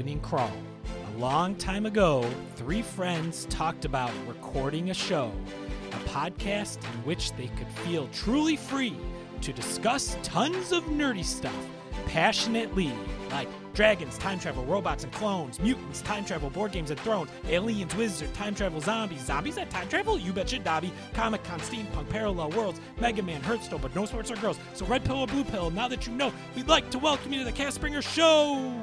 opening 0.00 0.20
crawl. 0.20 0.50
A 1.14 1.18
long 1.18 1.54
time 1.56 1.84
ago, 1.84 2.26
three 2.56 2.80
friends 2.80 3.44
talked 3.50 3.84
about 3.84 4.10
recording 4.26 4.88
a 4.88 4.94
show, 4.94 5.30
a 5.92 6.08
podcast 6.08 6.82
in 6.82 7.04
which 7.04 7.34
they 7.34 7.48
could 7.48 7.68
feel 7.84 8.08
truly 8.08 8.56
free 8.56 8.96
to 9.42 9.52
discuss 9.52 10.16
tons 10.22 10.72
of 10.72 10.84
nerdy 10.84 11.22
stuff 11.22 11.54
passionately, 12.06 12.90
like 13.30 13.46
dragons, 13.74 14.16
time 14.16 14.40
travel, 14.40 14.64
robots 14.64 15.04
and 15.04 15.12
clones, 15.12 15.60
mutants, 15.60 16.00
time 16.00 16.24
travel, 16.24 16.48
board 16.48 16.72
games 16.72 16.90
and 16.90 16.98
thrones, 17.00 17.28
aliens, 17.46 17.94
wizards, 17.94 18.32
time 18.32 18.54
travel, 18.54 18.80
zombies, 18.80 19.26
zombies 19.26 19.56
that 19.56 19.68
time 19.68 19.86
travel? 19.90 20.18
You 20.18 20.32
betcha, 20.32 20.60
Dobby. 20.60 20.94
Comic 21.12 21.44
Con, 21.44 21.60
steampunk, 21.60 22.08
parallel 22.08 22.52
worlds, 22.52 22.80
Mega 22.98 23.22
Man, 23.22 23.42
Hearthstone, 23.42 23.82
but 23.82 23.94
no 23.94 24.06
sports 24.06 24.30
or 24.30 24.36
girls. 24.36 24.58
So 24.72 24.86
red 24.86 25.04
pill 25.04 25.20
or 25.20 25.26
blue 25.26 25.44
pill, 25.44 25.70
now 25.70 25.88
that 25.88 26.06
you 26.06 26.14
know, 26.14 26.32
we'd 26.56 26.68
like 26.68 26.88
to 26.88 26.98
welcome 26.98 27.34
you 27.34 27.40
to 27.40 27.44
the 27.44 27.52
Cast 27.52 27.74
Springer 27.74 28.00
Show! 28.00 28.74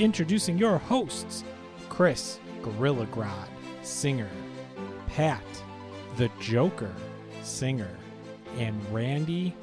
Introducing 0.00 0.56
your 0.56 0.78
hosts, 0.78 1.44
Chris 1.90 2.40
Gorilla 2.62 3.04
Grodd, 3.08 3.48
singer, 3.82 4.30
Pat, 5.08 5.42
the 6.16 6.30
Joker, 6.40 6.90
singer, 7.42 7.90
and 8.56 8.74
Randy 8.90 9.54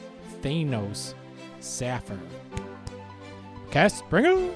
Thanos 0.44 1.16
Saffer. 1.60 2.20
Cast 3.72 3.98
Springers! 3.98 4.54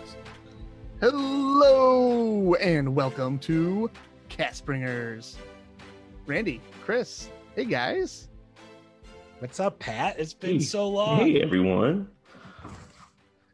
Hello 1.00 2.54
and 2.56 2.94
welcome 2.94 3.40
to 3.40 3.90
Cat 4.30 4.56
Springers. 4.56 5.40
Randy, 6.28 6.62
Chris, 6.86 7.30
hey 7.56 7.66
guys. 7.66 8.28
What's 9.40 9.60
up, 9.60 9.80
Pat? 9.80 10.20
It's 10.20 10.36
been 10.36 10.52
Hey, 10.52 10.60
so 10.60 10.88
long. 10.88 11.22
Hey 11.22 11.42
everyone. 11.42 12.08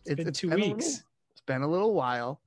it's 0.06 0.16
been 0.22 0.34
two 0.34 0.50
a 0.50 0.52
little- 0.52 0.73
weeks. 0.76 1.04
It's 1.48 1.54
been 1.54 1.62
a 1.62 1.68
little 1.68 1.94
while. 1.94 2.42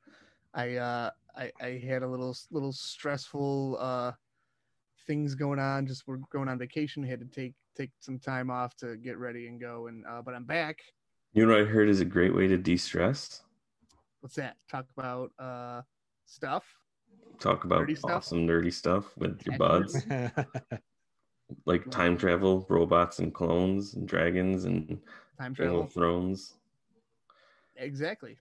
I 0.52 0.76
uh 0.76 1.10
I, 1.36 1.52
I 1.60 1.82
had 1.86 2.02
a 2.02 2.06
little 2.06 2.36
little 2.50 2.72
stressful 2.72 3.78
uh 3.80 4.12
things 5.06 5.34
going 5.34 5.58
on. 5.58 5.86
Just 5.86 6.06
we're 6.06 6.18
going 6.30 6.48
on 6.48 6.58
vacation. 6.58 7.02
Had 7.02 7.20
to 7.20 7.26
take 7.26 7.54
take 7.76 7.90
some 8.00 8.18
time 8.18 8.50
off 8.50 8.76
to 8.76 8.96
get 8.96 9.16
ready 9.16 9.46
and 9.46 9.58
go. 9.60 9.86
And 9.86 10.04
uh, 10.06 10.20
but 10.22 10.34
I'm 10.34 10.44
back. 10.44 10.80
You 11.32 11.46
know 11.46 11.52
what 11.52 11.62
I 11.62 11.64
heard 11.64 11.88
is 11.88 12.00
a 12.00 12.04
great 12.04 12.34
way 12.34 12.48
to 12.48 12.58
de-stress? 12.58 13.42
What's 14.20 14.34
that? 14.34 14.56
Talk 14.70 14.86
about 14.96 15.30
uh 15.38 15.82
stuff. 16.26 16.64
Talk 17.38 17.64
about 17.64 17.86
Nerdy 17.86 17.96
stuff? 17.96 18.10
awesome 18.10 18.46
nerdy 18.46 18.72
stuff 18.72 19.16
with 19.16 19.40
your 19.46 19.56
buds. 19.58 20.04
Like 21.66 21.90
time 21.90 22.16
travel, 22.16 22.64
robots 22.68 23.18
and 23.18 23.34
clones 23.34 23.94
and 23.94 24.06
dragons 24.06 24.66
and 24.66 25.00
Time 25.36 25.52
Game 25.52 25.66
travel. 25.66 25.80
of 25.82 25.92
Thrones 25.92 26.54
Exactly. 27.80 28.36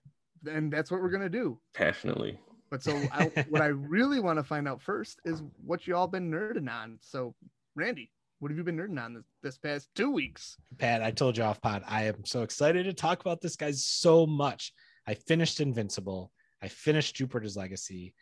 And 0.48 0.72
that's 0.72 0.90
what 0.90 1.00
we're 1.00 1.10
gonna 1.10 1.28
do. 1.28 1.58
passionately. 1.74 2.38
But 2.70 2.82
so 2.84 2.92
I, 3.12 3.24
what 3.48 3.62
I 3.62 3.66
really 3.66 4.20
want 4.20 4.38
to 4.38 4.44
find 4.44 4.68
out 4.68 4.80
first 4.80 5.18
is 5.24 5.42
what 5.64 5.88
you 5.88 5.96
all 5.96 6.06
been 6.06 6.30
nerding 6.30 6.70
on. 6.70 6.98
So 7.00 7.34
Randy, 7.74 8.12
what 8.38 8.50
have 8.50 8.58
you 8.58 8.62
been 8.64 8.76
nerding 8.76 9.02
on 9.04 9.14
this, 9.14 9.24
this 9.42 9.58
past 9.58 9.88
two 9.96 10.10
weeks? 10.12 10.56
Pat, 10.78 11.02
I 11.02 11.10
told 11.10 11.36
you 11.36 11.42
off 11.42 11.60
pod. 11.60 11.82
I 11.86 12.04
am 12.04 12.24
so 12.24 12.42
excited 12.42 12.84
to 12.84 12.92
talk 12.92 13.20
about 13.20 13.40
this 13.40 13.56
guy 13.56 13.72
so 13.72 14.24
much. 14.26 14.72
I 15.06 15.14
finished 15.14 15.60
Invincible. 15.60 16.30
I 16.62 16.68
finished 16.68 17.16
Jupiter's 17.16 17.56
Legacy. 17.56 18.14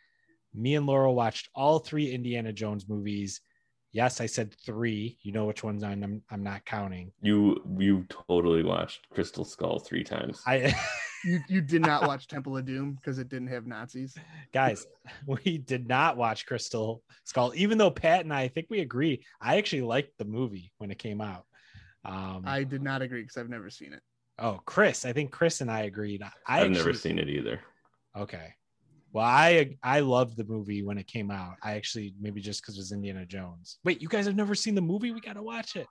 Me 0.53 0.73
and 0.75 0.87
Laurel 0.87 1.13
watched 1.13 1.49
all 1.53 1.77
three 1.79 2.11
Indiana 2.11 2.51
Jones 2.51 2.89
movies. 2.89 3.41
Yes, 3.91 4.19
I 4.19 4.25
said 4.25 4.55
three. 4.65 5.17
You 5.21 5.31
know 5.31 5.45
which 5.45 5.63
ones 5.63 5.83
I'm 5.83 6.03
I'm, 6.03 6.23
I'm 6.31 6.43
not 6.43 6.65
counting. 6.65 7.11
You 7.21 7.61
you 7.77 8.05
totally 8.27 8.63
watched 8.63 9.07
Crystal 9.11 9.45
Skull 9.45 9.79
three 9.79 10.03
times. 10.03 10.41
I 10.47 10.75
You 11.23 11.39
you 11.47 11.61
did 11.61 11.81
not 11.81 12.07
watch 12.07 12.27
Temple 12.27 12.57
of 12.57 12.65
Doom 12.65 12.93
because 12.93 13.19
it 13.19 13.29
didn't 13.29 13.47
have 13.47 13.67
Nazis. 13.67 14.15
guys, 14.53 14.87
we 15.25 15.57
did 15.57 15.87
not 15.87 16.17
watch 16.17 16.45
Crystal 16.45 17.03
Skull, 17.23 17.51
even 17.55 17.77
though 17.77 17.91
Pat 17.91 18.21
and 18.21 18.33
I, 18.33 18.41
I 18.41 18.47
think 18.47 18.67
we 18.69 18.79
agree. 18.79 19.23
I 19.41 19.57
actually 19.57 19.81
liked 19.81 20.17
the 20.17 20.25
movie 20.25 20.71
when 20.77 20.91
it 20.91 20.99
came 20.99 21.21
out. 21.21 21.45
Um, 22.05 22.43
I 22.45 22.63
did 22.63 22.81
not 22.81 23.01
agree 23.01 23.21
because 23.21 23.37
I've 23.37 23.49
never 23.49 23.69
seen 23.69 23.93
it. 23.93 24.01
oh, 24.39 24.61
Chris, 24.65 25.05
I 25.05 25.13
think 25.13 25.31
Chris 25.31 25.61
and 25.61 25.69
I 25.69 25.81
agreed. 25.81 26.23
I 26.23 26.61
I've 26.61 26.71
never 26.71 26.93
seen 26.93 27.19
it 27.19 27.29
either. 27.29 27.59
Okay. 28.17 28.53
Well, 29.11 29.25
I 29.25 29.75
I 29.83 30.01
loved 30.01 30.37
the 30.37 30.43
movie 30.45 30.83
when 30.83 30.97
it 30.97 31.07
came 31.07 31.31
out. 31.31 31.55
I 31.63 31.73
actually 31.73 32.13
maybe 32.19 32.41
just 32.41 32.61
because 32.61 32.75
it 32.75 32.79
was 32.79 32.91
Indiana 32.91 33.25
Jones. 33.25 33.79
Wait, 33.83 34.01
you 34.01 34.07
guys 34.07 34.25
have 34.27 34.35
never 34.35 34.55
seen 34.55 34.75
the 34.75 34.81
movie? 34.81 35.11
We 35.11 35.19
gotta 35.19 35.41
watch 35.41 35.75
it. 35.75 35.87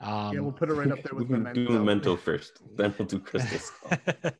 Um, 0.00 0.34
yeah, 0.34 0.40
we'll 0.40 0.52
put 0.52 0.70
it 0.70 0.74
right 0.74 0.90
up 0.90 1.02
there 1.02 1.12
We 1.12 1.18
with 1.24 1.28
can 1.28 1.42
Memento. 1.42 1.66
do 1.66 1.78
Memento 1.78 2.16
first, 2.16 2.60
then 2.76 2.94
we'll 2.98 3.06
do 3.06 3.18
Crystal 3.18 3.58
Skull. 3.58 3.98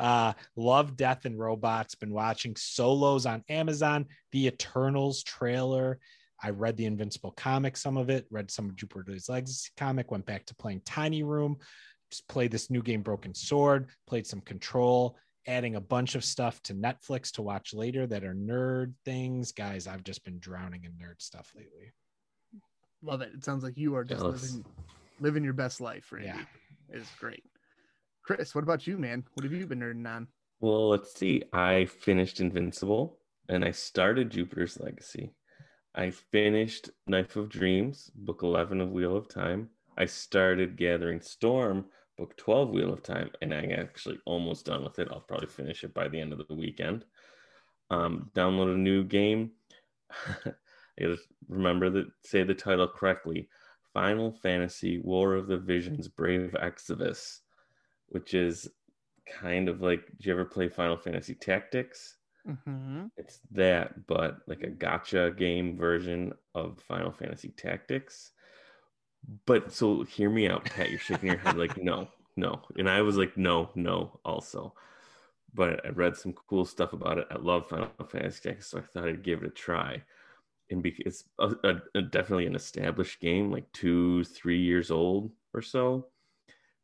uh, 0.00 0.32
love 0.54 0.96
Death 0.96 1.24
and 1.24 1.38
Robots. 1.38 1.94
Been 1.94 2.12
watching 2.12 2.54
Solos 2.56 3.26
on 3.26 3.42
Amazon. 3.48 4.06
The 4.32 4.48
Eternals 4.48 5.22
trailer. 5.22 5.98
I 6.42 6.50
read 6.50 6.76
the 6.76 6.84
Invincible 6.84 7.32
comic, 7.32 7.76
some 7.76 7.96
of 7.96 8.10
it. 8.10 8.26
Read 8.30 8.50
some 8.50 8.66
of 8.66 8.76
Jupiter's 8.76 9.28
Legacy 9.28 9.70
comic. 9.76 10.10
Went 10.10 10.26
back 10.26 10.44
to 10.46 10.54
playing 10.56 10.82
Tiny 10.84 11.22
Room. 11.22 11.56
Just 12.10 12.28
played 12.28 12.50
this 12.50 12.70
new 12.70 12.82
game, 12.82 13.02
Broken 13.02 13.34
Sword. 13.34 13.88
Played 14.06 14.26
some 14.26 14.42
Control. 14.42 15.16
Adding 15.48 15.76
a 15.76 15.80
bunch 15.80 16.16
of 16.16 16.24
stuff 16.24 16.60
to 16.64 16.74
Netflix 16.74 17.30
to 17.32 17.42
watch 17.42 17.72
later 17.72 18.06
that 18.08 18.24
are 18.24 18.34
nerd 18.34 18.92
things. 19.04 19.52
Guys, 19.52 19.86
I've 19.86 20.04
just 20.04 20.24
been 20.24 20.38
drowning 20.40 20.84
in 20.84 20.90
nerd 20.92 21.22
stuff 21.22 21.50
lately. 21.56 21.92
Love 23.02 23.20
it. 23.20 23.32
It 23.34 23.44
sounds 23.44 23.62
like 23.62 23.76
you 23.76 23.94
are 23.96 24.04
just 24.04 24.20
Jealous. 24.20 24.42
living 24.42 24.64
living 25.20 25.44
your 25.44 25.52
best 25.52 25.80
life, 25.80 26.12
Randy. 26.12 26.28
Yeah. 26.28 26.40
It's 26.90 27.14
great. 27.18 27.44
Chris, 28.22 28.54
what 28.54 28.64
about 28.64 28.86
you, 28.86 28.98
man? 28.98 29.24
What 29.34 29.44
have 29.44 29.52
you 29.52 29.66
been 29.66 29.80
nerding 29.80 30.06
on? 30.06 30.28
Well, 30.60 30.88
let's 30.88 31.14
see. 31.14 31.42
I 31.52 31.84
finished 31.84 32.40
Invincible 32.40 33.18
and 33.48 33.64
I 33.64 33.70
started 33.70 34.30
Jupiter's 34.30 34.80
Legacy. 34.80 35.32
I 35.94 36.10
finished 36.10 36.90
Knife 37.06 37.36
of 37.36 37.48
Dreams, 37.48 38.10
book 38.14 38.40
11 38.42 38.80
of 38.80 38.90
Wheel 38.90 39.16
of 39.16 39.28
Time. 39.28 39.70
I 39.96 40.04
started 40.04 40.76
Gathering 40.76 41.20
Storm, 41.20 41.86
book 42.18 42.36
12 42.36 42.70
Wheel 42.70 42.92
of 42.92 43.02
Time, 43.02 43.30
and 43.40 43.54
I'm 43.54 43.70
actually 43.70 44.18
almost 44.26 44.66
done 44.66 44.84
with 44.84 44.98
it. 44.98 45.08
I'll 45.10 45.20
probably 45.20 45.46
finish 45.46 45.84
it 45.84 45.94
by 45.94 46.08
the 46.08 46.20
end 46.20 46.32
of 46.32 46.46
the 46.46 46.54
weekend. 46.54 47.04
Um, 47.90 48.30
download 48.34 48.74
a 48.74 48.78
new 48.78 49.04
game. 49.04 49.52
I 50.98 51.04
gotta 51.04 51.16
remember 51.48 51.90
that 51.90 52.06
say 52.22 52.42
the 52.42 52.54
title 52.54 52.88
correctly. 52.88 53.48
Final 53.92 54.30
Fantasy 54.30 54.98
War 54.98 55.34
of 55.34 55.46
the 55.46 55.56
Visions 55.56 56.06
Brave 56.08 56.54
Exodus, 56.60 57.40
which 58.08 58.34
is 58.34 58.68
kind 59.40 59.68
of 59.68 59.80
like 59.80 60.06
did 60.06 60.26
you 60.26 60.32
ever 60.32 60.44
play 60.44 60.68
Final 60.68 60.96
Fantasy 60.96 61.34
Tactics? 61.34 62.16
Mm-hmm. 62.48 63.06
It's 63.16 63.40
that, 63.52 64.06
but 64.06 64.38
like 64.46 64.62
a 64.62 64.70
gacha 64.70 65.36
game 65.36 65.76
version 65.76 66.32
of 66.54 66.78
Final 66.86 67.10
Fantasy 67.10 67.48
Tactics. 67.56 68.32
But 69.46 69.72
so 69.72 70.04
hear 70.04 70.30
me 70.30 70.48
out, 70.48 70.64
Pat. 70.64 70.90
You're 70.90 71.00
shaking 71.00 71.30
your 71.30 71.38
head 71.38 71.56
like 71.56 71.76
no, 71.82 72.08
no. 72.36 72.60
And 72.78 72.88
I 72.88 73.02
was 73.02 73.16
like, 73.16 73.36
no, 73.36 73.70
no, 73.74 74.20
also. 74.24 74.74
But 75.54 75.84
I 75.84 75.88
read 75.88 76.16
some 76.16 76.34
cool 76.48 76.64
stuff 76.64 76.92
about 76.92 77.18
it. 77.18 77.26
I 77.30 77.36
love 77.36 77.68
Final 77.68 77.90
Fantasy 78.08 78.40
Tactics, 78.42 78.68
so 78.68 78.78
I 78.78 78.82
thought 78.82 79.08
I'd 79.08 79.24
give 79.24 79.42
it 79.42 79.48
a 79.48 79.50
try. 79.50 80.02
And 80.70 80.82
because 80.82 81.06
it's 81.06 81.24
a, 81.38 81.76
a- 81.94 82.02
definitely 82.02 82.46
an 82.46 82.56
established 82.56 83.20
game, 83.20 83.52
like 83.52 83.70
two, 83.72 84.24
three 84.24 84.60
years 84.60 84.90
old 84.90 85.30
or 85.54 85.62
so. 85.62 86.08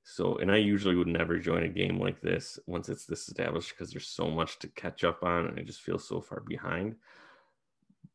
So, 0.05 0.37
and 0.39 0.51
I 0.51 0.57
usually 0.57 0.97
would 0.97 1.09
never 1.09 1.39
join 1.39 1.63
a 1.63 1.69
game 1.69 1.99
like 1.99 2.21
this 2.21 2.59
once 2.67 2.89
it's 2.89 3.07
this 3.07 3.29
established 3.29 3.71
because 3.71 3.91
there's 3.91 4.09
so 4.09 4.29
much 4.31 4.59
to 4.61 4.69
catch 4.69 5.05
up 5.05 5.23
on 5.23 5.47
and 5.47 5.59
I 5.59 5.63
just 5.63 5.83
feel 5.83 5.99
so 5.99 6.21
far 6.21 6.41
behind. 6.41 6.97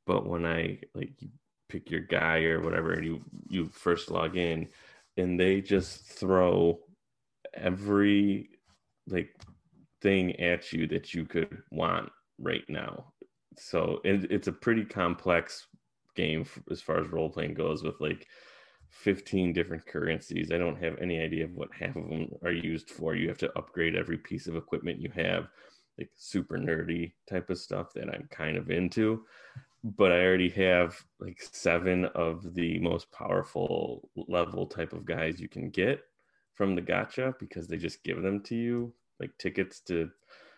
But 0.05 0.27
when 0.27 0.45
I 0.45 0.79
like 0.93 1.13
you 1.21 1.29
pick 1.69 1.91
your 1.91 2.01
guy 2.01 2.43
or 2.43 2.61
whatever 2.61 2.93
and 2.93 3.05
you 3.05 3.21
you 3.49 3.65
first 3.67 4.09
log 4.09 4.37
in 4.37 4.69
and 5.17 5.39
they 5.39 5.61
just 5.61 6.05
throw 6.05 6.79
every 7.53 8.49
like 9.07 9.35
thing 10.01 10.39
at 10.39 10.71
you 10.73 10.87
that 10.87 11.13
you 11.13 11.25
could 11.25 11.61
want 11.71 12.11
right 12.39 12.63
now. 12.69 13.13
So 13.57 14.01
it, 14.03 14.31
it's 14.31 14.47
a 14.47 14.53
pretty 14.53 14.85
complex 14.85 15.67
game 16.15 16.45
as 16.71 16.81
far 16.81 16.99
as 16.99 17.07
role 17.07 17.29
playing 17.29 17.53
goes 17.53 17.83
with 17.83 17.99
like 17.99 18.27
15 18.89 19.53
different 19.53 19.85
currencies. 19.85 20.51
I 20.51 20.57
don't 20.57 20.81
have 20.81 20.97
any 20.99 21.19
idea 21.19 21.45
of 21.45 21.53
what 21.55 21.69
half 21.73 21.95
of 21.95 22.09
them 22.09 22.29
are 22.43 22.51
used 22.51 22.89
for. 22.89 23.15
You 23.15 23.27
have 23.27 23.37
to 23.39 23.57
upgrade 23.57 23.95
every 23.95 24.17
piece 24.17 24.47
of 24.47 24.55
equipment 24.55 25.01
you 25.01 25.11
have, 25.15 25.47
like 25.97 26.09
super 26.15 26.57
nerdy 26.57 27.13
type 27.29 27.49
of 27.49 27.57
stuff 27.57 27.93
that 27.93 28.09
I'm 28.09 28.27
kind 28.31 28.57
of 28.57 28.71
into. 28.71 29.23
But 29.83 30.11
I 30.11 30.25
already 30.25 30.49
have 30.49 31.01
like 31.19 31.41
seven 31.51 32.05
of 32.05 32.53
the 32.55 32.79
most 32.79 33.11
powerful 33.11 34.09
level 34.15 34.65
type 34.65 34.93
of 34.93 35.05
guys 35.05 35.39
you 35.39 35.47
can 35.47 35.69
get 35.69 36.01
from 36.55 36.75
the 36.75 36.81
gacha 36.81 37.37
because 37.39 37.67
they 37.67 37.77
just 37.77 38.03
give 38.03 38.21
them 38.21 38.41
to 38.43 38.55
you 38.55 38.93
like 39.19 39.31
tickets 39.37 39.79
to 39.81 40.09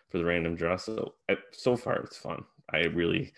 for 0.08 0.18
the 0.18 0.24
random 0.24 0.56
draw. 0.56 0.76
So 0.76 1.14
so 1.52 1.76
far 1.76 1.96
it's 1.96 2.16
fun. 2.16 2.44
I 2.72 2.84
really 2.86 3.32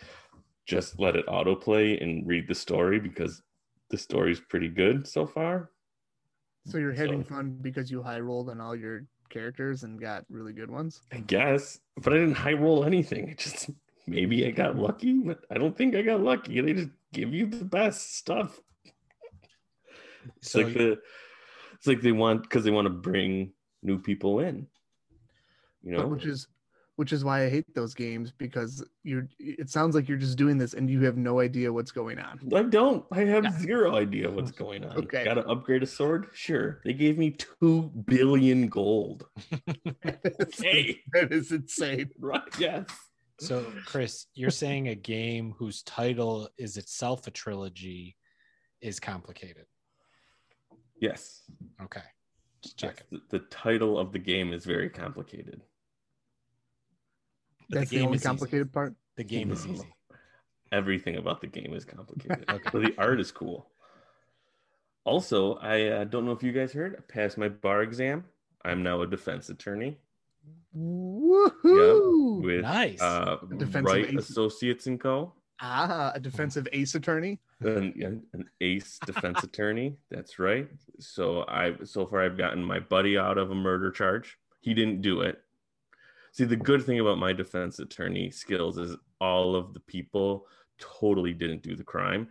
just 0.66 0.98
let 0.98 1.16
it 1.16 1.26
autoplay 1.26 2.00
and 2.02 2.26
read 2.26 2.46
the 2.48 2.54
story 2.54 2.98
because 3.00 3.42
the 3.90 3.98
story's 3.98 4.40
pretty 4.40 4.68
good 4.68 5.06
so 5.06 5.26
far. 5.26 5.70
So 6.66 6.78
you're 6.78 6.92
having 6.92 7.24
So- 7.24 7.34
fun 7.34 7.58
because 7.60 7.90
you 7.90 8.02
high 8.02 8.20
rolled 8.20 8.48
on 8.48 8.60
all 8.60 8.76
your 8.76 9.06
characters 9.28 9.82
and 9.82 10.00
got 10.00 10.24
really 10.30 10.52
good 10.52 10.70
ones. 10.70 11.02
I 11.10 11.18
guess, 11.20 11.80
but 11.96 12.12
I 12.12 12.16
didn't 12.16 12.34
high 12.36 12.52
roll 12.52 12.84
anything. 12.84 13.28
It 13.28 13.38
just 13.38 13.70
maybe 14.06 14.46
I 14.46 14.50
got 14.50 14.76
lucky, 14.76 15.14
but 15.14 15.44
I 15.50 15.58
don't 15.58 15.76
think 15.76 15.94
I 15.96 16.02
got 16.02 16.20
lucky. 16.20 16.60
They 16.60 16.74
just 16.74 16.90
give 17.12 17.32
you 17.34 17.46
the 17.46 17.64
best 17.64 18.16
stuff. 18.16 18.60
It's 20.36 20.50
So 20.52 20.60
like 20.60 20.74
the 20.74 21.00
it's 21.74 21.86
like 21.86 22.00
they 22.00 22.12
want 22.12 22.42
because 22.42 22.62
they 22.64 22.70
want 22.70 22.86
to 22.86 22.90
bring 22.92 23.52
new 23.82 23.98
people 23.98 24.38
in. 24.40 24.68
You 25.82 25.92
know, 25.92 26.06
which 26.06 26.26
is 26.26 26.46
which 26.96 27.12
is 27.12 27.24
why 27.24 27.44
I 27.44 27.48
hate 27.48 27.74
those 27.74 27.94
games 27.94 28.32
because 28.36 28.84
you're 29.02 29.28
it 29.38 29.70
sounds 29.70 29.94
like 29.94 30.08
you're 30.08 30.18
just 30.18 30.36
doing 30.36 30.58
this 30.58 30.74
and 30.74 30.90
you 30.90 31.02
have 31.04 31.16
no 31.16 31.40
idea 31.40 31.72
what's 31.72 31.90
going 31.90 32.18
on. 32.18 32.40
I 32.54 32.62
don't. 32.64 33.04
I 33.10 33.20
have 33.20 33.44
Yeah. 33.44 33.58
zero 33.58 33.96
idea 33.96 34.30
what's 34.30 34.50
hmm. 34.50 34.64
going 34.64 34.84
on. 34.84 34.96
Okay. 34.98 35.24
Got 35.24 35.34
to 35.34 35.46
upgrade 35.46 35.82
a 35.82 35.86
sword? 35.86 36.28
Sure. 36.32 36.80
They 36.84 36.92
gave 36.92 37.16
me 37.18 37.30
two 37.30 37.90
billion 38.06 38.68
gold. 38.68 39.26
Hey, 40.58 41.00
that 41.12 41.32
is 41.32 41.50
insane. 41.52 42.10
right? 42.20 42.42
Yes. 42.58 42.86
So, 43.40 43.64
Chris, 43.86 44.26
you're 44.34 44.50
saying 44.50 44.88
a 44.88 44.94
game 44.94 45.54
whose 45.58 45.82
title 45.82 46.48
is 46.58 46.76
itself 46.76 47.26
a 47.26 47.30
trilogy 47.30 48.16
is 48.80 49.00
complicated. 49.00 49.66
Yes. 51.00 51.42
Okay. 51.82 52.02
Just 52.62 52.80
Yes. 52.80 52.94
check 52.96 53.06
The, 53.10 53.38
the 53.38 53.44
title 53.46 53.98
of 53.98 54.12
the 54.12 54.18
game 54.20 54.52
is 54.52 54.64
very 54.64 54.88
complicated. 54.88 55.62
But 57.72 57.78
That's 57.78 57.90
the, 57.90 57.96
game 57.96 58.04
only 58.06 58.16
is 58.16 58.20
easy. 58.22 58.28
complicated 58.28 58.72
part. 58.72 58.94
The 59.16 59.24
game 59.24 59.50
is 59.50 59.66
easy. 59.66 59.86
Everything 60.70 61.16
about 61.16 61.40
the 61.40 61.46
game 61.46 61.72
is 61.74 61.84
complicated. 61.86 62.44
Okay. 62.50 62.68
but 62.72 62.82
the 62.82 62.94
art 62.98 63.18
is 63.18 63.32
cool. 63.32 63.66
Also, 65.04 65.54
I 65.56 65.88
uh, 65.88 66.04
don't 66.04 66.26
know 66.26 66.32
if 66.32 66.42
you 66.42 66.52
guys 66.52 66.72
heard. 66.72 66.96
I 66.98 67.00
passed 67.12 67.38
my 67.38 67.48
bar 67.48 67.82
exam. 67.82 68.24
I'm 68.64 68.82
now 68.82 69.00
a 69.02 69.06
defense 69.06 69.48
attorney 69.48 69.98
Woohoo! 70.76 72.42
with 72.42 72.62
Nice. 72.62 73.00
uh, 73.00 73.36
defensive 73.56 73.84
Wright 73.84 74.14
ace. 74.14 74.28
Associates 74.30 74.86
and 74.86 75.00
Co. 75.00 75.32
Ah, 75.60 76.12
a 76.14 76.20
defensive 76.20 76.66
ace 76.72 76.94
attorney. 76.94 77.38
an, 77.60 77.94
an- 78.02 78.22
an 78.32 78.44
ace 78.60 78.98
defense 79.06 79.42
attorney. 79.44 79.96
That's 80.10 80.38
right. 80.38 80.68
So 80.98 81.44
I 81.48 81.74
so 81.84 82.06
far 82.06 82.22
I've 82.24 82.36
gotten 82.38 82.62
my 82.64 82.80
buddy 82.80 83.16
out 83.18 83.38
of 83.38 83.50
a 83.50 83.54
murder 83.54 83.90
charge. 83.90 84.38
He 84.60 84.74
didn't 84.74 85.02
do 85.02 85.20
it. 85.22 85.40
See, 86.32 86.44
the 86.44 86.56
good 86.56 86.82
thing 86.82 86.98
about 86.98 87.18
my 87.18 87.34
defense 87.34 87.78
attorney 87.78 88.30
skills 88.30 88.78
is 88.78 88.96
all 89.20 89.54
of 89.54 89.74
the 89.74 89.80
people 89.80 90.46
totally 90.78 91.34
didn't 91.34 91.62
do 91.62 91.76
the 91.76 91.84
crime, 91.84 92.28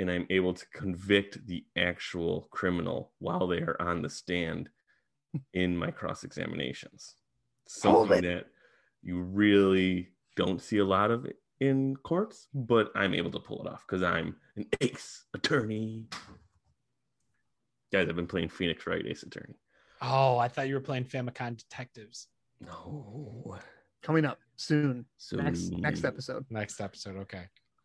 and 0.00 0.10
I'm 0.10 0.26
able 0.30 0.52
to 0.52 0.66
convict 0.74 1.46
the 1.46 1.64
actual 1.78 2.48
criminal 2.50 3.12
while 3.20 3.46
they 3.46 3.58
are 3.58 3.80
on 3.80 4.02
the 4.02 4.10
stand 4.10 4.68
in 5.54 5.76
my 5.76 5.92
cross 5.92 6.24
examinations. 6.24 7.14
Hold 7.82 8.08
Something 8.08 8.28
that 8.28 8.46
you 9.02 9.20
really 9.20 10.08
don't 10.34 10.60
see 10.60 10.78
a 10.78 10.84
lot 10.84 11.12
of 11.12 11.26
in 11.60 11.96
courts, 11.96 12.48
but 12.52 12.90
I'm 12.96 13.14
able 13.14 13.30
to 13.30 13.38
pull 13.38 13.64
it 13.64 13.70
off 13.70 13.84
because 13.86 14.02
I'm 14.02 14.36
an 14.56 14.66
ace 14.80 15.24
attorney. 15.34 16.06
Guys, 17.92 18.08
I've 18.08 18.16
been 18.16 18.26
playing 18.26 18.48
Phoenix 18.48 18.86
Wright 18.88 19.06
Ace 19.06 19.22
Attorney. 19.22 19.54
oh, 20.02 20.36
I 20.36 20.48
thought 20.48 20.66
you 20.66 20.74
were 20.74 20.80
playing 20.80 21.04
Famicom 21.04 21.56
Detectives. 21.56 22.26
No, 22.60 23.58
Coming 24.02 24.24
up 24.24 24.38
soon. 24.56 25.04
so 25.16 25.36
Next 25.36 25.70
next 25.72 26.04
episode. 26.04 26.44
Next 26.50 26.80
episode. 26.80 27.16
Okay. 27.18 27.42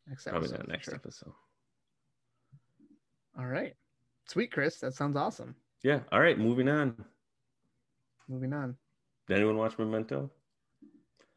Next 0.08 0.24
Probably 0.26 0.50
episode. 0.50 0.60
not 0.60 0.68
next 0.70 0.86
sure. 0.86 0.96
episode. 0.96 1.34
All 3.38 3.46
right. 3.48 3.74
Sweet, 4.28 4.52
Chris. 4.52 4.78
That 4.80 4.94
sounds 4.94 5.18
awesome. 5.18 5.56
Yeah. 5.84 6.02
All 6.12 6.20
right. 6.22 6.38
Moving 6.38 6.70
on. 6.70 6.96
Moving 8.28 8.54
on. 8.54 8.76
Did 9.28 9.38
anyone 9.38 9.58
watch 9.58 9.78
Memento? 9.78 10.30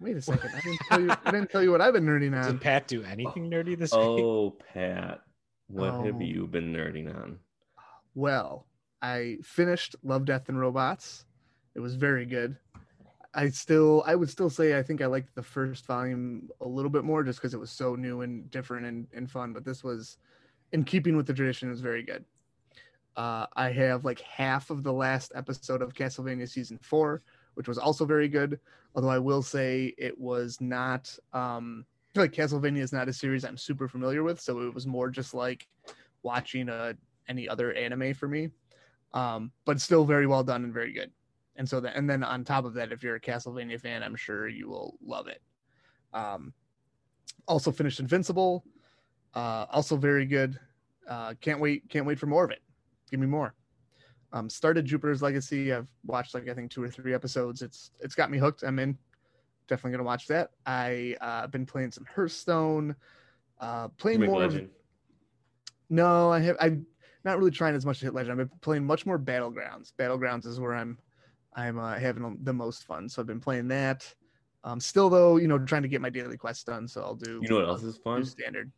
Wait 0.01 0.17
a 0.17 0.21
second. 0.23 0.51
I 0.55 0.61
didn't 0.61 0.81
tell 0.89 1.01
you. 1.01 1.11
I 1.25 1.31
didn't 1.31 1.51
tell 1.51 1.63
you 1.63 1.71
what 1.71 1.81
I've 1.81 1.95
been 1.95 2.05
nerding 2.05 2.37
on. 2.39 2.53
Did. 2.53 2.61
Pat 2.61 2.87
do 2.89 3.03
anything 3.05 3.51
nerdy 3.51 3.79
this 3.79 3.93
oh, 3.93 4.15
week? 4.17 4.25
Oh, 4.25 4.57
Pat, 4.75 5.21
what 5.69 5.91
oh. 5.91 6.05
have 6.05 6.17
Oh. 6.17 6.21
you 6.21 6.47
been 6.47 6.73
nerding 6.73 7.15
on? 7.15 7.39
Well, 8.15 8.67
I 9.01 9.39
finished 9.43 9.97
Love, 10.03 10.25
Death, 10.25 10.49
and 10.49 10.61
Robots. 10.61 11.25
It 11.75 11.81
was 11.81 11.95
very 11.95 12.27
good. 12.27 12.57
I 13.35 13.49
still, 13.51 14.05
I 14.07 14.15
would 14.15 14.31
still 14.31 14.51
say 14.51 14.79
I 14.79 14.83
think 14.83 15.03
I 15.03 15.07
liked 15.07 15.35
the 15.35 15.43
first 15.43 15.87
volume 15.87 16.49
a 16.61 16.69
little 16.69 16.91
bit 16.91 17.05
more 17.05 17.25
just 17.25 17.41
because 17.41 17.55
it 17.55 17.61
was 17.61 17.71
so 17.71 17.97
new 17.97 18.21
and 18.21 18.51
different 18.51 18.87
and, 18.87 19.07
and 19.13 19.31
fun. 19.31 19.53
But 19.53 19.65
this 19.65 19.83
was, 19.83 20.19
in 20.73 20.85
keeping 20.85 21.17
with 21.17 21.27
the 21.27 21.35
tradition, 21.35 21.69
it 21.69 21.73
was 21.73 21.81
very 21.81 22.03
good. 22.03 22.25
Uh, 23.17 23.47
I 23.55 23.71
have 23.71 24.05
like 24.05 24.21
half 24.21 24.71
of 24.71 24.83
the 24.83 24.93
last 24.93 25.33
episode 25.35 25.83
of 25.83 25.95
Castlevania 25.95 26.49
season 26.49 26.79
four, 26.83 27.23
which 27.55 27.69
was 27.69 27.79
also 27.79 28.05
very 28.05 28.29
good. 28.29 28.59
Although 28.95 29.09
I 29.09 29.19
will 29.19 29.43
say 29.43 29.95
it 29.99 30.19
was 30.19 30.61
not, 30.61 31.17
um, 31.33 31.85
like 32.15 32.33
Castlevania 32.33 32.83
is 32.83 32.93
not 32.93 33.09
a 33.09 33.13
series 33.13 33.45
I'm 33.45 33.57
super 33.57 33.89
familiar 33.89 34.23
with, 34.23 34.41
so 34.41 34.61
it 34.61 34.75
was 34.75 34.87
more 34.87 35.11
just 35.11 35.35
like 35.35 35.67
watching 36.23 36.69
a 36.69 36.95
any 37.29 37.49
other 37.49 37.73
anime 37.73 38.15
for 38.15 38.29
me. 38.29 38.51
Um, 39.13 39.53
but 39.65 39.81
still 39.81 40.05
very 40.05 40.27
well 40.27 40.43
done 40.43 40.65
and 40.65 40.75
very 40.75 40.93
good. 40.93 41.11
And 41.57 41.69
so 41.69 41.81
that, 41.81 41.97
and 41.97 42.09
then 42.09 42.23
on 42.25 42.45
top 42.45 42.65
of 42.65 42.75
that, 42.75 42.93
if 42.93 43.03
you're 43.03 43.15
a 43.17 43.21
Castlevania 43.21 43.81
fan, 43.81 44.03
I'm 44.03 44.17
sure 44.17 44.49
you 44.49 44.69
will 44.69 44.97
love 45.05 45.29
it. 45.29 45.41
Um, 46.13 46.53
also 47.47 47.71
finished 47.71 48.01
Invincible, 48.01 48.65
uh, 49.35 49.67
also 49.71 49.97
very 49.97 50.27
good. 50.27 50.59
Uh, 51.09 51.35
can't 51.41 51.61
wait, 51.61 51.89
can't 51.89 52.07
wait 52.07 52.19
for 52.19 52.27
more 52.27 52.45
of 52.45 52.51
it. 52.51 52.63
Give 53.11 53.21
me 53.21 53.27
more. 53.27 53.55
Um, 54.33 54.49
started 54.51 54.85
Jupiter's 54.85 55.23
Legacy. 55.23 55.73
I've 55.73 55.87
watched 56.05 56.35
like 56.35 56.49
I 56.49 56.55
think 56.55 56.71
two 56.71 56.83
or 56.83 56.89
three 56.89 57.15
episodes. 57.15 57.63
It's 57.63 57.93
it's 58.01 58.17
got 58.17 58.31
me 58.31 58.39
hooked. 58.39 58.65
I'm 58.65 58.79
in. 58.79 58.99
Definitely 59.69 59.93
gonna 59.93 60.05
watch 60.05 60.27
that. 60.27 60.51
I 60.67 61.17
uh, 61.21 61.47
been 61.47 61.67
playing 61.67 61.93
some 61.93 62.05
Hearthstone. 62.13 62.97
Uh, 63.61 63.89
playing 63.89 64.25
more. 64.25 64.43
Of, 64.43 64.53
Legend. 64.53 64.71
no, 65.89 66.33
I 66.33 66.41
have. 66.41 66.57
I'm 66.59 66.87
not 67.25 67.39
really 67.39 67.51
trying 67.51 67.75
as 67.75 67.87
much 67.87 68.01
to 68.01 68.07
hit 68.07 68.15
legend. 68.15 68.33
I've 68.33 68.49
been 68.49 68.59
playing 68.61 68.85
much 68.85 69.07
more 69.07 69.19
battlegrounds. 69.19 69.93
Battlegrounds 69.99 70.47
is 70.47 70.61
where 70.61 70.75
I'm, 70.75 70.99
I'm 71.57 71.79
uh, 71.79 71.95
having 71.99 72.39
the 72.43 72.53
most 72.53 72.85
fun. 72.85 73.09
So 73.09 73.23
I've 73.23 73.27
been 73.29 73.41
playing 73.41 73.69
that. 73.69 74.13
Um, 74.65 74.81
still 74.81 75.11
though, 75.11 75.37
you 75.37 75.47
know, 75.47 75.59
trying 75.59 75.83
to 75.83 75.89
get 75.89 76.01
my 76.01 76.11
daily 76.11 76.37
quest 76.37 76.67
done. 76.67 76.89
So 76.89 77.03
I'll 77.03 77.15
do. 77.15 77.39
You 77.43 77.49
know 77.49 77.57
what 77.57 77.69
else 77.69 77.83
is 77.83 77.97
fun? 77.99 78.25
standard. 78.25 78.73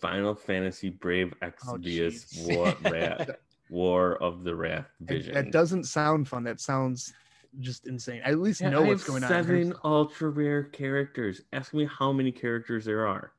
Final 0.00 0.34
Fantasy 0.34 0.90
Brave 0.90 1.32
Oh, 1.42 1.46
Exvius 1.46 2.26
jeez. 2.34 2.56
War, 2.56 2.74
Wrath, 2.90 3.30
War 3.70 4.16
of 4.22 4.42
the 4.44 4.54
Wrath 4.54 4.86
That- 5.00 5.14
Vision. 5.14 5.34
That 5.34 5.50
doesn't 5.52 5.84
sound 5.84 6.28
fun. 6.28 6.44
That 6.44 6.60
sounds 6.60 7.12
just 7.60 7.86
insane. 7.86 8.20
I 8.24 8.30
at 8.30 8.38
least 8.40 8.60
Yeah, 8.60 8.70
know 8.70 8.84
I 8.84 8.88
what's 8.88 9.02
have 9.02 9.08
going 9.08 9.22
on. 9.24 9.28
Seven 9.28 9.74
ultra 9.84 10.30
rare 10.30 10.64
characters. 10.64 11.42
Ask 11.52 11.72
me 11.72 11.86
how 11.86 12.12
many 12.12 12.32
characters 12.32 12.84
there 12.84 13.06
are. 13.06 13.32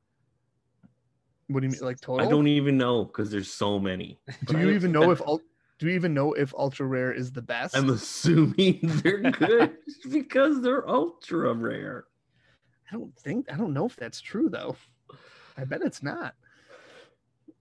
What 1.48 1.60
do 1.60 1.68
you 1.68 1.72
mean, 1.74 1.82
like 1.82 2.00
total? 2.00 2.26
I 2.26 2.30
don't 2.30 2.48
even 2.48 2.78
know 2.78 3.04
because 3.06 3.30
there's 3.30 3.52
so 3.52 3.78
many. 3.80 4.20
Do 4.46 4.58
you 4.58 4.70
I- 4.70 4.74
even 4.74 4.92
know 4.92 5.12
if 5.12 5.22
ul- 5.22 5.42
do 5.80 5.88
you 5.88 5.94
even 5.94 6.14
know 6.14 6.34
if 6.34 6.54
ultra 6.54 6.86
rare 6.86 7.12
is 7.12 7.32
the 7.32 7.42
best? 7.42 7.76
I'm 7.76 7.90
assuming 7.90 8.80
they're 9.04 9.32
good 9.32 9.78
because 10.10 10.62
they're 10.62 10.88
ultra 10.90 11.54
rare. 11.54 12.06
I 12.90 12.96
don't 12.96 13.16
think 13.18 13.52
I 13.52 13.58
don't 13.58 13.74
know 13.74 13.86
if 13.86 13.96
that's 13.96 14.22
true 14.22 14.50
though. 14.50 14.76
I 15.58 15.66
bet 15.66 15.82
it's 15.82 16.04
not. 16.04 16.36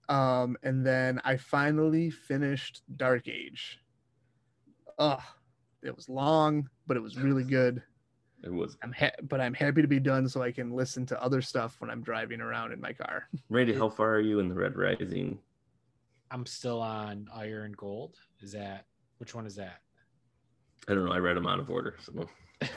Um, 0.09 0.57
and 0.63 0.85
then 0.85 1.21
I 1.23 1.37
finally 1.37 2.09
finished 2.09 2.81
Dark 2.97 3.27
Age. 3.27 3.79
Ugh, 4.99 5.21
it 5.81 5.95
was 5.95 6.09
long, 6.09 6.69
but 6.87 6.97
it 6.97 6.99
was 6.99 7.17
really 7.17 7.43
good. 7.43 7.81
It 8.43 8.51
was 8.53 8.77
I'm 8.83 8.91
ha- 8.91 9.15
but 9.23 9.39
I'm 9.39 9.53
happy 9.53 9.81
to 9.81 9.87
be 9.87 9.99
done 9.99 10.27
so 10.27 10.41
I 10.41 10.51
can 10.51 10.71
listen 10.71 11.05
to 11.07 11.23
other 11.23 11.41
stuff 11.41 11.77
when 11.79 11.89
I'm 11.89 12.03
driving 12.03 12.41
around 12.41 12.73
in 12.73 12.81
my 12.81 12.91
car. 12.91 13.29
Randy. 13.49 13.73
How 13.73 13.89
far 13.97 14.15
are 14.15 14.19
you 14.19 14.39
in 14.39 14.49
the 14.49 14.55
Red 14.55 14.75
Rising? 14.75 15.39
I'm 16.33 16.47
still 16.47 16.81
on 16.81 17.27
Iron 17.33 17.73
Gold. 17.77 18.15
Is 18.41 18.51
that 18.53 18.87
which 19.19 19.35
one 19.35 19.45
is 19.45 19.55
that? 19.57 19.81
I 20.87 20.95
don't 20.95 21.05
know. 21.05 21.11
I 21.11 21.19
read 21.19 21.37
them 21.37 21.45
out 21.45 21.59
of 21.59 21.69
order. 21.69 21.95
So 22.01 22.27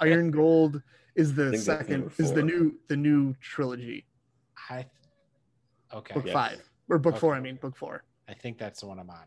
Iron 0.00 0.32
Gold 0.32 0.82
is 1.14 1.32
the 1.32 1.56
second 1.56 2.10
is 2.18 2.32
the 2.32 2.42
new 2.42 2.74
the 2.88 2.96
new 2.96 3.34
trilogy. 3.40 4.04
I 4.68 4.84
okay. 5.94 6.14
Book 6.14 6.26
Yes. 6.26 6.32
five. 6.32 6.70
Or 6.88 6.98
book 6.98 7.16
four, 7.16 7.34
I 7.36 7.40
mean 7.40 7.56
book 7.62 7.76
four. 7.76 8.02
I 8.28 8.34
think 8.34 8.58
that's 8.58 8.80
the 8.80 8.86
one 8.88 8.98
I'm 8.98 9.08
on. 9.08 9.24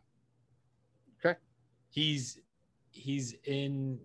Okay. 1.26 1.40
He's 1.90 2.40
he's 2.92 3.36
in 3.46 4.00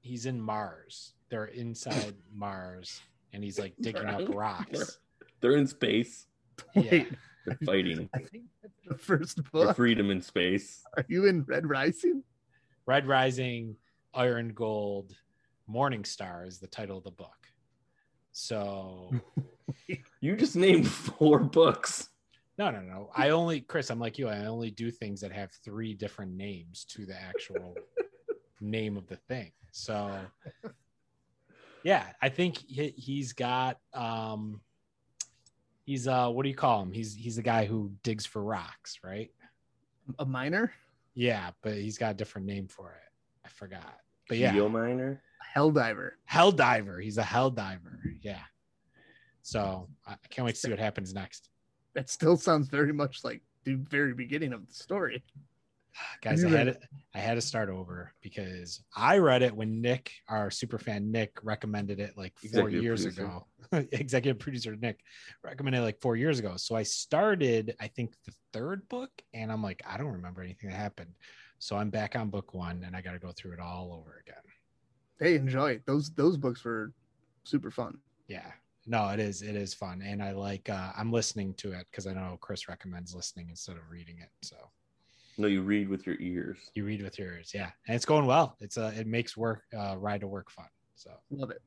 he's 0.00 0.24
in 0.24 0.40
Mars. 0.40 1.12
They're 1.28 1.46
inside 1.46 2.14
Mars 2.32 3.02
and 3.34 3.44
he's 3.44 3.58
like 3.58 3.74
digging 3.82 4.06
up 4.06 4.34
rocks. 4.34 4.98
they're 5.42 5.56
in 5.56 5.66
space. 5.66 6.26
Yeah. 6.74 7.04
Wait, 7.46 7.58
They're 7.60 7.66
fighting 7.66 8.08
I 8.14 8.18
think 8.18 8.44
that's 8.62 8.74
the 8.86 8.94
first 8.96 9.36
for 9.46 9.50
book. 9.66 9.76
freedom 9.76 10.10
in 10.10 10.20
space. 10.20 10.82
Are 10.96 11.04
you 11.08 11.26
in 11.26 11.42
Red 11.44 11.66
Rising? 11.68 12.22
Red 12.86 13.06
Rising, 13.06 13.76
Iron 14.14 14.52
Gold, 14.54 15.12
Morning 15.66 16.04
Star 16.04 16.44
is 16.46 16.58
the 16.58 16.66
title 16.68 16.98
of 16.98 17.04
the 17.04 17.10
book. 17.10 17.46
So 18.32 19.10
You 20.20 20.36
just 20.36 20.56
named 20.56 20.86
four 20.88 21.40
books. 21.40 22.08
no, 22.58 22.70
no, 22.70 22.80
no. 22.80 23.10
I 23.14 23.30
only 23.30 23.60
Chris, 23.60 23.90
I'm 23.90 23.98
like 23.98 24.18
you. 24.18 24.28
I 24.28 24.46
only 24.46 24.70
do 24.70 24.90
things 24.90 25.20
that 25.22 25.32
have 25.32 25.50
three 25.64 25.94
different 25.94 26.32
names 26.32 26.84
to 26.90 27.06
the 27.06 27.20
actual 27.20 27.74
name 28.60 28.96
of 28.96 29.06
the 29.08 29.16
thing. 29.16 29.52
So 29.72 30.18
yeah, 31.82 32.06
I 32.22 32.28
think 32.28 32.58
he, 32.58 32.88
he's 32.96 33.32
got 33.32 33.78
um 33.94 34.60
he's 35.86 36.06
uh 36.06 36.28
what 36.28 36.42
do 36.42 36.50
you 36.50 36.54
call 36.54 36.82
him? 36.82 36.92
He's 36.92 37.14
he's 37.14 37.36
the 37.36 37.42
guy 37.42 37.64
who 37.64 37.92
digs 38.02 38.26
for 38.26 38.42
rocks, 38.42 38.98
right? 39.02 39.30
A 40.18 40.26
miner, 40.26 40.72
Yeah, 41.14 41.50
but 41.62 41.72
he's 41.74 41.96
got 41.98 42.10
a 42.12 42.14
different 42.14 42.46
name 42.46 42.68
for 42.68 42.90
it. 42.92 43.10
I 43.46 43.48
forgot. 43.48 43.96
But 44.28 44.38
yeah, 44.38 44.52
Geominer. 44.52 45.18
hell 45.40 45.70
diver. 45.70 46.18
hell 46.26 46.52
diver. 46.52 47.00
He's 47.00 47.16
a 47.18 47.22
hell 47.22 47.50
diver. 47.50 48.00
Yeah. 48.20 48.42
So 49.42 49.88
I 50.06 50.12
I 50.12 50.28
can't 50.28 50.44
wait 50.44 50.54
to 50.56 50.60
see 50.60 50.70
what 50.70 50.78
happens 50.78 51.14
next. 51.14 51.48
That 51.94 52.10
still 52.10 52.36
sounds 52.36 52.68
very 52.68 52.92
much 52.92 53.24
like 53.24 53.42
the 53.64 53.74
very 53.74 54.12
beginning 54.14 54.52
of 54.52 54.66
the 54.66 54.74
story. 54.74 55.24
Guys, 56.22 56.44
I 56.44 56.48
had 56.48 56.68
it. 56.68 56.82
I 57.14 57.18
had 57.18 57.34
to 57.34 57.40
start 57.40 57.68
over 57.68 58.12
because 58.22 58.82
I 58.94 59.18
read 59.18 59.42
it 59.42 59.54
when 59.54 59.80
Nick, 59.80 60.12
our 60.28 60.50
super 60.50 60.78
fan 60.78 61.10
Nick, 61.10 61.32
recommended 61.42 62.00
it 62.00 62.14
like 62.16 62.32
four 62.38 62.48
Executive 62.68 62.82
years 62.82 63.02
producer. 63.02 63.24
ago. 63.24 63.46
Executive 63.92 64.38
producer 64.38 64.76
Nick 64.76 65.00
recommended 65.42 65.80
it 65.80 65.84
like 65.84 66.00
four 66.00 66.16
years 66.16 66.38
ago. 66.38 66.54
So 66.56 66.74
I 66.74 66.82
started, 66.82 67.74
I 67.80 67.88
think, 67.88 68.14
the 68.24 68.32
third 68.52 68.88
book, 68.88 69.10
and 69.34 69.50
I'm 69.50 69.62
like, 69.62 69.82
I 69.86 69.96
don't 69.96 70.12
remember 70.12 70.42
anything 70.42 70.70
that 70.70 70.76
happened. 70.76 71.10
So 71.58 71.76
I'm 71.76 71.90
back 71.90 72.16
on 72.16 72.28
book 72.28 72.52
one, 72.54 72.82
and 72.86 72.94
I 72.94 73.00
got 73.00 73.12
to 73.12 73.18
go 73.18 73.32
through 73.32 73.52
it 73.52 73.60
all 73.60 73.92
over 73.98 74.22
again. 74.26 74.42
Hey, 75.18 75.36
enjoy 75.36 75.72
it. 75.72 75.86
those. 75.86 76.10
Those 76.10 76.36
books 76.36 76.64
were 76.64 76.92
super 77.44 77.70
fun. 77.70 77.98
Yeah. 78.28 78.50
No, 78.86 79.08
it 79.08 79.18
is. 79.18 79.42
It 79.42 79.56
is 79.56 79.72
fun, 79.74 80.02
and 80.02 80.22
I 80.22 80.32
like. 80.32 80.68
uh 80.68 80.92
I'm 80.96 81.10
listening 81.10 81.54
to 81.54 81.72
it 81.72 81.86
because 81.90 82.06
I 82.06 82.12
know 82.12 82.36
Chris 82.40 82.68
recommends 82.68 83.14
listening 83.14 83.48
instead 83.48 83.76
of 83.76 83.90
reading 83.90 84.18
it. 84.20 84.28
So 84.42 84.56
No, 85.38 85.48
you 85.48 85.62
read 85.62 85.88
with 85.88 86.06
your 86.06 86.16
ears. 86.20 86.70
you 86.74 86.84
read 86.84 87.02
with 87.02 87.18
your 87.18 87.28
ears, 87.34 87.52
yeah, 87.54 87.70
and 87.86 87.94
it's 87.94 88.04
going 88.06 88.26
well. 88.26 88.56
It's 88.60 88.78
uh, 88.78 88.92
it 88.96 89.06
makes 89.06 89.36
work 89.36 89.62
uh, 89.76 89.96
ride 89.98 90.20
to 90.22 90.26
work 90.26 90.50
fun. 90.50 90.66
So 90.94 91.10
Love 91.30 91.50
it. 91.50 91.60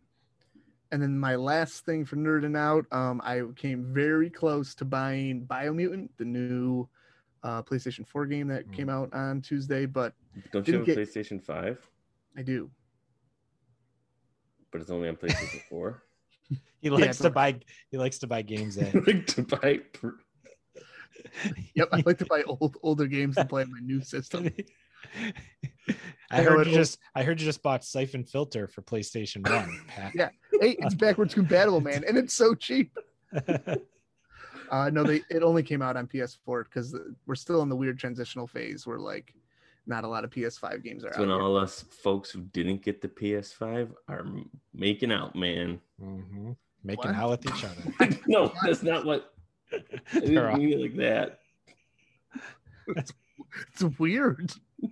And 0.92 1.00
then 1.02 1.20
my 1.20 1.36
last 1.36 1.86
thing 1.86 2.04
for 2.04 2.16
nerding 2.16 2.58
out, 2.58 2.84
um, 2.92 3.22
I 3.24 3.44
came 3.56 3.94
very 3.94 4.28
close 4.28 4.74
to 4.76 4.86
buying 4.86 5.46
Biomutant, 5.46 6.10
the 6.18 6.26
new 6.26 6.90
uh, 7.44 7.62
PlayStation 7.62 8.08
4 8.08 8.26
game 8.26 8.48
that 8.48 8.68
Mm. 8.68 8.74
came 8.74 8.90
out 8.90 9.14
on 9.14 9.42
Tuesday, 9.42 9.86
but 9.86 10.14
Don't 10.52 10.68
you 10.68 10.74
have 10.80 10.82
a 10.82 10.86
Didn't 10.86 11.08
PlayStation 11.08 11.44
5? 11.44 11.88
I 12.38 12.42
do. 12.42 12.72
But 14.72 14.82
it's 14.82 14.90
only 14.90 15.10
on 15.10 15.16
PlayStation 15.16 15.62
4. 15.70 16.04
he 16.82 16.90
likes 16.90 17.06
it's 17.08 17.20
to 17.20 17.30
buy. 17.30 17.60
He 17.92 17.98
likes 17.98 18.18
to 18.20 18.28
buy 18.28 18.42
games 18.42 18.76
that. 18.76 18.96
like 19.08 19.28
to 19.28 19.44
buy. 19.44 19.78
pr- 19.94 20.10
Yep, 21.76 21.90
I 21.92 22.04
like 22.06 22.18
to 22.20 22.26
buy 22.26 22.44
old 22.44 22.78
older 22.84 23.08
games 23.08 23.38
and 23.38 23.48
play 23.50 23.62
on 23.64 23.72
my 23.72 23.80
new 23.80 24.02
system. 24.02 24.50
I 25.88 25.96
I 26.32 26.44
heard 26.44 26.68
you 26.68 26.74
just. 26.74 27.00
I 27.16 27.24
heard 27.24 27.40
you 27.40 27.46
just 27.46 27.64
bought 27.64 27.84
Siphon 27.84 28.24
Filter 28.24 28.68
for 28.68 28.82
PlayStation 28.82 29.48
One, 29.50 29.82
Yeah. 30.14 30.30
Hey, 30.60 30.76
it's 30.80 30.94
backwards 30.96 31.34
compatible, 31.34 31.82
man, 31.82 32.04
and 32.08 32.18
it's 32.18 32.34
so 32.34 32.54
cheap. 32.54 32.96
Uh, 34.72 34.90
no, 34.94 35.04
they 35.04 35.22
it 35.32 35.42
only 35.42 35.64
came 35.64 35.82
out 35.82 35.98
on 35.98 36.06
PS4 36.06 36.66
because 36.66 36.96
we're 37.26 37.34
still 37.36 37.62
in 37.64 37.70
the 37.70 37.76
weird 37.76 37.98
transitional 37.98 38.46
phase 38.46 38.86
where 38.86 39.00
like 39.00 39.34
not 39.88 40.04
a 40.04 40.08
lot 40.08 40.24
of 40.24 40.30
PS5 40.30 40.84
games 40.84 41.04
are 41.04 41.08
It's 41.08 41.18
out. 41.18 41.22
when 41.22 41.32
all 41.32 41.58
us 41.58 41.82
folks 42.04 42.30
who 42.30 42.42
didn't 42.42 42.84
get 42.84 43.02
the 43.02 43.08
PS5 43.08 43.90
are 44.08 44.28
making 44.74 45.12
out, 45.12 45.36
man. 45.36 45.80
Mhm. 46.00 46.56
Making 46.84 46.98
What? 47.12 47.16
out 47.16 47.30
with 47.32 47.46
each 47.48 47.64
other. 47.66 48.18
no, 48.28 48.52
that's 48.64 48.84
not 48.84 49.06
what. 49.06 49.34
I 49.72 50.20
didn't 50.20 50.58
mean 50.58 50.74
it 50.74 50.80
like 50.80 50.96
that. 50.98 51.40
It's 53.74 53.84
weird. 54.00 54.52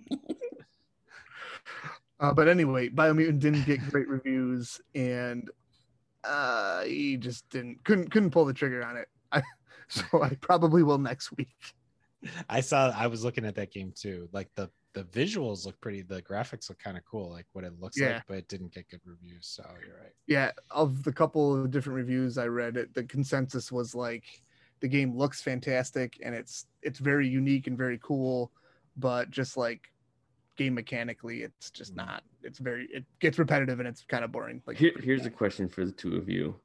uh, 2.20 2.32
but 2.32 2.48
anyway, 2.48 2.88
Biomutant 2.88 3.40
didn't 3.40 3.66
get 3.66 3.80
great 3.90 4.08
reviews, 4.08 4.80
and 4.94 5.50
uh, 6.24 6.82
he 6.84 7.16
just 7.16 7.48
didn't 7.50 7.82
couldn't 7.84 8.10
couldn't 8.10 8.30
pull 8.30 8.44
the 8.44 8.52
trigger 8.54 8.84
on 8.84 8.96
it. 8.96 9.08
I, 9.32 9.42
so 9.88 10.22
I 10.22 10.30
probably 10.40 10.82
will 10.82 10.98
next 10.98 11.36
week. 11.36 11.48
I 12.48 12.60
saw. 12.60 12.90
I 12.90 13.06
was 13.06 13.24
looking 13.24 13.44
at 13.44 13.54
that 13.56 13.70
game 13.72 13.92
too. 13.94 14.28
Like 14.32 14.48
the 14.54 14.70
the 14.94 15.04
visuals 15.04 15.64
look 15.66 15.80
pretty. 15.80 16.02
The 16.02 16.22
graphics 16.22 16.68
look 16.68 16.78
kind 16.78 16.96
of 16.96 17.04
cool, 17.04 17.30
like 17.30 17.46
what 17.52 17.64
it 17.64 17.78
looks 17.78 17.98
Yeah. 17.98 18.14
like, 18.14 18.22
but 18.26 18.38
it 18.38 18.48
didn't 18.48 18.72
get 18.72 18.88
good 18.88 19.00
reviews. 19.04 19.46
So 19.46 19.64
you're 19.86 19.96
right. 19.98 20.12
Yeah, 20.26 20.52
of 20.70 21.04
the 21.04 21.12
couple 21.12 21.54
of 21.62 21.70
different 21.70 21.96
reviews 21.96 22.38
I 22.38 22.46
read, 22.46 22.76
it 22.76 22.94
the 22.94 23.04
consensus 23.04 23.70
was 23.70 23.94
like 23.94 24.24
the 24.80 24.88
game 24.88 25.16
looks 25.16 25.42
fantastic 25.42 26.18
and 26.22 26.34
it's 26.34 26.66
it's 26.82 26.98
very 26.98 27.26
unique 27.28 27.66
and 27.66 27.76
very 27.76 27.98
cool, 28.02 28.52
but 28.96 29.30
just 29.30 29.56
like 29.56 29.92
game 30.56 30.74
mechanically, 30.74 31.42
it's 31.42 31.70
just 31.70 31.92
Mm. 31.94 31.98
not. 32.06 32.24
It's 32.42 32.58
very 32.58 32.86
it 32.92 33.04
gets 33.20 33.38
repetitive 33.38 33.78
and 33.80 33.88
it's 33.88 34.04
kind 34.04 34.24
of 34.24 34.32
boring. 34.32 34.62
Like 34.66 34.76
Here, 34.76 34.92
here's 35.02 35.26
a 35.26 35.30
question 35.30 35.68
for 35.68 35.84
the 35.84 35.92
two 35.92 36.16
of 36.16 36.28
you, 36.28 36.60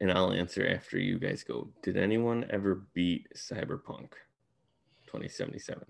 and 0.00 0.10
I'll 0.12 0.32
answer 0.32 0.66
after 0.66 0.98
you 0.98 1.18
guys 1.18 1.42
go. 1.44 1.72
Did 1.82 1.96
anyone 1.96 2.46
ever 2.50 2.86
beat 2.94 3.26
Cyberpunk 3.36 4.12
2077? 5.06 5.84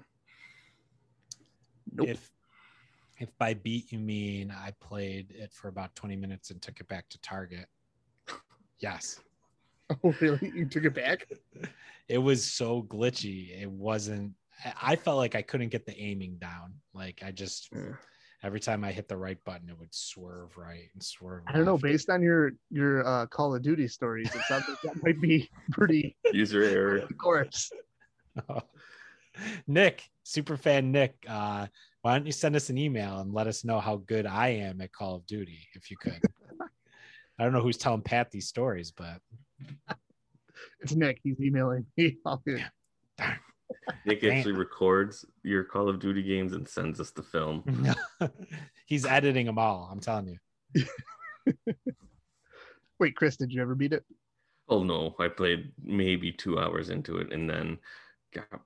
Nope. 1.93 2.09
If 2.09 2.31
if 3.19 3.37
by 3.39 3.55
beat 3.55 3.91
you 3.93 3.99
mean 3.99 4.51
I 4.51 4.73
played 4.81 5.33
it 5.33 5.53
for 5.53 5.69
about 5.69 5.95
20 5.97 6.17
minutes 6.17 6.51
and 6.51 6.63
took 6.63 6.81
it 6.81 6.89
back 6.89 7.09
to 7.11 7.19
Target. 7.21 7.67
Yes. 8.81 9.19
Oh, 10.05 10.15
really? 10.21 10.53
You 10.55 10.67
took 10.67 10.85
it 10.85 10.95
back? 10.95 11.27
It 12.09 12.17
was 12.17 12.43
so 12.43 12.83
glitchy. 12.85 13.61
It 13.61 13.71
wasn't 13.71 14.33
I- 14.65 14.93
I 14.93 14.97
felt 14.97 15.19
like 15.19 15.35
I 15.35 15.43
couldn't 15.43 15.69
get 15.69 15.85
the 15.85 15.95
aiming 16.01 16.39
down. 16.39 16.73
Like 16.95 17.23
I 17.23 17.33
just 17.33 17.69
Yeah. 17.71 17.97
every 18.43 18.61
time 18.61 18.83
I 18.83 18.93
hit 18.93 19.09
the 19.09 19.17
right 19.17 19.37
button, 19.45 19.69
it 19.69 19.79
would 19.79 19.95
swerve 19.95 20.57
right 20.57 20.89
and 20.95 21.03
swerve. 21.03 21.43
I 21.47 21.53
don't 21.53 21.67
know. 21.67 21.77
Based 21.77 22.09
on 22.09 22.23
your 22.23 22.53
your 22.71 23.07
uh, 23.07 23.27
Call 23.27 23.55
of 23.55 23.61
Duty 23.61 23.89
stories, 23.89 24.35
it 24.35 24.41
sounds 24.49 24.65
like 24.69 24.81
that 24.85 25.03
might 25.03 25.21
be 25.21 25.51
pretty. 25.71 26.17
User 26.33 26.63
error. 26.63 26.97
Of 26.99 27.19
course. 27.19 27.71
Nick, 29.67 30.09
super 30.23 30.57
fan 30.57 30.91
Nick, 30.91 31.15
uh, 31.29 31.67
why 32.03 32.17
don't 32.17 32.27
you 32.27 32.33
send 32.33 32.57
us 32.57 32.71
an 32.71 32.79
email 32.79 33.19
and 33.21 33.33
let 33.35 33.47
us 33.47 33.65
know 33.65 33.81
how 33.81 33.97
good 33.97 34.27
I 34.27 34.49
am 34.49 34.81
at 34.81 34.93
Call 34.93 35.17
of 35.17 35.27
Duty, 35.27 35.59
if 35.75 35.91
you 35.91 35.97
could. 35.99 36.21
I 37.39 37.45
don't 37.45 37.53
know 37.53 37.61
who's 37.61 37.77
telling 37.77 38.03
Pat 38.03 38.31
these 38.31 38.49
stories, 38.49 38.91
but 38.91 39.21
It's 40.81 40.95
Nick. 40.95 41.21
He's 41.23 41.41
emailing 41.41 41.87
me. 41.97 42.19
I'll 42.27 42.43
Nick 44.05 44.21
Damn. 44.23 44.33
actually 44.33 44.53
records 44.53 45.25
your 45.43 45.65
Call 45.65 45.89
of 45.89 45.99
Duty 45.99 46.23
games 46.23 46.53
and 46.53 46.69
sends 46.69 47.01
us 47.01 47.11
the 47.11 47.23
film. 47.23 47.65
he's 48.87 49.05
editing 49.05 49.47
them 49.47 49.59
all. 49.59 49.89
I'm 49.91 50.01
telling 50.01 50.39
you. 50.75 50.85
Wait, 52.99 53.17
Chris, 53.17 53.37
did 53.37 53.53
you 53.53 53.63
ever 53.63 53.75
beat 53.75 53.93
it? 53.93 54.05
Oh 54.69 54.83
no, 54.83 55.15
I 55.19 55.29
played 55.29 55.73
maybe 55.83 56.31
two 56.33 56.59
hours 56.59 56.91
into 56.91 57.19
it 57.19 57.33
and 57.33 57.49
then 57.49 57.79
got 58.33 58.61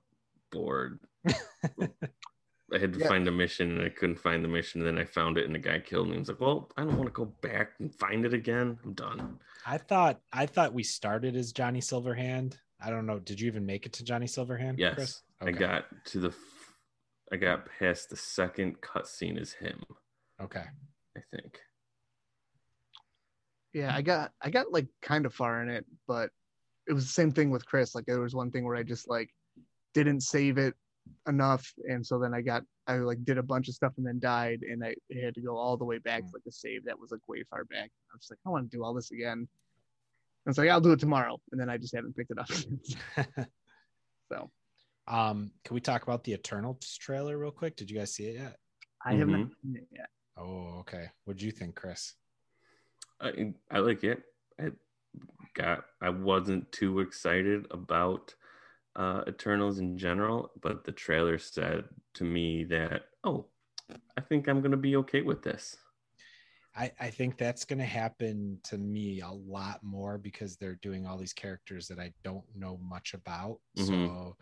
bored. 0.51 0.99
I 2.73 2.79
had 2.79 2.93
to 2.93 2.99
Yeah. 2.99 3.07
find 3.07 3.27
a 3.27 3.31
mission 3.31 3.71
and 3.71 3.81
I 3.81 3.89
couldn't 3.89 4.15
find 4.17 4.43
the 4.43 4.47
mission. 4.47 4.81
And 4.81 4.87
then 4.87 4.97
I 4.97 5.05
found 5.05 5.37
it 5.37 5.45
and 5.45 5.53
the 5.53 5.59
guy 5.59 5.79
killed 5.79 6.09
me. 6.09 6.15
I 6.15 6.19
was 6.19 6.27
like, 6.29 6.39
well, 6.39 6.71
I 6.75 6.83
don't 6.83 6.97
want 6.97 7.07
to 7.07 7.13
go 7.13 7.25
back 7.25 7.73
and 7.79 7.93
find 7.93 8.25
it 8.25 8.33
again. 8.33 8.79
I'm 8.83 8.93
done. 8.93 9.39
I 9.65 9.77
thought 9.77 10.21
I 10.31 10.45
thought 10.45 10.73
we 10.73 10.83
started 10.83 11.35
as 11.35 11.51
Johnny 11.51 11.79
Silverhand. 11.81 12.57
I 12.81 12.89
don't 12.89 13.05
know. 13.05 13.19
Did 13.19 13.39
you 13.39 13.47
even 13.47 13.65
make 13.65 13.85
it 13.85 13.93
to 13.93 14.03
Johnny 14.03 14.25
Silverhand? 14.25 14.75
Yes. 14.77 14.95
Chris? 14.95 15.21
I 15.41 15.51
got 15.51 15.85
to 16.05 16.19
the, 16.19 16.33
I 17.31 17.37
got 17.37 17.67
past 17.79 18.09
the 18.09 18.15
second 18.17 18.81
cutscene 18.81 19.39
as 19.39 19.53
him, 19.53 19.81
okay. 20.41 20.63
I 21.17 21.21
think. 21.31 21.59
Yeah, 23.73 23.93
I 23.95 24.01
got 24.01 24.31
I 24.41 24.49
got 24.49 24.71
like 24.71 24.87
kind 25.01 25.25
of 25.25 25.33
far 25.33 25.61
in 25.63 25.69
it, 25.69 25.85
but 26.07 26.29
it 26.87 26.93
was 26.93 27.05
the 27.05 27.11
same 27.11 27.31
thing 27.31 27.49
with 27.49 27.65
Chris. 27.65 27.95
Like 27.95 28.05
there 28.05 28.19
was 28.21 28.35
one 28.35 28.51
thing 28.51 28.65
where 28.65 28.75
I 28.75 28.83
just 28.83 29.09
like 29.09 29.29
didn't 29.93 30.21
save 30.21 30.57
it 30.57 30.75
enough, 31.27 31.73
and 31.89 32.05
so 32.05 32.19
then 32.19 32.33
I 32.33 32.41
got 32.41 32.63
I 32.87 32.97
like 32.97 33.23
did 33.23 33.37
a 33.37 33.43
bunch 33.43 33.67
of 33.69 33.75
stuff 33.75 33.93
and 33.97 34.05
then 34.05 34.19
died, 34.19 34.61
and 34.61 34.83
I 34.83 34.95
had 35.21 35.35
to 35.35 35.41
go 35.41 35.57
all 35.57 35.77
the 35.77 35.85
way 35.85 35.97
back 35.97 36.21
to 36.21 36.31
like 36.33 36.43
a 36.47 36.51
save 36.51 36.85
that 36.85 36.99
was 36.99 37.11
like 37.11 37.27
way 37.27 37.43
far 37.49 37.65
back. 37.65 37.89
I 38.11 38.15
was 38.15 38.27
like, 38.29 38.39
I 38.45 38.49
want 38.49 38.69
to 38.69 38.77
do 38.77 38.83
all 38.83 38.93
this 38.93 39.11
again. 39.11 39.47
I 40.45 40.49
was 40.49 40.57
like, 40.57 40.69
I'll 40.69 40.81
do 40.81 40.91
it 40.91 40.99
tomorrow, 40.99 41.39
and 41.51 41.59
then 41.61 41.69
I 41.69 41.77
just 41.77 41.95
haven't 41.95 42.15
picked 42.15 42.31
it 42.31 42.39
up. 42.39 42.47
since. 42.51 42.95
so 44.31 44.49
um, 45.07 45.51
can 45.63 45.73
we 45.73 45.81
talk 45.81 46.03
about 46.03 46.23
the 46.23 46.33
Eternals 46.33 46.97
trailer 46.97 47.37
real 47.37 47.51
quick? 47.51 47.75
Did 47.75 47.89
you 47.89 47.97
guys 47.97 48.13
see 48.13 48.25
it 48.25 48.35
yet? 48.35 48.57
I 49.05 49.13
have 49.15 49.27
not 49.27 49.41
Mhm. 49.41 49.51
seen 49.61 49.75
it 49.77 49.87
yet. 49.91 50.09
Oh, 50.37 50.79
okay. 50.79 51.11
What'd 51.25 51.41
you 51.41 51.51
think, 51.51 51.75
Chris? 51.75 52.13
I, 53.21 53.53
I 53.69 53.79
like 53.79 54.03
it. 54.03 54.23
I 54.59 54.71
got, 55.53 55.85
I 56.01 56.09
wasn't 56.09 56.71
too 56.71 56.99
excited 57.01 57.67
about 57.71 58.33
uh, 58.95 59.21
Eternals 59.27 59.79
in 59.79 59.97
general, 59.97 60.51
but 60.61 60.83
the 60.83 60.91
trailer 60.91 61.37
said 61.37 61.85
to 62.15 62.23
me 62.23 62.63
that, 62.65 63.03
oh, 63.23 63.47
I 64.17 64.21
think 64.21 64.47
I'm 64.47 64.61
going 64.61 64.71
to 64.71 64.77
be 64.77 64.95
okay 64.97 65.21
with 65.21 65.43
this. 65.43 65.77
I, 66.75 66.91
I 66.99 67.09
think 67.09 67.37
that's 67.37 67.65
going 67.65 67.79
to 67.79 67.85
happen 67.85 68.59
to 68.63 68.77
me 68.77 69.21
a 69.21 69.29
lot 69.31 69.83
more 69.83 70.17
because 70.17 70.55
they're 70.57 70.79
doing 70.81 71.05
all 71.05 71.17
these 71.17 71.33
characters 71.33 71.87
that 71.87 71.99
I 71.99 72.13
don't 72.23 72.45
know 72.55 72.79
much 72.81 73.13
about. 73.13 73.59
Mhm. 73.77 74.07
So, 74.07 74.37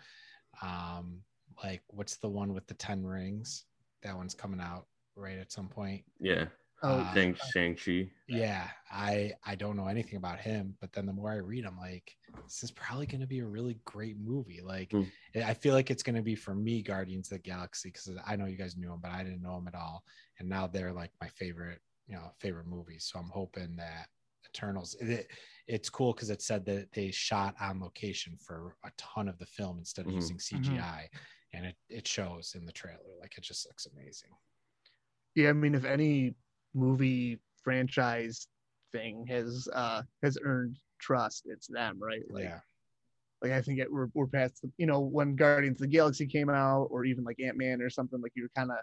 um, 0.61 1.21
like, 1.63 1.81
what's 1.87 2.17
the 2.17 2.29
one 2.29 2.53
with 2.53 2.65
the 2.67 2.73
10 2.75 3.03
rings? 3.05 3.65
That 4.03 4.15
one's 4.15 4.33
coming 4.35 4.61
out. 4.61 4.85
right 5.17 5.39
at 5.39 5.51
some 5.51 5.67
point. 5.67 6.05
Yeah. 6.21 6.45
Oh, 6.83 6.99
Uh, 6.99 7.13
Shang 7.13 7.35
Shang 7.51 7.75
Chi. 7.75 8.11
Yeah, 8.27 8.69
I 8.89 9.33
I 9.45 9.55
don't 9.55 9.75
know 9.75 9.87
anything 9.87 10.17
about 10.17 10.39
him, 10.39 10.75
but 10.79 10.93
then 10.93 11.05
the 11.05 11.13
more 11.13 11.31
I 11.31 11.35
read, 11.37 11.65
I'm 11.65 11.77
like, 11.77 12.15
this 12.47 12.63
is 12.63 12.71
probably 12.71 13.05
going 13.05 13.21
to 13.21 13.27
be 13.27 13.39
a 13.39 13.45
really 13.45 13.79
great 13.85 14.17
movie. 14.19 14.61
Like, 14.61 14.91
Hmm. 14.91 15.03
I 15.35 15.53
feel 15.53 15.73
like 15.73 15.91
it's 15.91 16.03
going 16.03 16.15
to 16.15 16.21
be 16.21 16.35
for 16.35 16.53
me, 16.55 16.81
Guardians 16.81 17.31
of 17.31 17.37
the 17.37 17.43
Galaxy, 17.43 17.89
because 17.89 18.09
I 18.25 18.35
know 18.35 18.45
you 18.45 18.57
guys 18.57 18.77
knew 18.77 18.91
him, 18.93 18.99
but 19.01 19.11
I 19.11 19.23
didn't 19.23 19.41
know 19.41 19.57
him 19.57 19.67
at 19.67 19.75
all, 19.75 20.03
and 20.39 20.47
now 20.49 20.67
they're 20.67 20.93
like 20.93 21.11
my 21.21 21.27
favorite, 21.29 21.81
you 22.07 22.15
know, 22.15 22.31
favorite 22.39 22.67
movies. 22.67 23.09
So 23.11 23.19
I'm 23.19 23.29
hoping 23.29 23.75
that 23.77 24.07
Eternals. 24.47 24.95
It, 24.99 25.27
it's 25.67 25.89
cool 25.89 26.13
because 26.13 26.29
it 26.29 26.41
said 26.41 26.65
that 26.65 26.91
they 26.93 27.11
shot 27.11 27.55
on 27.61 27.79
location 27.79 28.37
for 28.37 28.75
a 28.83 28.91
ton 28.97 29.27
of 29.29 29.37
the 29.39 29.45
film 29.45 29.77
instead 29.77 30.05
of 30.05 30.11
Mhm. 30.11 30.15
using 30.15 30.37
CGI, 30.39 31.07
and 31.53 31.65
it 31.65 31.75
it 31.89 32.07
shows 32.07 32.55
in 32.55 32.65
the 32.65 32.71
trailer. 32.71 33.15
Like, 33.19 33.37
it 33.37 33.43
just 33.43 33.65
looks 33.67 33.85
amazing. 33.87 34.31
yeah. 35.35 35.49
I 35.49 35.53
mean, 35.53 35.75
if 35.75 35.85
any 35.85 36.35
movie 36.73 37.39
franchise 37.63 38.47
thing 38.91 39.25
has 39.27 39.67
uh 39.73 40.01
has 40.23 40.37
earned 40.43 40.77
trust, 40.99 41.43
it's 41.45 41.67
them, 41.67 41.97
right? 41.99 42.23
Like, 42.29 42.43
yeah, 42.43 42.59
like 43.41 43.51
I 43.51 43.61
think 43.61 43.79
it, 43.79 43.91
we're 43.91 44.07
we're 44.13 44.27
past 44.27 44.61
the, 44.61 44.71
you 44.77 44.85
know 44.85 44.99
when 44.99 45.35
Guardians 45.35 45.77
of 45.77 45.89
the 45.89 45.95
Galaxy 45.95 46.27
came 46.27 46.49
out, 46.49 46.87
or 46.91 47.05
even 47.05 47.23
like 47.23 47.39
Ant 47.39 47.57
Man 47.57 47.81
or 47.81 47.89
something. 47.89 48.21
Like 48.21 48.33
you're 48.35 48.49
kind 48.55 48.71
of 48.71 48.77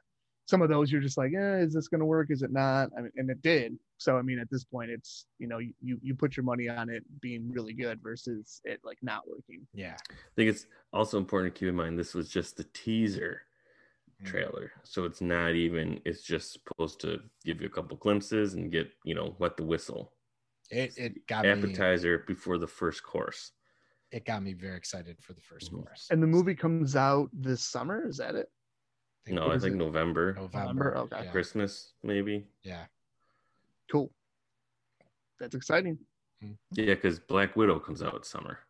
some 0.46 0.62
of 0.62 0.70
those 0.70 0.90
you're 0.90 1.02
just 1.02 1.18
like, 1.18 1.32
eh, 1.34 1.58
is 1.58 1.74
this 1.74 1.88
going 1.88 2.00
to 2.00 2.06
work? 2.06 2.28
Is 2.30 2.42
it 2.42 2.50
not? 2.50 2.88
I 2.96 3.02
mean, 3.02 3.12
and 3.16 3.30
it 3.30 3.42
did. 3.42 3.78
So 3.98 4.16
I 4.16 4.22
mean, 4.22 4.38
at 4.38 4.50
this 4.50 4.64
point, 4.64 4.90
it's 4.90 5.26
you 5.38 5.46
know 5.46 5.58
you 5.58 5.74
you 5.80 6.14
put 6.14 6.36
your 6.36 6.44
money 6.44 6.68
on 6.68 6.88
it 6.88 7.04
being 7.20 7.50
really 7.52 7.74
good 7.74 8.00
versus 8.02 8.60
it 8.64 8.80
like 8.84 8.98
not 9.02 9.28
working. 9.28 9.66
yeah. 9.72 9.96
I 10.10 10.14
think 10.36 10.50
it's 10.50 10.66
also 10.92 11.18
important 11.18 11.54
to 11.54 11.58
keep 11.58 11.68
in 11.68 11.74
mind 11.74 11.98
this 11.98 12.14
was 12.14 12.28
just 12.28 12.56
the 12.56 12.64
teaser. 12.64 13.42
Trailer. 14.24 14.72
So 14.84 15.04
it's 15.04 15.20
not 15.20 15.54
even 15.54 16.00
it's 16.04 16.22
just 16.22 16.52
supposed 16.52 17.00
to 17.00 17.20
give 17.44 17.60
you 17.60 17.66
a 17.66 17.70
couple 17.70 17.96
glimpses 17.96 18.54
and 18.54 18.70
get, 18.72 18.88
you 19.04 19.14
know, 19.14 19.36
wet 19.38 19.56
the 19.56 19.64
whistle. 19.64 20.12
It 20.70 20.96
it 20.98 21.26
got 21.26 21.44
me. 21.44 21.50
Appetizer 21.50 22.24
before 22.26 22.58
the 22.58 22.66
first 22.66 23.02
course. 23.02 23.52
it 24.10 24.24
got 24.24 24.42
me 24.42 24.54
very 24.54 24.76
excited 24.76 25.16
for 25.20 25.34
the 25.34 25.40
1st 25.42 25.70
Mhm. 25.70 25.84
course. 25.84 26.06
And 26.10 26.22
the 26.22 26.26
movie 26.26 26.54
comes 26.54 26.96
out 26.96 27.28
this 27.32 27.62
summer. 27.62 28.08
Is 28.08 28.16
that 28.16 28.34
it? 28.34 28.50
No, 29.26 29.48
what 29.48 29.56
I 29.56 29.58
think? 29.58 29.76
November, 29.76 30.32
November. 30.32 30.50
November, 30.66 30.96
okay. 30.96 31.24
Yeah. 31.24 31.30
Christmas, 31.30 31.92
maybe. 32.02 32.48
yeah. 32.62 32.86
Cool. 33.92 34.10
That's 35.38 35.54
exciting. 35.54 35.98
Yeah, 36.40 36.94
because 36.94 37.18
Black 37.20 37.54
Widow 37.56 37.78
comes 37.80 38.02
out 38.02 38.24
summer. 38.24 38.60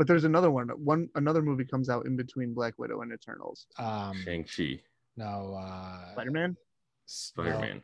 But 0.00 0.06
there's 0.06 0.24
another 0.24 0.50
one. 0.50 0.68
One 0.82 1.10
another 1.14 1.42
movie 1.42 1.66
comes 1.66 1.90
out 1.90 2.06
in 2.06 2.16
between 2.16 2.54
Black 2.54 2.72
Widow 2.78 3.02
and 3.02 3.12
Eternals. 3.12 3.66
Um, 3.78 4.16
Shang-Chi, 4.24 4.80
no, 5.18 5.60
uh, 5.62 6.12
Spider 6.12 6.30
Man. 6.30 6.56
Spider-Man, 7.04 7.82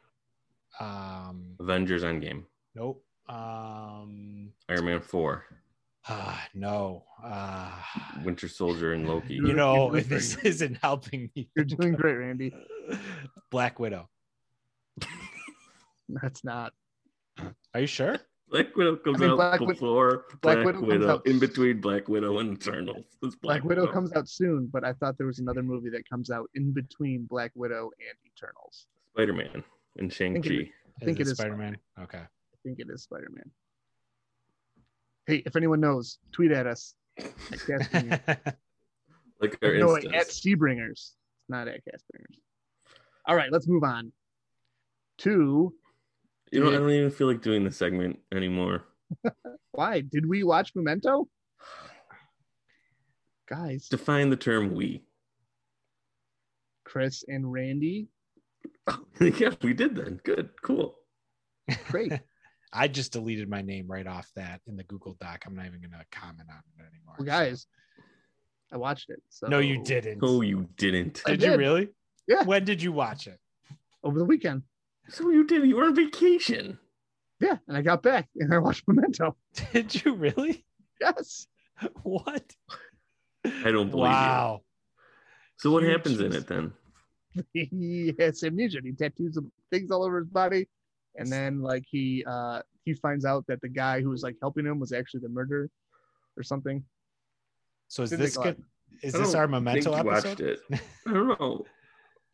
Um, 0.81 1.57
Avengers 1.61 2.05
Endgame, 2.05 2.45
nope. 2.75 3.05
Um, 3.29 4.51
Iron 4.71 4.87
Man 4.87 5.01
4, 5.03 5.45
uh, 6.09 6.39
no. 6.55 7.05
Uh, 7.23 7.71
Winter 8.25 8.49
Soldier, 8.49 8.95
and 8.95 9.07
Loki. 9.07 9.35
you 9.35 9.53
know, 9.53 9.93
You're 9.93 10.01
this 10.01 10.39
isn't 10.43 10.79
helping 10.81 11.31
me. 11.37 11.51
You're 11.55 11.67
doing 11.67 11.93
great, 11.93 12.15
Randy. 12.15 12.55
Black 13.51 13.79
Widow. 13.79 14.09
That's 16.09 16.43
not. 16.45 16.73
Are 17.75 17.81
you 17.81 17.87
sure? 17.87 18.17
Black 18.49 18.77
Widow 18.77 18.97
comes 18.97 19.17
I 19.17 19.21
mean, 19.25 19.31
out 19.33 19.37
Black 19.37 19.61
Wid- 19.61 19.69
before 19.71 20.25
Black 20.41 20.41
Black, 20.41 20.57
Widow 20.67 20.79
comes 20.81 20.89
Widow, 20.89 21.09
out- 21.11 21.27
in 21.27 21.39
between 21.39 21.81
Black 21.81 22.09
Widow 22.09 22.39
and 22.39 22.53
Eternals. 22.57 23.05
It's 23.23 23.35
Black 23.37 23.65
Widow 23.65 23.91
comes 23.93 24.13
out 24.13 24.29
soon, 24.29 24.69
but 24.73 24.85
I 24.85 24.93
thought 24.95 25.19
there 25.19 25.27
was 25.27 25.41
another 25.41 25.63
movie 25.65 25.91
that 25.91 26.09
comes 26.09 26.31
out 26.31 26.49
in 26.55 26.73
between 26.73 27.25
Black 27.25 27.51
Widow 27.55 27.91
and 27.99 28.17
Eternals. 28.33 28.87
Spider-Man 29.15 29.65
and 29.99 30.13
think 30.13 30.13
Shang-Chi. 30.45 30.71
I 31.01 31.05
think 31.05 31.19
it 31.21 31.27
is 31.27 31.33
Spider 31.39 31.57
Man. 31.57 31.77
Okay. 32.01 32.19
I 32.19 32.57
think 32.63 32.79
it 32.79 32.87
is 32.89 33.03
Spider 33.03 33.29
Man. 33.33 33.51
Hey, 35.27 35.43
if 35.45 35.57
anyone 35.57 35.81
knows, 35.81 36.19
tweet 36.33 36.53
at 36.53 36.67
us. 36.67 36.95
At 37.19 37.27
Like 39.41 39.59
our 39.63 39.77
no, 39.77 39.89
Instas. 39.89 40.15
at 40.15 40.27
Seabringers. 40.29 40.91
It's 40.93 41.15
not 41.49 41.69
at 41.69 41.81
Castbringers. 41.85 42.39
All 43.27 43.35
right, 43.37 43.51
let's 43.53 43.67
move 43.69 43.83
on 43.83 44.13
to 45.19 45.75
You 46.53 46.61
know, 46.63 46.69
I 46.71 46.79
don't 46.79 46.91
even 46.91 47.11
feel 47.11 47.27
like 47.27 47.43
doing 47.43 47.65
the 47.65 47.73
segment 47.73 48.21
anymore. 48.33 48.85
why 49.73 50.01
did 50.01 50.27
we 50.27 50.43
watch 50.45 50.73
Memento? 50.75 51.29
Guys, 53.49 53.89
Define 53.89 54.31
the 54.31 54.37
term 54.37 54.75
we. 54.75 55.03
Chris 56.85 57.25
and 57.29 57.53
Randy, 57.53 58.09
yeah, 59.21 59.51
we 59.63 59.75
did 59.75 59.97
then. 59.97 60.21
Good, 60.25 60.51
cool. 60.63 60.97
great. 61.89 62.13
I 62.73 62.89
just 62.89 63.13
deleted 63.13 63.49
my 63.49 63.63
name 63.63 63.87
right 63.89 64.07
off 64.07 64.29
that 64.37 64.61
in 64.67 64.77
the 64.77 64.85
Google 64.85 65.17
Doc. 65.21 65.45
I'm 65.47 65.55
not 65.55 65.67
even 65.67 65.81
going 65.81 65.93
to 65.93 66.05
comment 66.13 66.49
on 66.51 66.59
it 66.79 66.83
anymore. 66.83 67.15
Well, 67.19 67.25
so- 67.25 67.25
guys, 67.25 67.67
I 68.73 68.77
watched 68.77 69.11
it. 69.11 69.23
So 69.31 69.47
No, 69.47 69.61
you 69.61 69.83
didn't. 69.83 70.19
Oh, 70.23 70.41
you 70.43 70.69
didn't. 70.77 71.23
I 71.27 71.31
Did 71.31 71.43
you 71.43 71.57
really? 71.57 71.89
Yeah. 72.27 72.43
When 72.43 72.65
did 72.65 72.83
you 72.83 72.93
watch 72.93 73.27
it? 73.27 73.39
over 74.03 74.19
the 74.19 74.25
weekend. 74.25 74.63
So 75.09 75.31
you 75.31 75.45
did. 75.47 75.67
You 75.67 75.77
were 75.77 75.85
on 75.85 75.95
vacation. 75.95 76.79
Yeah, 77.41 77.57
and 77.69 77.77
I 77.77 77.83
got 77.83 78.03
back 78.03 78.29
and 78.37 78.53
I 78.53 78.59
watched 78.59 78.85
Memento. 78.89 79.37
Did 79.73 80.05
you 80.05 80.15
really? 80.15 80.65
Yes. 81.01 81.47
What? 82.03 82.55
I 83.45 83.71
don't 83.71 83.91
believe 83.91 84.07
you. 84.07 84.17
Wow. 84.17 84.63
So 85.59 85.71
what 85.71 85.83
You 85.83 85.91
happens 85.91 86.19
in 86.21 86.33
it 86.33 86.47
then? 86.47 86.73
he 87.53 88.15
has 88.19 88.43
amnesia. 88.43 88.81
He 88.83 88.93
tattoos 88.93 89.35
some 89.35 89.53
things 89.71 89.91
all 89.91 90.03
over 90.05 90.19
his 90.21 90.29
body, 90.29 90.67
and 91.17 91.31
then 91.31 91.61
like 91.61 91.85
he 91.87 92.25
uh 92.27 92.63
he 92.85 92.95
finds 92.95 93.27
out 93.27 93.45
that 93.49 93.61
the 93.61 93.69
guy 93.69 94.01
who 94.01 94.09
was 94.09 94.23
like 94.23 94.37
helping 94.41 94.65
him 94.65 94.81
was 94.81 94.93
actually 94.93 95.21
the 95.21 95.29
murderer 95.29 95.69
or 96.39 96.43
something. 96.43 96.83
So 97.89 98.03
is 98.03 98.11
Didn't 98.11 98.23
this 98.23 98.37
take 98.37 98.45
a 98.45 98.49
lot. 98.49 98.57
good? 98.57 98.65
Is 99.03 99.15
I 99.15 99.19
this 99.19 99.35
our 99.35 99.47
memento 99.47 99.93
think 99.95 100.07
episode? 100.07 100.29
watched 100.29 100.41
it. 100.41 100.61
I 101.07 101.13
don't 101.13 101.29
know 101.39 101.67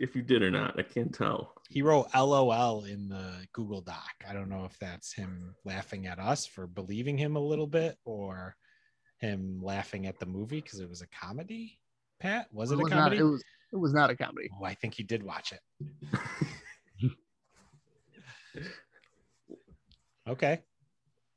if 0.02 0.16
you 0.16 0.22
did 0.22 0.42
or 0.42 0.50
not. 0.50 0.78
I 0.78 0.82
can't 0.82 1.14
tell. 1.14 1.54
He 1.70 1.80
wrote 1.80 2.08
LOL 2.14 2.84
in 2.84 3.08
the 3.08 3.46
Google 3.52 3.80
Doc. 3.80 4.12
I 4.28 4.32
don't 4.32 4.48
know 4.48 4.64
if 4.64 4.76
that's 4.80 5.12
him 5.12 5.54
laughing 5.64 6.06
at 6.08 6.18
us 6.18 6.44
for 6.44 6.66
believing 6.66 7.16
him 7.16 7.36
a 7.36 7.40
little 7.40 7.68
bit 7.68 7.96
or 8.04 8.56
him 9.18 9.60
laughing 9.62 10.06
at 10.06 10.18
the 10.18 10.26
movie 10.26 10.60
because 10.60 10.80
it 10.80 10.90
was 10.90 11.02
a 11.02 11.06
comedy. 11.06 11.78
Pat, 12.18 12.48
was 12.52 12.72
it, 12.72 12.74
it 12.74 12.80
a 12.80 12.82
was 12.82 12.90
not. 12.90 12.98
comedy? 12.98 13.18
It 13.18 13.22
was. 13.22 13.44
It 13.72 13.76
was 13.76 13.94
not 13.94 14.10
a 14.10 14.16
comedy. 14.16 14.50
oh, 14.60 14.64
I 14.64 14.74
think 14.74 14.92
he 14.92 15.02
did 15.02 15.22
watch 15.22 15.52
it. 15.52 16.20
Okay. 20.28 20.60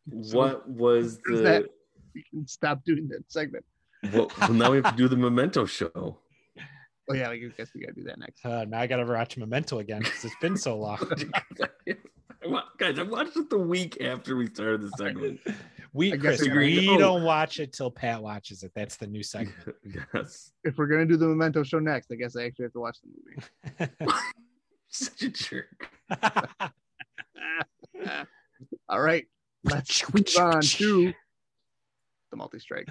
what 0.06 0.69
was 0.69 1.17
the? 1.25 1.38
that. 1.38 1.65
We 2.13 2.23
can 2.30 2.47
stop 2.47 2.84
doing 2.86 3.08
that 3.08 3.23
segment. 3.30 3.65
What, 4.12 4.38
well, 4.38 4.54
now 4.54 4.69
we 4.71 4.78
have 4.78 4.91
to 4.91 4.95
do 4.95 5.08
the 5.08 5.17
memento 5.17 5.65
show. 5.65 6.19
Oh 7.10 7.13
yeah, 7.13 7.30
I 7.30 7.38
guess 7.38 7.70
we 7.74 7.82
gotta 7.82 7.94
do 7.94 8.04
that 8.04 8.18
next. 8.18 8.44
Uh, 8.46 8.65
now 8.65 8.80
I 8.80 8.88
got 8.88 8.98
to 8.98 9.06
watch 9.06 9.38
Memento 9.38 9.80
again 9.80 10.00
because 10.00 10.26
it's 10.26 10.36
been 10.41 10.58
so 10.58 10.78
long. 10.78 10.98
Guys, 12.78 13.00
I 13.00 13.04
watched 13.04 13.38
it 13.38 13.50
the 13.50 13.58
week 13.58 14.02
after 14.02 14.36
we 14.36 14.48
started 14.48 14.82
the 14.82 14.89
segment. 14.98 15.39
We, 15.94 16.13
I 16.13 16.18
guess 16.18 16.39
Chris, 16.39 16.56
we 16.56 16.86
go. 16.86 16.98
don't 16.98 17.24
watch 17.24 17.60
it 17.60 17.74
till 17.74 17.89
Pat 17.89 18.22
watches 18.22 18.63
it. 18.63 18.72
That's 18.76 18.98
the 18.98 19.08
new 19.08 19.24
segment. 19.24 19.76
yes. 20.13 20.52
If 20.63 20.78
we're 20.78 20.88
gonna 20.88 21.06
do 21.06 21.15
the 21.15 21.28
Memento 21.28 21.63
show 21.63 21.80
next, 21.80 22.12
I 22.12 22.15
guess 22.15 22.36
I 22.36 22.44
actually 22.44 22.65
have 22.65 22.74
to 22.74 22.80
watch 22.80 22.98
the 23.02 23.88
movie. 23.88 23.91
Such 24.89 25.22
a 25.22 25.30
jerk. 25.30 25.89
All 28.89 29.02
right, 29.02 29.26
let's 29.63 30.13
move 30.13 30.26
on 30.38 30.62
to 30.62 31.13
the 32.32 32.38
multi-strike. 32.38 32.89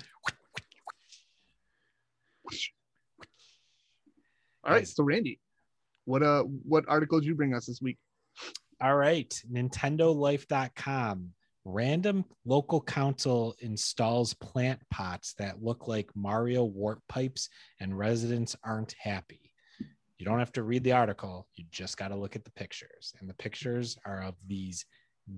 All 4.66 4.72
right, 4.72 4.88
so 4.88 5.04
Randy, 5.04 5.40
what 6.04 6.22
uh, 6.22 6.42
what 6.42 6.84
article 6.88 6.94
articles 6.94 7.24
you 7.24 7.34
bring 7.34 7.54
us 7.54 7.66
this 7.66 7.80
week? 7.82 7.98
All 8.80 8.96
right. 8.96 9.32
NintendoLife.com. 9.52 11.30
Random 11.66 12.24
local 12.44 12.82
council 12.82 13.54
installs 13.60 14.34
plant 14.34 14.80
pots 14.90 15.34
that 15.38 15.62
look 15.62 15.88
like 15.88 16.10
Mario 16.14 16.64
warp 16.64 17.00
pipes, 17.08 17.48
and 17.80 17.96
residents 17.98 18.54
aren't 18.62 18.94
happy. 18.98 19.50
You 20.18 20.26
don't 20.26 20.38
have 20.38 20.52
to 20.52 20.62
read 20.62 20.84
the 20.84 20.92
article. 20.92 21.48
You 21.54 21.64
just 21.70 21.96
got 21.96 22.08
to 22.08 22.16
look 22.16 22.36
at 22.36 22.44
the 22.44 22.50
pictures. 22.50 23.14
And 23.18 23.28
the 23.28 23.34
pictures 23.34 23.96
are 24.04 24.22
of 24.22 24.34
these 24.46 24.84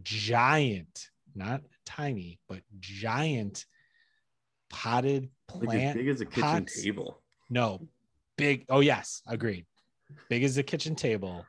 giant, 0.03 1.09
not 1.35 1.63
tiny, 1.85 2.41
but 2.49 2.61
giant 2.81 3.65
potted 4.69 5.31
Like 5.55 5.79
as 5.81 5.95
big 5.95 6.09
as 6.09 6.21
a 6.21 6.27
kitchen 6.27 6.43
pots. 6.65 6.83
table. 6.83 7.23
No, 7.49 7.89
big. 8.37 8.65
Oh, 8.69 8.81
yes, 8.81 9.23
agreed. 9.27 9.67
Big 10.29 10.45
as 10.45 10.57
the 10.57 10.63
kitchen 10.63 10.95
table. 10.95 11.45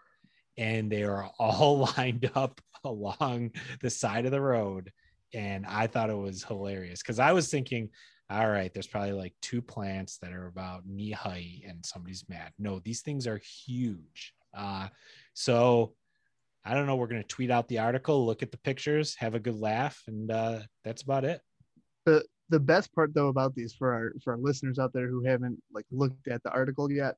And 0.58 0.91
they 0.91 1.04
are 1.04 1.30
all 1.39 1.89
lined 1.97 2.32
up 2.36 2.60
along 2.84 3.52
the 3.82 3.89
side 3.89 4.26
of 4.26 4.32
the 4.32 4.41
road. 4.41 4.91
And 5.34 5.65
I 5.65 5.88
thought 5.88 6.10
it 6.10 6.17
was 6.17 6.43
hilarious 6.43 7.02
because 7.02 7.19
I 7.19 7.34
was 7.34 7.50
thinking, 7.50 7.89
all 8.30 8.47
right, 8.47 8.73
there's 8.73 8.88
probably 8.88 9.13
like 9.13 9.34
two 9.41 9.62
plants 9.62 10.17
that 10.19 10.34
are 10.34 10.47
about 10.47 10.86
knee 10.86 11.12
height 11.12 11.63
and 11.67 11.86
somebody's 11.86 12.26
mad. 12.28 12.52
No, 12.60 12.80
these 12.80 13.02
things 13.02 13.28
are 13.28 13.41
huge. 13.65 14.34
Uh, 14.54 14.88
so 15.34 15.93
I 16.65 16.73
don't 16.73 16.86
know. 16.86 16.97
We're 16.97 17.08
going 17.08 17.21
to 17.21 17.28
tweet 17.28 17.52
out 17.52 17.69
the 17.69 17.80
article, 17.80 18.26
look 18.26 18.43
at 18.43 18.52
the 18.52 18.58
pictures, 18.58 19.15
have 19.15 19.36
a 19.36 19.39
good 19.39 19.58
laugh, 19.58 20.02
and 20.08 20.30
uh, 20.30 20.60
that's 20.84 21.02
about 21.02 21.23
it. 21.23 21.39
the 22.06 22.26
the 22.49 22.60
best 22.60 22.93
part 22.93 23.13
though 23.13 23.27
about 23.27 23.55
these 23.55 23.73
for 23.73 23.93
our 23.93 24.13
for 24.23 24.33
our 24.33 24.39
listeners 24.39 24.79
out 24.79 24.93
there 24.93 25.07
who 25.07 25.23
haven't 25.23 25.62
like 25.73 25.86
looked 25.91 26.27
at 26.27 26.41
the 26.43 26.51
article 26.51 26.91
yet 26.91 27.15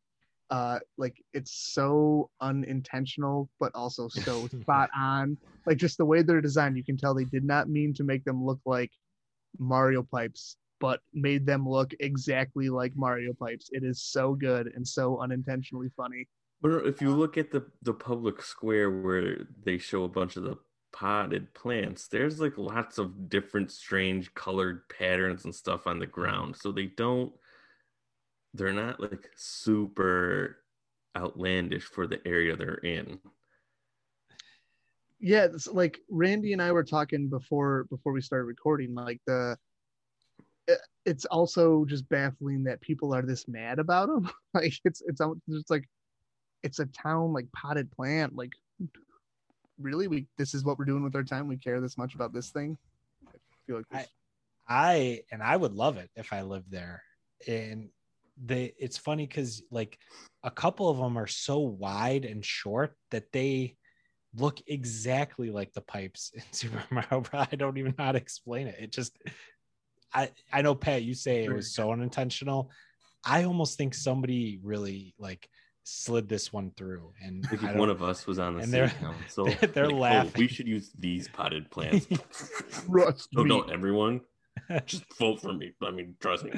uh 0.50 0.80
like 0.98 1.16
it's 1.34 1.74
so 1.74 2.30
unintentional 2.42 3.50
but 3.60 3.72
also 3.76 4.08
so 4.08 4.48
spot 4.62 4.90
on. 4.98 5.38
Like 5.66 5.78
just 5.78 5.98
the 5.98 6.06
way 6.06 6.22
they're 6.24 6.42
designed 6.42 6.78
you 6.78 6.84
can 6.84 6.98
tell 6.98 7.14
they 7.14 7.26
did 7.26 7.44
not 7.44 7.70
mean 7.70 7.94
to 7.96 8.04
make 8.04 8.24
them 8.24 8.44
look 8.44 8.60
like 8.66 8.92
mario 9.60 10.04
pipes 10.04 10.58
but 10.80 11.02
made 11.14 11.46
them 11.46 11.68
look 11.68 11.92
exactly 12.00 12.70
like 12.70 12.94
mario 12.96 13.34
pipes. 13.34 13.70
It 13.72 13.84
is 13.84 14.02
so 14.02 14.34
good 14.34 14.72
and 14.76 14.88
so 14.88 15.20
unintentionally 15.20 15.90
funny. 15.96 16.28
But 16.62 16.86
if 16.86 17.02
you 17.02 17.12
look 17.12 17.38
at 17.38 17.52
the 17.52 17.66
the 17.84 17.94
public 17.94 18.42
square 18.42 18.90
where 18.90 19.46
they 19.64 19.78
show 19.78 20.04
a 20.04 20.10
bunch 20.10 20.36
of 20.38 20.44
the 20.44 20.58
potted 20.92 21.54
plants, 21.54 22.08
there's 22.08 22.40
like 22.40 22.58
lots 22.58 22.98
of 22.98 23.30
different 23.30 23.72
strange 23.72 24.34
colored 24.34 24.88
patterns 24.90 25.46
and 25.46 25.54
stuff 25.54 25.88
on 25.88 26.00
the 26.00 26.06
mm-hmm. 26.06 26.22
ground. 26.22 26.56
So 26.58 26.72
they 26.72 26.88
don't 26.88 27.32
they're 28.54 28.74
not 28.74 29.00
like 29.00 29.30
super 29.36 30.58
outlandish 31.16 31.84
for 31.84 32.08
the 32.08 32.20
area 32.26 32.56
they're 32.56 32.76
in. 32.76 33.20
yeah 35.20 35.46
it's 35.46 35.68
like 35.68 36.00
randy 36.10 36.54
and 36.54 36.62
i 36.62 36.72
were 36.72 36.84
talking 36.84 37.28
before 37.28 37.86
before 37.90 38.14
we 38.14 38.22
started 38.22 38.46
recording 38.46 38.94
like 38.94 39.20
the 39.28 39.58
eh, 40.68 40.76
it's 41.06 41.26
also 41.26 41.86
just 41.86 42.08
baffling 42.10 42.64
that 42.64 42.82
people 42.82 43.14
are 43.14 43.22
this 43.22 43.48
mad 43.48 43.80
about 43.80 44.08
them 44.08 44.30
like 44.54 44.74
it's 44.86 45.02
it's 45.06 45.22
it's 45.48 45.70
like 45.70 45.88
it's 46.64 46.80
a 46.80 46.86
town 46.86 47.34
like 47.34 47.48
potted 47.52 47.92
plant 47.92 48.36
like 48.36 48.52
really 49.80 50.08
we 50.08 50.28
this 50.38 50.54
is 50.54 50.64
what 50.64 50.78
we're 50.78 50.86
doing 50.86 51.04
with 51.04 51.16
our 51.16 51.24
time 51.24 51.48
we 51.48 51.58
care 51.58 51.80
this 51.80 51.98
much 51.98 52.16
about 52.16 52.34
this 52.34 52.50
thing 52.50 52.78
i 53.28 53.32
feel 53.66 53.78
like 53.78 53.86
this, 53.92 54.08
I 54.70 55.22
and 55.32 55.42
I 55.42 55.58
would 55.58 55.74
love 55.74 55.98
it 55.98 56.12
if 56.16 56.32
I 56.32 56.44
lived 56.44 56.72
there. 56.72 57.02
And 57.48 57.90
they 58.42 58.74
it's 58.78 58.98
funny 58.98 59.26
because 59.26 59.64
like 59.72 59.98
a 60.44 60.52
couple 60.52 60.88
of 60.90 60.98
them 60.98 61.18
are 61.18 61.28
so 61.28 61.60
wide 61.60 62.24
and 62.24 62.46
short 62.46 62.96
that 63.12 63.32
they 63.34 63.76
look 64.36 64.62
exactly 64.68 65.50
like 65.50 65.74
the 65.74 65.82
pipes 65.82 66.32
in 66.36 66.44
Super 66.52 66.84
Mario 66.92 67.22
Bros. 67.22 67.48
I 67.52 67.56
don't 67.56 67.78
even 67.78 67.96
know 67.98 68.06
how 68.06 68.12
to 68.12 68.20
explain 68.20 68.68
it. 68.68 68.76
It 68.80 68.92
just 68.92 69.18
I 70.14 70.30
I 70.54 70.62
know 70.62 70.76
Pat, 70.76 71.02
you 71.02 71.16
say 71.16 71.44
it 71.44 71.54
was 71.54 71.74
so 71.74 71.92
unintentional. 71.92 72.70
I 73.26 73.44
almost 73.44 73.78
think 73.78 73.96
somebody 73.96 74.60
really 74.64 75.14
like 75.18 75.50
slid 75.92 76.30
this 76.30 76.52
one 76.54 76.72
through 76.78 77.12
and 77.22 77.48
if 77.52 77.62
one 77.76 77.90
of 77.90 78.02
us 78.04 78.28
was 78.28 78.38
on 78.40 78.56
the 78.56 78.62
and 78.62 78.70
city 78.72 78.88
they're- 78.88 79.00
council, 79.00 79.46
they're- 79.46 79.70
they're 79.74 79.90
like, 79.90 80.12
"Oh, 80.14 80.18
laughing." 80.26 80.42
we 80.42 80.48
should 80.48 80.68
use 80.68 80.92
these 80.98 81.28
potted 81.28 81.70
plants. 81.72 82.06
Trust 82.92 83.30
no, 83.34 83.44
me. 83.44 83.50
don't 83.50 83.72
everyone 83.72 84.22
just 84.86 85.04
vote 85.18 85.42
for 85.42 85.54
me. 85.54 85.74
I 85.82 85.92
mean, 85.92 86.16
trust 86.20 86.44
me. 86.46 86.52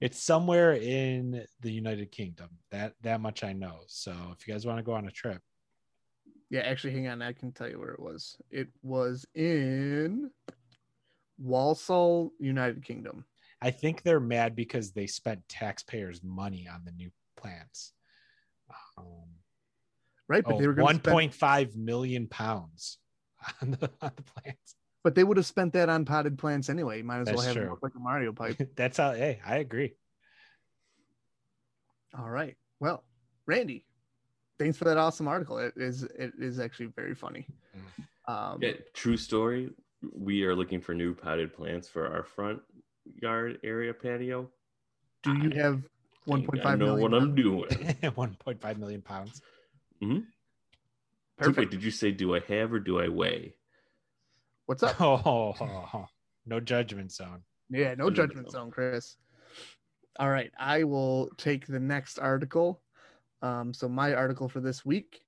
it's 0.00 0.18
somewhere 0.22 0.72
in 0.74 1.44
the 1.60 1.70
United 1.72 2.12
Kingdom. 2.12 2.50
That 2.70 2.94
that 3.02 3.20
much 3.20 3.42
I 3.44 3.52
know. 3.52 3.80
So 3.86 4.12
if 4.32 4.46
you 4.46 4.52
guys 4.54 4.66
want 4.66 4.78
to 4.78 4.82
go 4.82 4.92
on 4.92 5.06
a 5.06 5.10
trip, 5.10 5.40
yeah 6.50 6.60
actually 6.60 6.92
hang 6.92 7.08
on 7.08 7.22
i 7.22 7.32
can 7.32 7.50
tell 7.50 7.68
you 7.68 7.76
where 7.76 7.90
it 7.90 7.98
was 7.98 8.36
it 8.52 8.68
was 8.84 9.26
in 9.34 10.30
walsall 11.38 12.30
united 12.38 12.84
kingdom 12.84 13.24
I 13.62 13.70
think 13.70 14.02
they're 14.02 14.20
mad 14.20 14.54
because 14.54 14.92
they 14.92 15.06
spent 15.06 15.48
taxpayers' 15.48 16.22
money 16.22 16.68
on 16.72 16.82
the 16.84 16.92
new 16.92 17.10
plants. 17.36 17.92
Um, 18.98 19.04
right 20.28 20.44
but 20.44 20.54
oh, 20.54 20.58
they 20.58 20.66
were 20.66 20.74
going 20.74 20.98
to 21.00 21.10
1.5 21.10 21.76
million 21.76 22.26
pounds 22.26 22.98
on 23.62 23.72
the, 23.72 23.90
on 24.00 24.10
the 24.16 24.22
plants. 24.22 24.74
But 25.04 25.14
they 25.14 25.24
would 25.24 25.36
have 25.36 25.46
spent 25.46 25.72
that 25.74 25.88
on 25.88 26.04
potted 26.04 26.36
plants 26.36 26.68
anyway. 26.68 27.00
Might 27.02 27.20
as 27.20 27.26
well 27.26 27.36
That's 27.36 27.46
have 27.46 27.56
it 27.56 27.60
true. 27.60 27.70
look 27.70 27.82
like 27.82 27.94
a 27.94 28.00
Mario 28.00 28.32
pipe. 28.32 28.56
That's 28.76 28.98
how. 28.98 29.12
Hey, 29.12 29.40
I 29.46 29.58
agree. 29.58 29.94
All 32.18 32.28
right. 32.28 32.56
Well, 32.80 33.04
Randy, 33.46 33.86
thanks 34.58 34.76
for 34.76 34.84
that 34.84 34.96
awesome 34.96 35.28
article. 35.28 35.58
It 35.58 35.74
is 35.76 36.02
it 36.02 36.32
is 36.38 36.58
actually 36.58 36.86
very 36.96 37.14
funny. 37.14 37.46
Um, 38.26 38.58
Yeah, 38.60 38.72
true 38.94 39.16
story. 39.16 39.70
We 40.12 40.42
are 40.42 40.54
looking 40.54 40.80
for 40.80 40.94
new 40.94 41.14
potted 41.14 41.54
plants 41.54 41.88
for 41.88 42.08
our 42.08 42.24
front 42.24 42.60
yard 43.22 43.58
area 43.64 43.92
patio. 43.94 44.50
do 45.22 45.32
you 45.32 45.52
I 45.52 45.62
have 45.62 45.82
think 46.26 46.46
1.5 46.46 46.64
I 46.66 46.74
know 46.74 46.86
million? 46.86 47.00
what 47.02 47.14
I'm 47.14 47.34
doing. 47.34 47.68
1.5 47.70 48.78
million 48.78 49.02
pounds. 49.02 49.40
Mm-hmm. 50.02 50.20
Perfect. 51.38 51.58
wait, 51.58 51.70
did 51.70 51.82
you 51.84 51.90
say 51.90 52.10
do 52.12 52.34
I 52.34 52.40
have 52.48 52.72
or 52.72 52.80
do 52.80 53.00
I 53.00 53.08
weigh? 53.08 53.54
What's 54.66 54.82
up? 54.82 55.00
Oh, 55.00 55.22
oh, 55.60 55.84
oh. 55.94 56.06
no 56.46 56.60
judgment 56.60 57.12
zone. 57.12 57.42
Yeah, 57.70 57.94
no 57.94 58.10
judgment 58.10 58.50
zone, 58.50 58.70
Chris. 58.70 59.16
All 60.18 60.30
right, 60.30 60.50
I 60.58 60.84
will 60.84 61.28
take 61.36 61.66
the 61.66 61.80
next 61.80 62.18
article. 62.18 62.80
Um, 63.42 63.74
so 63.74 63.88
my 63.88 64.14
article 64.14 64.48
for 64.48 64.60
this 64.60 64.84
week 64.84 65.25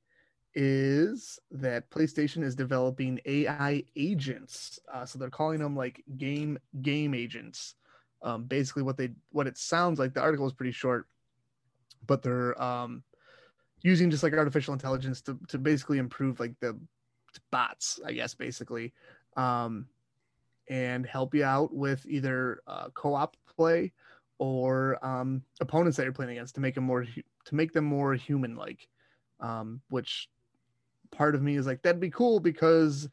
is 0.60 1.38
that 1.52 1.88
PlayStation 1.88 2.42
is 2.42 2.56
developing 2.56 3.20
AI 3.26 3.84
agents. 3.94 4.80
Uh, 4.92 5.06
so 5.06 5.16
they're 5.16 5.30
calling 5.30 5.60
them 5.60 5.76
like 5.76 6.02
game 6.16 6.58
game 6.82 7.14
agents. 7.14 7.76
Um, 8.22 8.42
basically, 8.42 8.82
what 8.82 8.96
they 8.96 9.10
what 9.30 9.46
it 9.46 9.56
sounds 9.56 10.00
like. 10.00 10.14
The 10.14 10.20
article 10.20 10.48
is 10.48 10.52
pretty 10.52 10.72
short, 10.72 11.06
but 12.08 12.24
they're 12.24 12.60
um, 12.60 13.04
using 13.82 14.10
just 14.10 14.24
like 14.24 14.32
artificial 14.32 14.74
intelligence 14.74 15.20
to 15.22 15.38
to 15.46 15.58
basically 15.58 15.98
improve 15.98 16.40
like 16.40 16.58
the 16.58 16.76
bots, 17.52 18.00
I 18.04 18.12
guess, 18.12 18.34
basically. 18.34 18.92
Um, 19.36 19.86
and 20.68 21.06
help 21.06 21.36
you 21.36 21.44
out 21.44 21.72
with 21.72 22.04
either 22.04 22.62
uh, 22.66 22.88
co-op 22.94 23.36
play 23.46 23.92
or 24.38 24.98
um, 25.06 25.42
opponents 25.60 25.96
that 25.96 26.02
you're 26.02 26.12
playing 26.12 26.32
against 26.32 26.56
to 26.56 26.60
make 26.60 26.74
them 26.74 26.84
more 26.84 27.04
to 27.44 27.54
make 27.54 27.72
them 27.72 27.84
more 27.84 28.14
human 28.14 28.56
like 28.56 28.88
um, 29.40 29.80
which 29.88 30.28
part 31.10 31.34
of 31.34 31.42
me 31.42 31.56
is 31.56 31.66
like 31.66 31.82
that'd 31.82 32.00
be 32.00 32.10
cool 32.10 32.38
because 32.38 33.08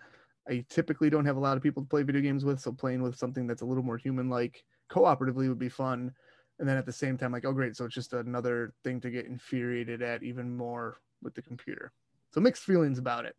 i 0.49 0.63
typically 0.69 1.09
don't 1.09 1.25
have 1.25 1.37
a 1.37 1.39
lot 1.39 1.57
of 1.57 1.63
people 1.63 1.81
to 1.81 1.89
play 1.89 2.03
video 2.03 2.21
games 2.21 2.45
with 2.45 2.59
so 2.59 2.71
playing 2.71 3.01
with 3.01 3.17
something 3.17 3.47
that's 3.47 3.61
a 3.61 3.65
little 3.65 3.83
more 3.83 3.97
human 3.97 4.29
like 4.29 4.63
cooperatively 4.89 5.47
would 5.47 5.59
be 5.59 5.69
fun. 5.69 6.11
And 6.59 6.67
then 6.67 6.77
at 6.77 6.85
the 6.85 6.93
same 6.93 7.17
time 7.17 7.31
like 7.31 7.45
oh 7.45 7.53
great 7.53 7.75
so 7.75 7.85
it's 7.85 7.95
just 7.95 8.13
another 8.13 8.73
thing 8.83 9.01
to 9.01 9.09
get 9.09 9.25
infuriated 9.25 10.01
at 10.01 10.23
even 10.23 10.55
more 10.55 10.99
with 11.21 11.35
the 11.35 11.41
computer. 11.41 11.91
So 12.33 12.39
mixed 12.39 12.63
feelings 12.63 12.97
about 12.97 13.25
it. 13.25 13.35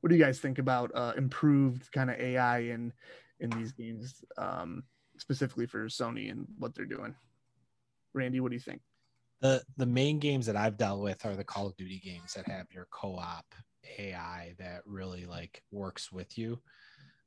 What 0.00 0.10
do 0.10 0.16
you 0.16 0.24
guys 0.24 0.40
think 0.40 0.58
about 0.58 0.90
uh, 0.94 1.12
improved 1.16 1.92
kind 1.92 2.10
of 2.10 2.18
ai 2.18 2.60
in 2.60 2.92
in 3.40 3.50
these 3.50 3.72
games 3.72 4.24
um, 4.38 4.82
specifically 5.18 5.66
for 5.66 5.86
sony 5.86 6.30
and 6.30 6.46
what 6.58 6.74
they're 6.74 6.86
doing? 6.86 7.14
Randy 8.14 8.40
what 8.40 8.50
do 8.50 8.56
you 8.56 8.60
think? 8.60 8.80
The 9.40 9.62
the 9.76 9.86
main 9.86 10.18
games 10.18 10.46
that 10.46 10.56
I've 10.56 10.78
dealt 10.78 11.02
with 11.02 11.24
are 11.26 11.36
the 11.36 11.44
Call 11.44 11.66
of 11.66 11.76
Duty 11.76 12.00
games 12.02 12.32
that 12.34 12.48
have 12.48 12.66
your 12.72 12.88
co-op 12.90 13.44
AI 13.98 14.54
that 14.58 14.82
really 14.86 15.26
like 15.26 15.62
works 15.70 16.12
with 16.12 16.38
you. 16.38 16.58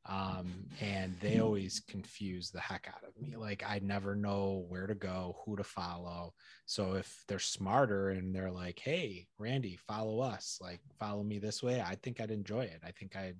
Um, 0.06 0.66
and 0.82 1.16
they 1.22 1.40
always 1.40 1.82
confuse 1.88 2.52
the 2.52 2.60
heck 2.60 2.88
out 2.88 3.04
of 3.08 3.20
me. 3.22 3.36
Like 3.36 3.64
I 3.68 3.80
never 3.84 4.16
know 4.16 4.66
where 4.70 4.88
to 4.88 4.96
go, 4.96 5.38
who 5.46 5.56
to 5.56 5.64
follow. 5.64 6.34
So 6.66 6.94
if 6.94 7.24
they're 7.28 7.40
smarter 7.40 8.10
and 8.10 8.34
they're 8.34 8.52
like, 8.52 8.80
"Hey, 8.80 9.28
Randy, 9.38 9.78
follow 9.88 10.20
us. 10.20 10.60
Like 10.62 10.82
follow 11.00 11.24
me 11.24 11.40
this 11.40 11.62
way," 11.62 11.82
I 11.82 11.96
think 11.96 12.20
I'd 12.22 12.32
enjoy 12.32 12.62
it. 12.62 12.82
I 12.86 12.92
think 12.92 13.16
I'd 13.16 13.38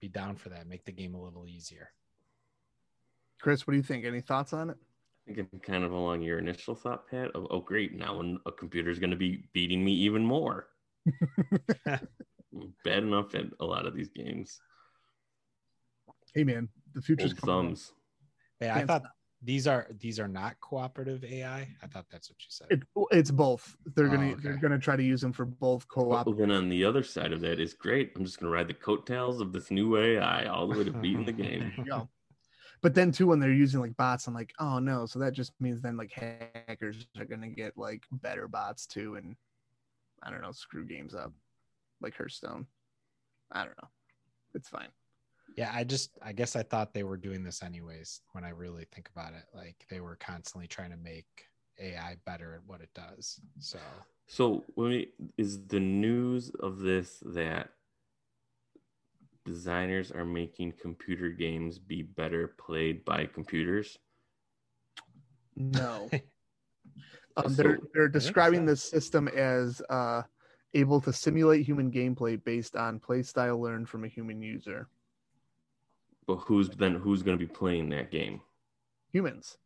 be 0.00 0.08
down 0.08 0.36
for 0.36 0.48
that. 0.50 0.68
Make 0.68 0.84
the 0.84 0.92
game 0.92 1.14
a 1.14 1.22
little 1.22 1.46
easier. 1.46 1.90
chris 3.40 3.66
what 3.66 3.72
do 3.72 3.76
you 3.76 3.82
think 3.82 4.04
any 4.04 4.20
thoughts 4.20 4.52
on 4.52 4.70
it 4.70 4.76
I 5.26 5.34
think 5.34 5.50
Thinking 5.50 5.60
kind 5.60 5.84
of 5.84 5.92
along 5.92 6.22
your 6.22 6.38
initial 6.38 6.74
thought, 6.74 7.08
Pat. 7.08 7.30
Of, 7.34 7.46
oh, 7.50 7.60
great! 7.60 7.94
Now 7.94 8.18
when 8.18 8.38
a 8.44 8.50
computer 8.50 8.90
is 8.90 8.98
going 8.98 9.10
to 9.10 9.16
be 9.16 9.44
beating 9.52 9.84
me 9.84 9.92
even 9.92 10.24
more. 10.24 10.66
Bad 12.84 13.02
enough 13.04 13.34
at 13.34 13.46
a 13.60 13.64
lot 13.64 13.86
of 13.86 13.94
these 13.94 14.10
games. 14.10 14.60
hey 16.34 16.44
man 16.44 16.68
the 16.94 17.00
future's 17.02 17.32
Old 17.32 17.38
thumbs. 17.40 17.92
Yeah, 18.60 18.76
I 18.76 18.86
thought 18.86 19.02
these 19.42 19.66
are 19.66 19.88
these 19.98 20.20
are 20.20 20.28
not 20.28 20.60
cooperative 20.60 21.24
AI. 21.24 21.68
I 21.82 21.86
thought 21.86 22.06
that's 22.10 22.30
what 22.30 22.38
you 22.40 22.46
said. 22.48 22.68
It, 22.70 22.82
it's 23.10 23.30
both 23.30 23.76
they're 23.96 24.06
Oh, 24.06 24.10
gonna 24.10 24.32
okay. 24.32 24.42
they're 24.42 24.58
gonna 24.58 24.78
try 24.78 24.94
to 24.96 25.02
use 25.02 25.20
them 25.20 25.32
for 25.32 25.44
both 25.44 25.88
co-op 25.88 26.26
Well, 26.26 26.36
then 26.36 26.50
on 26.50 26.68
the 26.68 26.84
other 26.84 27.02
side 27.02 27.32
of 27.32 27.40
that 27.40 27.58
is 27.58 27.74
great. 27.74 28.12
I'm 28.14 28.24
just 28.24 28.38
going 28.38 28.50
to 28.50 28.56
ride 28.56 28.68
the 28.68 28.74
coattails 28.74 29.40
of 29.40 29.52
this 29.52 29.70
new 29.70 29.96
AI 29.96 30.46
all 30.46 30.68
the 30.68 30.76
way 30.78 30.84
to 30.84 30.92
beating 30.92 31.24
the 31.24 31.32
game. 31.32 31.72
you. 31.86 32.08
But 32.82 32.94
then 32.94 33.10
too, 33.12 33.26
when 33.26 33.40
they're 33.40 33.52
using 33.52 33.80
like 33.80 33.96
bots, 33.96 34.26
I'm 34.26 34.34
like, 34.34 34.52
oh 34.60 34.78
no. 34.78 35.06
So 35.06 35.18
that 35.18 35.32
just 35.32 35.52
means 35.60 35.80
then 35.80 35.96
like 35.96 36.12
hackers 36.12 37.06
are 37.18 37.24
gonna 37.24 37.48
get 37.48 37.76
like 37.76 38.04
better 38.12 38.46
bots 38.48 38.86
too, 38.86 39.16
and 39.16 39.34
I 40.22 40.30
don't 40.30 40.42
know, 40.42 40.52
screw 40.52 40.84
games 40.84 41.14
up, 41.14 41.32
like 42.02 42.16
Hearthstone. 42.16 42.66
I 43.50 43.64
don't 43.64 43.76
know. 43.80 43.88
It's 44.54 44.68
fine. 44.68 44.88
Yeah, 45.56 45.70
I 45.74 45.84
just 45.84 46.18
I 46.22 46.32
guess 46.32 46.56
I 46.56 46.62
thought 46.62 46.94
they 46.94 47.04
were 47.04 47.16
doing 47.16 47.42
this 47.44 47.62
anyways 47.62 48.20
when 48.32 48.44
I 48.44 48.50
really 48.50 48.86
think 48.92 49.08
about 49.14 49.34
it. 49.34 49.44
Like 49.54 49.86
they 49.90 50.00
were 50.00 50.16
constantly 50.16 50.66
trying 50.66 50.90
to 50.90 50.96
make 50.96 51.26
AI 51.80 52.16
better 52.26 52.54
at 52.54 52.60
what 52.66 52.80
it 52.80 52.90
does. 52.94 53.40
So 53.58 53.78
So 54.26 54.64
when 54.74 54.88
we, 54.90 55.08
is 55.36 55.66
the 55.66 55.80
news 55.80 56.50
of 56.60 56.78
this 56.78 57.22
that 57.26 57.70
designers 59.44 60.10
are 60.12 60.24
making 60.24 60.72
computer 60.80 61.28
games 61.28 61.78
be 61.78 62.02
better 62.02 62.54
played 62.58 63.04
by 63.04 63.26
computers? 63.26 63.98
No. 65.56 66.08
Um, 67.34 67.48
So- 67.48 67.62
they're 67.62 67.78
they're 67.94 68.08
describing 68.08 68.66
sense. 68.66 68.82
this 68.82 68.90
system 68.90 69.26
as 69.28 69.80
uh, 69.88 70.20
able 70.74 71.00
to 71.02 71.12
simulate 71.12 71.64
human 71.66 71.90
gameplay 71.90 72.42
based 72.42 72.76
on 72.76 72.98
playstyle 73.00 73.60
learned 73.60 73.88
from 73.88 74.04
a 74.04 74.08
human 74.08 74.40
user. 74.40 74.88
But 76.26 76.36
who's 76.36 76.68
then 76.70 76.94
who's 76.94 77.22
going 77.22 77.38
to 77.38 77.44
be 77.46 77.52
playing 77.52 77.90
that 77.90 78.10
game? 78.10 78.40
Humans, 79.12 79.58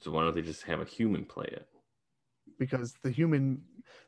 So 0.00 0.12
why 0.12 0.22
don't 0.22 0.34
they 0.34 0.42
just 0.42 0.62
have 0.64 0.80
a 0.80 0.84
human 0.84 1.24
play 1.24 1.46
it? 1.50 1.66
because 2.56 2.94
the 3.02 3.10
human 3.10 3.60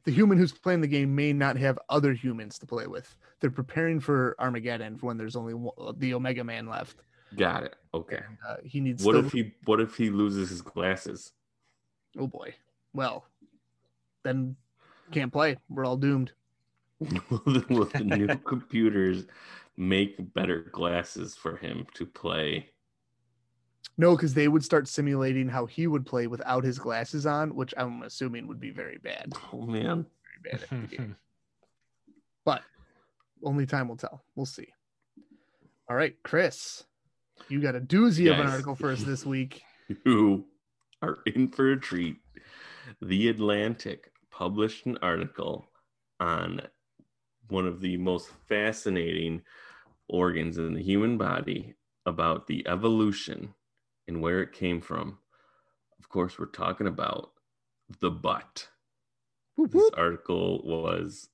the 0.04 0.12
human 0.12 0.38
who's 0.38 0.52
playing 0.52 0.80
the 0.80 0.86
game 0.86 1.12
may 1.16 1.32
not 1.32 1.56
have 1.56 1.76
other 1.88 2.12
humans 2.12 2.60
to 2.60 2.66
play 2.66 2.86
with. 2.86 3.16
They're 3.40 3.50
preparing 3.50 3.98
for 3.98 4.36
Armageddon 4.38 4.96
for 4.98 5.06
when 5.06 5.16
there's 5.16 5.34
only 5.34 5.52
one, 5.54 5.74
the 5.98 6.14
Omega 6.14 6.44
Man 6.44 6.68
left. 6.68 7.02
Got 7.36 7.64
it. 7.64 7.74
Okay. 7.92 8.20
Uh, 8.46 8.56
he 8.62 8.78
needs. 8.80 9.04
What 9.04 9.14
still- 9.14 9.26
if 9.26 9.32
he 9.32 9.52
what 9.64 9.80
if 9.80 9.96
he 9.96 10.10
loses 10.10 10.48
his 10.50 10.62
glasses? 10.62 11.32
Oh 12.16 12.28
boy. 12.28 12.54
Well, 12.94 13.26
then 14.22 14.54
can't 15.10 15.32
play. 15.32 15.56
We're 15.68 15.84
all 15.84 15.96
doomed. 15.96 16.32
Will 17.00 17.84
the, 17.84 18.02
new 18.04 18.26
computers 18.46 19.26
make 19.76 20.32
better 20.34 20.62
glasses 20.72 21.34
for 21.34 21.56
him 21.56 21.86
to 21.94 22.06
play? 22.06 22.70
No, 23.98 24.16
because 24.16 24.34
they 24.34 24.48
would 24.48 24.64
start 24.64 24.88
simulating 24.88 25.48
how 25.48 25.66
he 25.66 25.86
would 25.86 26.04
play 26.04 26.26
without 26.26 26.64
his 26.64 26.78
glasses 26.78 27.26
on, 27.26 27.54
which 27.54 27.72
I'm 27.76 28.02
assuming 28.02 28.46
would 28.46 28.60
be 28.60 28.70
very 28.70 28.98
bad. 28.98 29.32
Oh 29.52 29.62
man. 29.62 30.06
Very 30.42 30.58
bad 30.58 30.62
at 30.62 30.90
the 30.90 30.96
game. 30.96 31.16
But 32.44 32.62
only 33.42 33.66
time 33.66 33.88
will 33.88 33.96
tell. 33.96 34.24
We'll 34.34 34.46
see. 34.46 34.68
All 35.88 35.96
right, 35.96 36.16
Chris, 36.24 36.84
you 37.48 37.60
got 37.60 37.76
a 37.76 37.80
doozy 37.80 38.30
of 38.32 38.38
an 38.40 38.46
article 38.46 38.74
for 38.74 38.90
us 38.90 39.02
this 39.02 39.24
week. 39.24 39.62
who 40.04 40.44
are 41.02 41.18
in 41.26 41.48
for 41.48 41.72
a 41.72 41.80
treat. 41.80 42.16
The 43.02 43.28
Atlantic 43.28 44.12
published 44.36 44.84
an 44.84 44.98
article 45.00 45.66
on 46.20 46.60
one 47.48 47.66
of 47.66 47.80
the 47.80 47.96
most 47.96 48.28
fascinating 48.48 49.40
organs 50.08 50.58
in 50.58 50.74
the 50.74 50.82
human 50.82 51.16
body 51.16 51.74
about 52.04 52.46
the 52.46 52.66
evolution 52.68 53.54
and 54.06 54.20
where 54.20 54.42
it 54.42 54.52
came 54.52 54.80
from. 54.80 55.18
Of 55.98 56.10
course, 56.10 56.38
we're 56.38 56.46
talking 56.46 56.86
about 56.86 57.30
the 58.00 58.10
butt. 58.10 58.68
Whoop, 59.56 59.72
This 59.72 59.90
article 59.96 60.60
was 60.64 61.30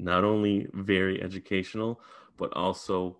not 0.00 0.24
only 0.24 0.66
very 0.72 1.22
educational, 1.22 2.00
but 2.36 2.52
also 2.54 3.18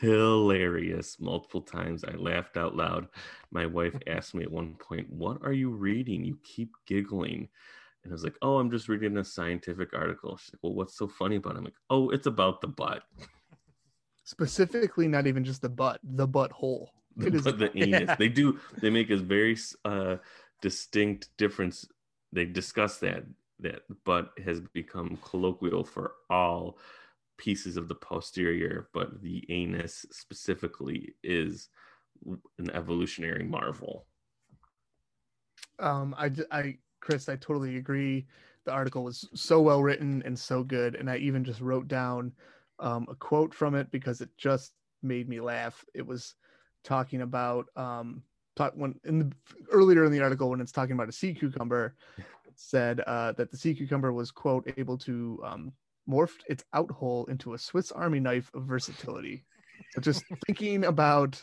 hilarious 0.00 1.18
multiple 1.18 1.62
times. 1.62 2.04
I 2.04 2.12
laughed 2.12 2.56
out 2.56 2.76
loud. 2.76 3.08
My 3.50 3.66
wife 3.66 3.96
asked 4.06 4.32
me 4.32 4.44
at 4.44 4.52
one 4.52 4.76
point, 4.76 5.10
What 5.10 5.38
are 5.42 5.52
you 5.52 5.70
reading? 5.70 6.24
You 6.24 6.38
keep 6.44 6.70
giggling. 6.86 7.48
And 8.08 8.14
I 8.14 8.14
was 8.14 8.24
like, 8.24 8.38
Oh, 8.40 8.56
I'm 8.56 8.70
just 8.70 8.88
reading 8.88 9.18
a 9.18 9.24
scientific 9.24 9.92
article. 9.92 10.38
She's 10.38 10.54
like, 10.54 10.60
Well, 10.62 10.72
what's 10.72 10.96
so 10.96 11.08
funny 11.08 11.36
about 11.36 11.56
it? 11.56 11.58
I'm 11.58 11.64
like, 11.64 11.74
Oh, 11.90 12.08
it's 12.08 12.26
about 12.26 12.62
the 12.62 12.68
butt. 12.68 13.02
Specifically, 14.24 15.06
not 15.08 15.26
even 15.26 15.44
just 15.44 15.60
the 15.60 15.68
butt, 15.68 16.00
the 16.02 16.26
butthole. 16.26 16.86
It 17.20 17.34
is 17.34 17.44
But 17.44 17.58
the 17.58 17.70
anus. 17.76 18.16
They 18.18 18.28
do, 18.30 18.58
they 18.80 18.88
make 18.88 19.10
a 19.10 19.16
very 19.18 19.58
uh, 19.84 20.16
distinct 20.62 21.28
difference. 21.36 21.86
They 22.32 22.46
discuss 22.46 22.96
that, 23.00 23.24
that 23.60 23.82
butt 24.04 24.30
has 24.42 24.60
become 24.72 25.18
colloquial 25.22 25.84
for 25.84 26.12
all 26.30 26.78
pieces 27.36 27.76
of 27.76 27.88
the 27.88 27.94
posterior, 27.94 28.88
but 28.94 29.20
the 29.20 29.44
anus 29.50 30.06
specifically 30.12 31.14
is 31.22 31.68
an 32.58 32.70
evolutionary 32.72 33.44
marvel. 33.44 34.06
Um, 35.78 36.14
I, 36.18 36.30
I, 36.50 36.78
Chris, 37.00 37.28
I 37.28 37.36
totally 37.36 37.76
agree. 37.76 38.26
The 38.64 38.72
article 38.72 39.04
was 39.04 39.28
so 39.34 39.60
well 39.60 39.82
written 39.82 40.22
and 40.26 40.38
so 40.38 40.62
good, 40.62 40.94
and 40.94 41.10
I 41.10 41.16
even 41.18 41.44
just 41.44 41.60
wrote 41.60 41.88
down 41.88 42.32
um, 42.78 43.06
a 43.08 43.14
quote 43.14 43.54
from 43.54 43.74
it 43.74 43.90
because 43.90 44.20
it 44.20 44.30
just 44.36 44.72
made 45.02 45.28
me 45.28 45.40
laugh. 45.40 45.84
It 45.94 46.06
was 46.06 46.34
talking 46.84 47.22
about 47.22 47.66
um, 47.76 48.22
when 48.74 48.94
in 49.04 49.18
the 49.20 49.32
earlier 49.70 50.04
in 50.04 50.12
the 50.12 50.20
article 50.20 50.50
when 50.50 50.60
it's 50.60 50.72
talking 50.72 50.94
about 50.94 51.08
a 51.08 51.12
sea 51.12 51.32
cucumber, 51.32 51.94
it 52.18 52.54
said 52.56 53.00
uh, 53.06 53.32
that 53.32 53.50
the 53.50 53.56
sea 53.56 53.74
cucumber 53.74 54.12
was 54.12 54.30
quote 54.30 54.70
able 54.76 54.98
to 54.98 55.40
um, 55.44 55.72
morph 56.08 56.36
its 56.48 56.64
out 56.72 56.90
hole 56.90 57.24
into 57.26 57.54
a 57.54 57.58
Swiss 57.58 57.92
Army 57.92 58.20
knife 58.20 58.50
of 58.54 58.64
versatility. 58.64 59.44
So 59.92 60.00
just 60.00 60.24
thinking 60.46 60.84
about 60.84 61.42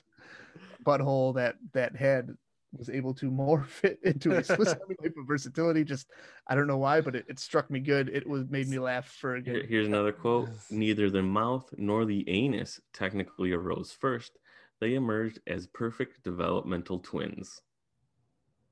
butthole 0.85 1.35
that 1.35 1.55
that 1.73 1.95
had 1.95 2.35
was 2.77 2.89
able 2.89 3.13
to 3.15 3.29
morph 3.31 3.83
it 3.83 3.99
into 4.03 4.31
a 4.37 4.43
Swiss 4.43 4.69
Army 4.81 4.95
knife 5.01 5.13
of 5.17 5.27
versatility. 5.27 5.83
Just 5.83 6.07
I 6.47 6.55
don't 6.55 6.67
know 6.67 6.77
why, 6.77 7.01
but 7.01 7.15
it, 7.15 7.25
it 7.27 7.39
struck 7.39 7.69
me 7.71 7.79
good. 7.79 8.09
It 8.09 8.27
was 8.27 8.45
made 8.49 8.67
me 8.67 8.79
laugh 8.79 9.07
for 9.07 9.35
a 9.35 9.41
Here- 9.41 9.53
good. 9.61 9.65
Here's 9.69 9.87
another 9.87 10.11
quote 10.11 10.49
Neither 10.69 11.09
the 11.09 11.21
mouth 11.23 11.73
nor 11.77 12.05
the 12.05 12.27
anus 12.29 12.79
technically 12.93 13.51
arose 13.51 13.91
first. 13.91 14.37
They 14.81 14.95
emerged 14.95 15.39
as 15.47 15.67
perfect 15.67 16.23
developmental 16.23 16.99
twins. 16.99 17.61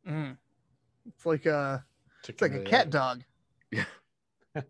Mm. 0.07 0.37
It's 1.07 1.25
like 1.25 1.45
a 1.45 1.85
it's 2.27 2.41
like 2.41 2.53
a 2.53 2.61
cat 2.61 2.89
dog. 2.89 3.23
Yeah. 3.71 3.85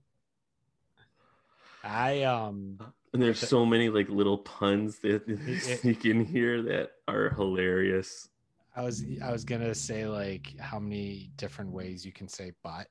I 1.84 2.24
um 2.24 2.78
And 3.14 3.22
there's 3.22 3.40
so 3.40 3.66
many 3.66 3.90
like 3.90 4.10
little 4.10 4.38
puns 4.38 5.00
that 5.00 5.28
they 5.28 5.34
it- 5.34 5.80
sneak 5.82 6.06
in 6.06 6.24
here 6.26 6.62
that 6.64 6.92
are 7.08 7.30
hilarious. 7.32 8.30
I 8.76 8.82
was 8.84 9.04
I 9.24 9.32
was 9.32 9.44
gonna 9.46 9.76
say 9.76 10.08
like 10.08 10.58
how 10.60 10.80
many 10.80 11.32
different 11.38 11.72
ways 11.72 12.06
you 12.06 12.12
can 12.12 12.28
say 12.28 12.52
butt. 12.64 12.88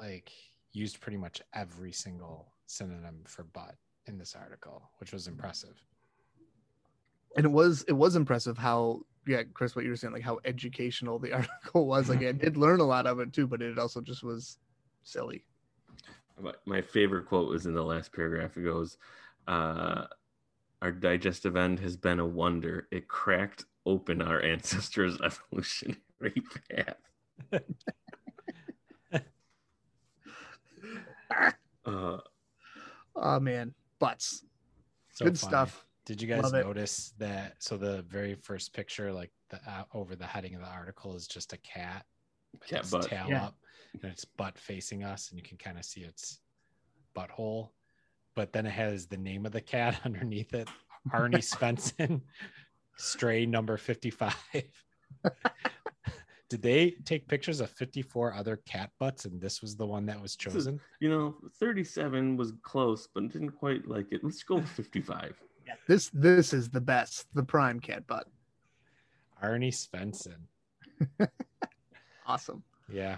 Like 0.00 0.30
used 0.72 1.00
pretty 1.00 1.18
much 1.18 1.42
every 1.54 1.92
single 1.92 2.52
synonym 2.66 3.22
for 3.26 3.44
butt 3.44 3.74
in 4.06 4.18
this 4.18 4.34
article, 4.34 4.90
which 4.98 5.12
was 5.12 5.26
impressive. 5.26 5.82
And 7.36 7.44
it 7.44 7.50
was 7.50 7.82
it 7.88 7.92
was 7.92 8.16
impressive 8.16 8.58
how 8.58 9.02
yeah, 9.26 9.42
Chris, 9.52 9.76
what 9.76 9.84
you 9.84 9.90
were 9.90 9.96
saying, 9.96 10.14
like 10.14 10.22
how 10.22 10.38
educational 10.44 11.18
the 11.18 11.32
article 11.34 11.86
was. 11.86 12.08
Like 12.08 12.22
I 12.22 12.32
did 12.32 12.56
learn 12.56 12.80
a 12.80 12.84
lot 12.84 13.06
of 13.06 13.20
it 13.20 13.32
too, 13.32 13.46
but 13.46 13.60
it 13.60 13.78
also 13.78 14.00
just 14.00 14.24
was 14.24 14.58
silly. 15.02 15.44
My 16.66 16.80
favorite 16.80 17.26
quote 17.26 17.48
was 17.48 17.66
in 17.66 17.74
the 17.74 17.82
last 17.84 18.12
paragraph. 18.12 18.56
It 18.56 18.62
goes, 18.64 18.96
uh, 19.48 20.06
Our 20.82 20.92
digestive 20.92 21.56
end 21.56 21.80
has 21.80 21.96
been 21.96 22.20
a 22.20 22.26
wonder. 22.26 22.86
It 22.92 23.08
cracked 23.08 23.64
open 23.88 24.20
our 24.22 24.40
ancestors' 24.42 25.18
evolutionary 25.24 26.42
path. 26.70 26.96
uh, 31.84 32.18
Oh 33.16 33.40
man, 33.40 33.74
butts. 33.98 34.44
So 35.12 35.24
Good 35.24 35.38
funny. 35.38 35.50
stuff. 35.50 35.84
Did 36.06 36.22
you 36.22 36.28
guys 36.28 36.44
Love 36.44 36.54
it. 36.54 36.66
notice 36.66 37.12
that? 37.18 37.54
So 37.58 37.76
the 37.76 38.02
very 38.02 38.34
first 38.36 38.72
picture, 38.72 39.12
like 39.12 39.30
the 39.50 39.56
uh, 39.68 39.84
over 39.92 40.14
the 40.14 40.26
heading 40.26 40.54
of 40.54 40.60
the 40.60 40.68
article, 40.68 41.16
is 41.16 41.26
just 41.26 41.52
a 41.52 41.58
cat, 41.58 42.04
with 42.52 42.68
Cat 42.68 42.80
its 42.80 42.90
butt. 42.90 43.08
tail 43.08 43.26
Yeah. 43.28 43.44
up, 43.46 43.56
and 44.02 44.12
its 44.12 44.24
butt 44.24 44.56
facing 44.56 45.02
us, 45.04 45.30
and 45.30 45.38
you 45.38 45.42
can 45.42 45.58
kind 45.58 45.78
of 45.78 45.84
see 45.84 46.02
its 46.02 46.40
butthole. 47.16 47.70
But 48.36 48.52
then 48.52 48.66
it 48.66 48.70
has 48.70 49.06
the 49.06 49.16
name 49.16 49.44
of 49.44 49.52
the 49.52 49.60
cat 49.60 50.00
underneath 50.04 50.54
it, 50.54 50.68
Arnie 51.12 51.38
Svensson, 51.38 52.20
stray 52.98 53.46
number 53.46 53.76
fifty-five. 53.76 54.34
Did 56.50 56.62
they 56.62 56.92
take 57.04 57.28
pictures 57.28 57.60
of 57.60 57.70
fifty-four 57.70 58.32
other 58.32 58.56
cat 58.66 58.90
butts, 58.98 59.24
and 59.26 59.40
this 59.40 59.60
was 59.60 59.76
the 59.76 59.86
one 59.86 60.06
that 60.06 60.20
was 60.20 60.32
is- 60.32 60.36
chosen? 60.36 60.80
you 61.00 61.10
know, 61.10 61.34
37 61.60 62.36
was 62.36 62.52
close, 62.62 63.06
but 63.14 63.28
didn't 63.30 63.50
quite 63.50 63.86
like 63.86 64.06
it. 64.12 64.24
Let's 64.24 64.42
go 64.42 64.56
with 64.56 64.68
55. 64.68 65.40
This 65.86 66.08
this 66.14 66.54
is 66.54 66.70
the 66.70 66.80
best, 66.80 67.26
the 67.34 67.42
prime 67.42 67.78
cat 67.78 68.06
butt. 68.06 68.26
Arnie 69.44 69.68
Svensson. 69.68 70.38
Awesome. 72.26 72.62
Yeah. 72.90 73.16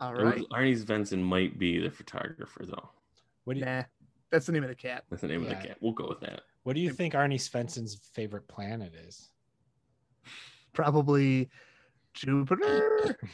All 0.00 0.18
It 0.18 0.24
was- 0.24 0.46
Arnie 0.52 0.78
Svensson 0.78 1.22
might 1.22 1.58
be 1.58 1.78
the 1.78 1.90
photographer, 1.90 2.64
though. 2.66 2.88
What 3.44 3.54
do 3.54 3.60
you 3.60 3.66
Nah, 3.66 3.82
that's 4.30 4.46
the 4.46 4.52
name 4.52 4.62
of 4.62 4.68
the 4.70 4.74
cat. 4.74 5.04
That's 5.10 5.22
the 5.22 5.28
name 5.28 5.42
of 5.42 5.48
the 5.48 5.54
cat. 5.54 5.76
We'll 5.80 5.92
go 5.92 6.06
with 6.08 6.20
that. 6.20 6.40
What 6.66 6.74
do 6.74 6.82
you 6.82 6.90
think 6.90 7.14
Arnie 7.14 7.36
Svensson's 7.38 7.94
favorite 8.12 8.48
planet 8.48 8.92
is? 9.06 9.30
Probably 10.72 11.48
Jupiter. 12.12 13.16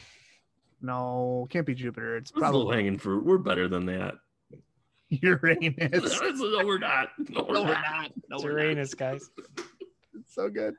No, 0.85 1.47
can't 1.49 1.65
be 1.65 1.73
Jupiter. 1.73 2.17
It's 2.17 2.29
It's 2.29 2.35
low 2.35 2.41
probably 2.41 2.75
hanging 2.75 2.97
fruit. 2.97 3.25
We're 3.25 3.37
better 3.37 3.69
than 3.69 3.85
that. 3.85 4.15
Uranus. 5.09 6.19
no, 6.21 6.65
we're 6.65 6.77
not. 6.77 7.07
No, 7.29 7.45
we're 7.47 7.53
No, 7.53 7.61
we're 7.63 7.67
not. 7.69 7.81
not. 7.81 8.11
No, 8.29 8.35
It's 8.35 8.43
we're 8.43 8.57
not. 8.57 8.63
Uranus, 8.63 8.93
guys. 8.93 9.29
It's 9.57 9.65
so 10.35 10.49
good. 10.49 10.75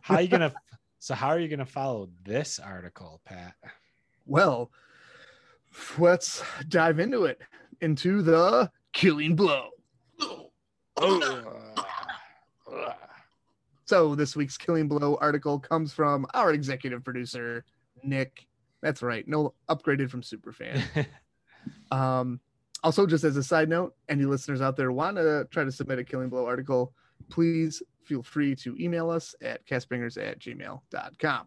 How 0.00 0.14
are 0.14 0.22
you 0.22 0.28
gonna 0.28 0.54
So 1.00 1.14
how 1.14 1.28
are 1.28 1.38
you 1.38 1.48
going 1.48 1.58
to 1.58 1.66
follow 1.66 2.08
this 2.24 2.58
article, 2.58 3.20
Pat? 3.26 3.54
Well, 4.24 4.70
let's 5.98 6.42
dive 6.68 6.98
into 6.98 7.26
it. 7.26 7.42
Into 7.82 8.22
the 8.22 8.70
killing 8.94 9.36
blow. 9.36 9.68
So 13.90 14.14
this 14.14 14.36
week's 14.36 14.56
Killing 14.56 14.86
Blow 14.86 15.18
article 15.20 15.58
comes 15.58 15.92
from 15.92 16.24
our 16.32 16.52
executive 16.52 17.02
producer, 17.02 17.64
Nick. 18.04 18.46
That's 18.82 19.02
right, 19.02 19.26
no 19.26 19.54
upgraded 19.68 20.10
from 20.10 20.22
Superfan. 20.22 21.06
um, 21.90 22.38
also, 22.84 23.06
just 23.06 23.24
as 23.24 23.36
a 23.36 23.42
side 23.42 23.68
note, 23.68 23.96
any 24.08 24.26
listeners 24.26 24.60
out 24.60 24.76
there 24.76 24.92
want 24.92 25.16
to 25.16 25.48
try 25.50 25.64
to 25.64 25.72
submit 25.72 25.98
a 25.98 26.04
Killing 26.04 26.28
Blow 26.28 26.46
article, 26.46 26.92
please 27.30 27.82
feel 28.04 28.22
free 28.22 28.54
to 28.56 28.76
email 28.78 29.10
us 29.10 29.34
at 29.42 29.66
castbringers 29.66 30.16
at 30.16 30.38
gmail.com. 30.38 31.46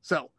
So, 0.00 0.30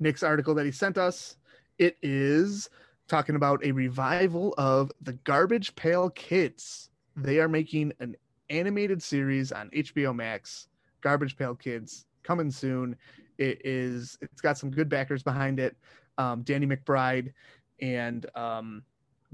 Nick's 0.00 0.22
article 0.22 0.54
that 0.54 0.66
he 0.66 0.72
sent 0.72 0.98
us, 0.98 1.36
it 1.78 1.96
is 2.02 2.70
talking 3.08 3.36
about 3.36 3.64
a 3.64 3.72
revival 3.72 4.54
of 4.56 4.90
the 5.00 5.12
Garbage 5.12 5.76
Pail 5.76 6.10
Kids. 6.10 6.88
They 7.16 7.40
are 7.40 7.48
making 7.48 7.92
an 7.98 8.14
animated 8.50 9.02
series 9.02 9.50
on 9.50 9.70
HBO 9.70 10.14
Max, 10.14 10.68
Garbage 11.00 11.36
Pail 11.36 11.54
Kids, 11.54 12.04
coming 12.22 12.50
soon. 12.50 12.94
It 13.38 13.62
is 13.64 14.18
it's 14.20 14.42
got 14.42 14.58
some 14.58 14.70
good 14.70 14.90
backers 14.90 15.22
behind 15.22 15.58
it. 15.58 15.76
Um, 16.18 16.42
Danny 16.42 16.66
McBride 16.66 17.32
and 17.80 18.26
um, 18.36 18.82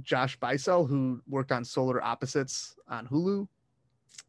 Josh 0.03 0.39
Bycel, 0.39 0.89
who 0.89 1.21
worked 1.29 1.51
on 1.51 1.65
Solar 1.65 2.03
Opposites 2.03 2.77
on 2.89 3.07
Hulu. 3.09 3.49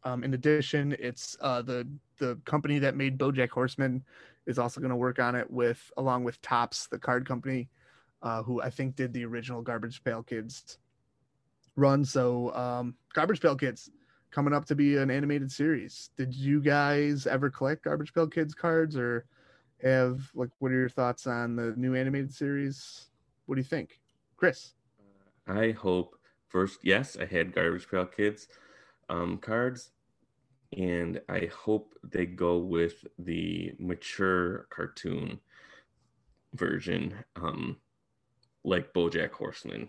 Um, 0.02 0.24
in 0.24 0.34
addition, 0.34 0.96
it's 0.98 1.36
uh, 1.40 1.62
the 1.62 1.86
the 2.18 2.36
company 2.44 2.80
that 2.80 2.96
made 2.96 3.18
BoJack 3.18 3.50
Horseman 3.50 4.02
is 4.46 4.58
also 4.58 4.80
going 4.80 4.90
to 4.90 4.96
work 4.96 5.20
on 5.20 5.36
it 5.36 5.48
with 5.48 5.92
along 5.96 6.24
with 6.24 6.42
Topps, 6.42 6.88
the 6.88 6.98
card 6.98 7.26
company, 7.26 7.68
uh, 8.22 8.42
who 8.42 8.60
I 8.60 8.70
think 8.70 8.96
did 8.96 9.12
the 9.12 9.24
original 9.24 9.62
Garbage 9.62 10.02
Pail 10.02 10.24
Kids 10.24 10.78
run. 11.76 12.04
So 12.04 12.54
um, 12.54 12.94
Garbage 13.12 13.40
Pail 13.40 13.56
Kids 13.56 13.90
coming 14.30 14.52
up 14.52 14.64
to 14.66 14.74
be 14.74 14.96
an 14.96 15.10
animated 15.10 15.50
series. 15.50 16.10
Did 16.16 16.34
you 16.34 16.60
guys 16.60 17.26
ever 17.26 17.50
collect 17.50 17.84
Garbage 17.84 18.12
Pail 18.12 18.26
Kids 18.26 18.54
cards 18.54 18.96
or 18.96 19.26
have 19.82 20.30
like 20.34 20.50
what 20.58 20.72
are 20.72 20.78
your 20.78 20.88
thoughts 20.88 21.26
on 21.26 21.56
the 21.56 21.74
new 21.76 21.94
animated 21.94 22.32
series? 22.32 23.06
What 23.46 23.56
do 23.56 23.60
you 23.60 23.66
think? 23.66 24.00
Chris? 24.36 24.72
I 25.46 25.72
hope 25.72 26.16
first, 26.48 26.80
yes, 26.82 27.16
I 27.20 27.26
had 27.26 27.54
Garbage 27.54 27.88
Pail 27.88 28.06
Kids 28.06 28.48
um, 29.08 29.38
cards, 29.38 29.90
and 30.76 31.20
I 31.28 31.50
hope 31.54 31.94
they 32.02 32.26
go 32.26 32.58
with 32.58 33.04
the 33.18 33.72
mature 33.78 34.66
cartoon 34.70 35.40
version, 36.54 37.14
um, 37.36 37.76
like 38.64 38.94
BoJack 38.94 39.32
Horseman. 39.32 39.88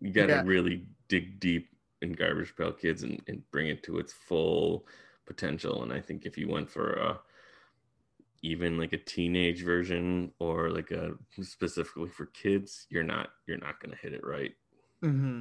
You 0.00 0.12
got 0.12 0.28
to 0.28 0.34
Yeah. 0.34 0.40
really 0.40 0.88
dig 1.08 1.40
deep 1.40 1.70
in 2.02 2.12
Garbage 2.12 2.54
Pail 2.56 2.72
Kids 2.72 3.02
and, 3.02 3.22
and 3.28 3.48
bring 3.50 3.68
it 3.68 3.82
to 3.84 3.98
its 3.98 4.12
full 4.12 4.86
potential. 5.26 5.82
And 5.82 5.92
I 5.92 6.00
think 6.00 6.26
if 6.26 6.36
you 6.38 6.48
went 6.48 6.70
for 6.70 6.92
a 6.94 7.20
even 8.42 8.78
like 8.78 8.92
a 8.92 8.98
teenage 8.98 9.62
version 9.62 10.32
or 10.38 10.70
like 10.70 10.90
a 10.90 11.14
specifically 11.42 12.08
for 12.08 12.26
kids, 12.26 12.86
you're 12.90 13.02
not 13.02 13.30
you're 13.46 13.58
not 13.58 13.80
gonna 13.80 13.96
hit 13.96 14.12
it 14.12 14.24
right. 14.24 14.54
Mm-hmm. 15.04 15.40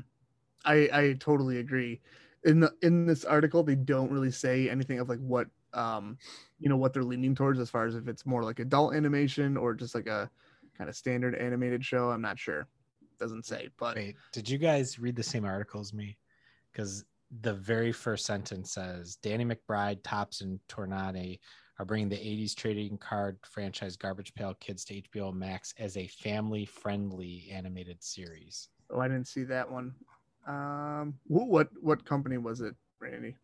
I 0.65 0.89
I 0.93 1.13
totally 1.19 1.59
agree. 1.59 2.01
In 2.43 2.61
the 2.61 2.75
in 2.81 3.05
this 3.07 3.25
article, 3.25 3.63
they 3.63 3.75
don't 3.75 4.11
really 4.11 4.31
say 4.31 4.69
anything 4.69 4.99
of 4.99 5.09
like 5.09 5.19
what 5.19 5.49
um 5.73 6.19
you 6.59 6.69
know 6.69 6.77
what 6.77 6.93
they're 6.93 7.03
leaning 7.03 7.35
towards 7.35 7.59
as 7.59 7.69
far 7.69 7.85
as 7.87 7.95
if 7.95 8.07
it's 8.07 8.25
more 8.25 8.43
like 8.43 8.59
adult 8.59 8.95
animation 8.95 9.57
or 9.57 9.73
just 9.75 9.95
like 9.95 10.07
a 10.07 10.31
kind 10.77 10.89
of 10.89 10.95
standard 10.95 11.35
animated 11.35 11.85
show. 11.85 12.11
I'm 12.11 12.21
not 12.21 12.39
sure. 12.39 12.67
Doesn't 13.19 13.45
say, 13.45 13.69
but 13.77 13.95
Wait, 13.95 14.15
did 14.31 14.49
you 14.49 14.57
guys 14.57 14.99
read 14.99 15.15
the 15.15 15.23
same 15.23 15.45
article 15.45 15.79
as 15.79 15.93
me? 15.93 16.17
Because 16.71 17.05
the 17.41 17.53
very 17.53 17.91
first 17.91 18.25
sentence 18.25 18.71
says 18.73 19.17
Danny 19.21 19.45
McBride, 19.45 19.99
Topps, 20.03 20.41
and 20.41 20.59
Tornante 20.69 21.39
are 21.79 21.85
bringing 21.85 22.09
the 22.09 22.15
80s 22.15 22.55
trading 22.55 22.97
card 22.97 23.37
franchise 23.43 23.97
Garbage 23.97 24.33
Pail 24.33 24.53
Kids 24.59 24.85
to 24.85 25.01
HBO 25.01 25.33
Max 25.33 25.73
as 25.77 25.97
a 25.97 26.07
family 26.07 26.65
friendly 26.65 27.49
animated 27.51 28.01
series. 28.03 28.69
oh, 28.89 28.99
I 28.99 29.07
didn't 29.07 29.27
see 29.27 29.43
that 29.45 29.69
one. 29.69 29.93
Um, 30.47 31.15
wh- 31.27 31.49
what 31.49 31.69
what 31.81 32.05
company 32.05 32.37
was 32.37 32.61
it, 32.61 32.75
Randy? 32.99 33.35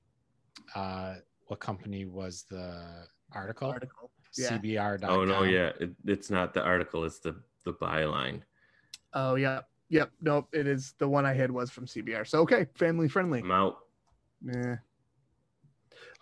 Uh, 0.75 1.15
what 1.47 1.59
company 1.59 2.05
was 2.05 2.45
the 2.49 3.07
article? 3.33 3.69
Article. 3.69 4.11
Yeah. 4.37 4.59
CBR. 4.59 5.03
Oh 5.03 5.25
no, 5.25 5.43
yeah, 5.43 5.71
it, 5.79 5.91
it's 6.05 6.29
not 6.29 6.53
the 6.53 6.61
article; 6.61 7.03
it's 7.03 7.19
the 7.19 7.35
the 7.65 7.73
byline. 7.73 8.41
Oh 9.13 9.35
yeah. 9.35 9.61
Yep. 9.89 10.11
Nope. 10.21 10.47
It 10.53 10.67
is 10.67 10.93
the 10.99 11.07
one 11.07 11.25
I 11.25 11.33
had 11.33 11.51
was 11.51 11.69
from 11.69 11.85
CBR. 11.85 12.25
So 12.27 12.39
okay, 12.41 12.67
family 12.75 13.07
friendly. 13.07 13.39
I'm 13.41 13.51
out. 13.51 13.79
Yeah. 14.43 14.77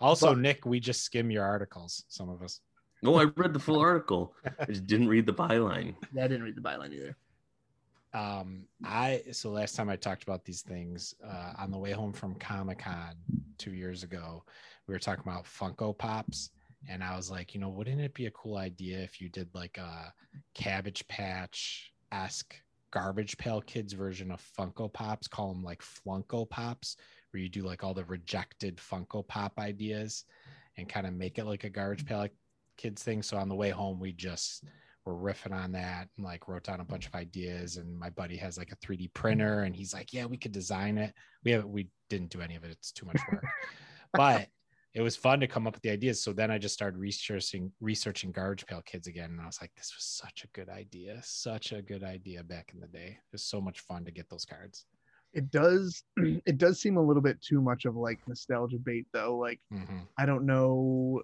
Also, 0.00 0.30
But- 0.34 0.38
Nick, 0.38 0.66
we 0.66 0.80
just 0.80 1.02
skim 1.02 1.30
your 1.30 1.44
articles. 1.44 2.04
Some 2.08 2.28
of 2.28 2.42
us. 2.42 2.60
No, 3.02 3.16
I 3.16 3.24
read 3.36 3.52
the 3.54 3.58
full 3.60 3.78
article. 3.90 4.34
I 4.58 4.64
just 4.66 4.86
didn't 4.86 5.08
read 5.08 5.26
the 5.26 5.32
byline. 5.32 5.94
I 6.18 6.22
didn't 6.28 6.42
read 6.42 6.56
the 6.56 6.60
byline 6.60 6.92
either. 6.92 7.16
um 8.12 8.66
i 8.84 9.22
so 9.30 9.50
last 9.50 9.76
time 9.76 9.88
i 9.88 9.94
talked 9.94 10.24
about 10.24 10.44
these 10.44 10.62
things 10.62 11.14
uh 11.24 11.52
on 11.62 11.70
the 11.70 11.78
way 11.78 11.92
home 11.92 12.12
from 12.12 12.34
comic-con 12.34 13.14
two 13.56 13.70
years 13.72 14.02
ago 14.02 14.42
we 14.88 14.92
were 14.92 14.98
talking 14.98 15.22
about 15.24 15.44
funko 15.44 15.96
pops 15.96 16.50
and 16.88 17.04
i 17.04 17.14
was 17.14 17.30
like 17.30 17.54
you 17.54 17.60
know 17.60 17.68
wouldn't 17.68 18.00
it 18.00 18.12
be 18.12 18.26
a 18.26 18.30
cool 18.32 18.56
idea 18.56 18.98
if 18.98 19.20
you 19.20 19.28
did 19.28 19.48
like 19.54 19.78
a 19.78 20.12
cabbage 20.54 21.06
patch 21.06 21.92
esque 22.10 22.56
garbage 22.90 23.36
pail 23.38 23.60
kids 23.60 23.92
version 23.92 24.30
of 24.30 24.42
funko 24.58 24.92
pops 24.92 25.28
call 25.28 25.52
them 25.52 25.62
like 25.62 25.82
flunko 25.82 26.48
pops 26.48 26.96
where 27.30 27.42
you 27.42 27.48
do 27.48 27.62
like 27.62 27.84
all 27.84 27.94
the 27.94 28.04
rejected 28.04 28.76
funko 28.78 29.26
pop 29.26 29.52
ideas 29.58 30.24
and 30.76 30.88
kind 30.88 31.06
of 31.06 31.14
make 31.14 31.38
it 31.38 31.44
like 31.44 31.64
a 31.64 31.70
garbage 31.70 32.04
pail 32.06 32.26
kids 32.76 33.02
thing. 33.02 33.22
So 33.22 33.36
on 33.36 33.48
the 33.48 33.54
way 33.54 33.70
home 33.70 34.00
we 34.00 34.12
just 34.12 34.64
were 35.04 35.14
riffing 35.14 35.52
on 35.52 35.72
that 35.72 36.08
and 36.16 36.26
like 36.26 36.48
wrote 36.48 36.64
down 36.64 36.80
a 36.80 36.84
bunch 36.84 37.06
of 37.06 37.14
ideas. 37.14 37.76
And 37.76 37.98
my 37.98 38.10
buddy 38.10 38.36
has 38.38 38.58
like 38.58 38.72
a 38.72 38.76
3d 38.76 39.12
printer 39.14 39.62
and 39.62 39.76
he's 39.76 39.94
like 39.94 40.12
yeah 40.12 40.26
we 40.26 40.36
could 40.36 40.52
design 40.52 40.98
it. 40.98 41.14
We 41.44 41.52
have 41.52 41.64
we 41.64 41.88
didn't 42.08 42.30
do 42.30 42.40
any 42.40 42.56
of 42.56 42.64
it. 42.64 42.70
It's 42.70 42.92
too 42.92 43.06
much 43.06 43.20
work. 43.30 43.44
But 44.12 44.48
it 44.94 45.02
was 45.02 45.16
fun 45.16 45.38
to 45.40 45.46
come 45.46 45.66
up 45.66 45.74
with 45.74 45.82
the 45.82 45.90
ideas 45.90 46.20
so 46.22 46.32
then 46.32 46.50
i 46.50 46.58
just 46.58 46.74
started 46.74 46.98
researching 46.98 47.70
researching 47.80 48.32
garbage 48.32 48.66
pail 48.66 48.82
kids 48.82 49.06
again 49.06 49.30
and 49.30 49.40
i 49.40 49.46
was 49.46 49.60
like 49.60 49.72
this 49.76 49.92
was 49.96 50.04
such 50.04 50.44
a 50.44 50.48
good 50.48 50.68
idea 50.68 51.20
such 51.22 51.72
a 51.72 51.80
good 51.82 52.02
idea 52.02 52.42
back 52.42 52.70
in 52.74 52.80
the 52.80 52.86
day 52.88 53.10
it 53.18 53.32
was 53.32 53.44
so 53.44 53.60
much 53.60 53.80
fun 53.80 54.04
to 54.04 54.10
get 54.10 54.28
those 54.28 54.44
cards 54.44 54.86
It 55.32 55.50
does. 55.52 56.02
It 56.50 56.58
does 56.58 56.80
seem 56.80 56.96
a 56.96 57.02
little 57.08 57.22
bit 57.22 57.38
too 57.40 57.60
much 57.62 57.84
of 57.84 57.94
like 57.94 58.18
nostalgia 58.26 58.78
bait, 58.78 59.06
though. 59.12 59.36
Like 59.38 59.60
Mhm. 59.72 60.08
I 60.18 60.26
don't 60.26 60.44
know. 60.44 61.22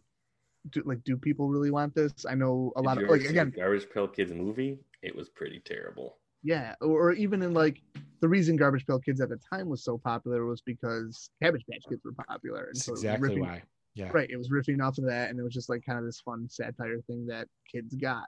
Do, 0.70 0.82
like, 0.84 1.02
do 1.02 1.16
people 1.16 1.48
really 1.48 1.72
want 1.72 1.92
this? 1.94 2.12
I 2.32 2.34
know 2.36 2.72
a 2.76 2.80
Did 2.82 2.86
lot 2.86 3.02
of 3.02 3.08
like 3.10 3.22
again, 3.28 3.50
Garbage 3.50 3.88
Pail 3.90 4.06
Kids 4.06 4.32
movie. 4.32 4.78
It 5.02 5.14
was 5.14 5.28
pretty 5.28 5.58
terrible. 5.58 6.18
Yeah, 6.46 6.74
or, 6.80 7.08
or 7.08 7.12
even 7.12 7.42
in 7.42 7.52
like 7.52 7.82
the 8.20 8.28
reason 8.28 8.54
Garbage 8.54 8.86
Pail 8.86 9.00
Kids 9.00 9.20
at 9.20 9.28
the 9.28 9.38
time 9.52 9.68
was 9.68 9.82
so 9.82 9.98
popular 9.98 10.46
was 10.46 10.60
because 10.60 11.28
Cabbage 11.42 11.64
Patch 11.68 11.82
Kids 11.88 12.02
were 12.04 12.12
popular. 12.12 12.66
And 12.66 12.76
that's 12.76 12.84
so 12.84 12.92
exactly 12.92 13.30
riffing- 13.30 13.40
why 13.40 13.62
yeah 13.96 14.10
Right, 14.12 14.30
it 14.30 14.36
was 14.36 14.50
riffing 14.50 14.80
off 14.80 14.98
of 14.98 15.04
that, 15.06 15.30
and 15.30 15.40
it 15.40 15.42
was 15.42 15.54
just 15.54 15.68
like 15.68 15.84
kind 15.84 15.98
of 15.98 16.04
this 16.04 16.20
fun 16.20 16.46
satire 16.48 17.00
thing 17.08 17.26
that 17.26 17.48
kids 17.70 17.94
got. 17.96 18.26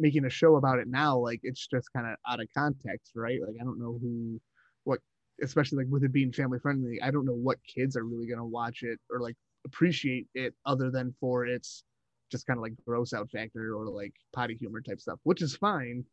Making 0.00 0.24
a 0.24 0.30
show 0.30 0.56
about 0.56 0.80
it 0.80 0.88
now, 0.88 1.16
like 1.16 1.38
it's 1.44 1.68
just 1.68 1.92
kind 1.92 2.06
of 2.08 2.16
out 2.28 2.40
of 2.40 2.48
context, 2.56 3.12
right? 3.14 3.40
Like 3.40 3.54
I 3.60 3.64
don't 3.64 3.78
know 3.78 3.96
who, 4.02 4.40
what, 4.82 4.98
especially 5.40 5.84
like 5.84 5.92
with 5.92 6.02
it 6.02 6.12
being 6.12 6.32
family 6.32 6.58
friendly, 6.58 7.00
I 7.00 7.12
don't 7.12 7.24
know 7.24 7.34
what 7.34 7.58
kids 7.72 7.96
are 7.96 8.04
really 8.04 8.26
gonna 8.26 8.44
watch 8.44 8.82
it 8.82 8.98
or 9.10 9.20
like 9.20 9.36
appreciate 9.64 10.26
it 10.34 10.54
other 10.64 10.90
than 10.90 11.14
for 11.20 11.46
its 11.46 11.84
just 12.32 12.46
kind 12.48 12.58
of 12.58 12.62
like 12.62 12.72
gross 12.84 13.12
out 13.12 13.30
factor 13.30 13.76
or 13.76 13.86
like 13.86 14.14
potty 14.32 14.56
humor 14.56 14.80
type 14.80 15.00
stuff, 15.00 15.20
which 15.22 15.42
is 15.42 15.54
fine, 15.54 16.04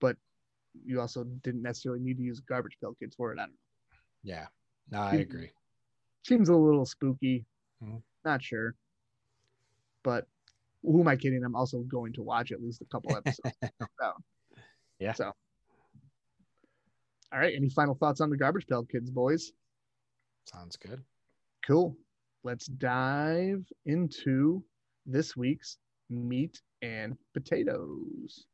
but 0.00 0.16
you 0.84 1.00
also 1.00 1.24
didn't 1.42 1.62
necessarily 1.62 2.00
need 2.00 2.16
to 2.16 2.22
use 2.22 2.40
garbage 2.40 2.76
pail 2.80 2.94
kids 3.00 3.14
for 3.14 3.32
it. 3.32 3.38
I 3.38 3.42
don't 3.42 3.50
know. 3.50 3.56
yeah 4.22 4.46
no 4.90 5.00
i 5.00 5.14
agree 5.14 5.50
seems 6.26 6.48
a 6.48 6.56
little 6.56 6.86
spooky. 6.86 7.44
Mhm. 7.82 8.02
Not 8.24 8.42
sure. 8.42 8.74
But 10.02 10.26
who 10.82 11.00
am 11.00 11.08
I 11.08 11.16
kidding? 11.16 11.44
I'm 11.44 11.54
also 11.54 11.80
going 11.82 12.14
to 12.14 12.22
watch 12.22 12.50
at 12.52 12.62
least 12.62 12.80
a 12.80 12.86
couple 12.86 13.14
episodes. 13.16 13.54
out. 14.02 14.22
Yeah. 14.98 15.12
So 15.12 15.32
all 17.32 17.38
right. 17.38 17.54
Any 17.54 17.68
final 17.68 17.94
thoughts 17.94 18.20
on 18.22 18.30
the 18.30 18.36
garbage 18.38 18.66
pail 18.66 18.84
kids, 18.84 19.10
boys? 19.10 19.52
sounds 20.46 20.76
good 20.76 21.02
Cool. 21.66 21.96
Let's 22.42 22.66
dive 22.66 23.64
into 23.86 24.62
this 25.06 25.34
week's 25.36 25.78
meat 26.10 26.60
and 26.82 27.16
potatoes. 27.32 28.44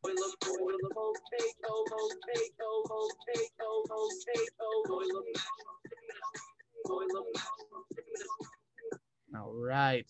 All 9.37 9.53
right. 9.55 10.07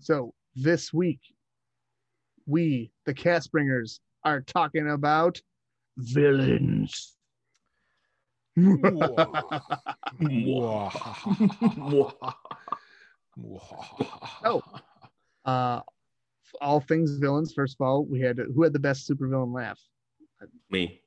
So 0.00 0.34
this 0.54 0.92
week, 0.92 1.20
we, 2.46 2.90
the 3.04 3.14
cast 3.14 3.52
bringers, 3.52 4.00
are 4.24 4.40
talking 4.40 4.88
about 4.90 5.40
villains. 5.96 7.16
Oh. 14.44 14.62
uh, 15.44 15.80
all 16.60 16.80
things 16.80 17.16
villains. 17.16 17.54
First 17.54 17.76
of 17.80 17.86
all, 17.86 18.04
we 18.04 18.20
had 18.20 18.38
who 18.54 18.62
had 18.62 18.72
the 18.72 18.78
best 18.78 19.08
supervillain 19.08 19.54
laugh? 19.54 19.80
Me. 20.70 21.00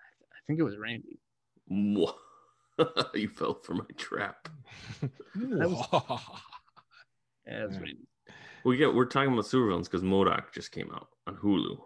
I 0.00 0.38
think 0.46 0.58
it 0.58 0.62
was 0.64 0.76
Randy. 0.76 1.18
you 3.14 3.28
fell 3.28 3.54
for 3.54 3.74
my 3.74 3.84
trap. 3.96 4.48
That 5.34 5.70
was- 5.70 6.20
Yeah, 7.46 7.64
it 7.64 7.68
was 7.68 7.78
Randy. 7.78 8.06
We 8.64 8.76
get 8.76 8.94
we're 8.94 9.04
talking 9.06 9.32
about 9.32 9.46
supervillains 9.46 9.84
because 9.84 10.02
MODOK 10.02 10.52
just 10.54 10.70
came 10.70 10.92
out 10.94 11.08
on 11.26 11.34
Hulu. 11.36 11.76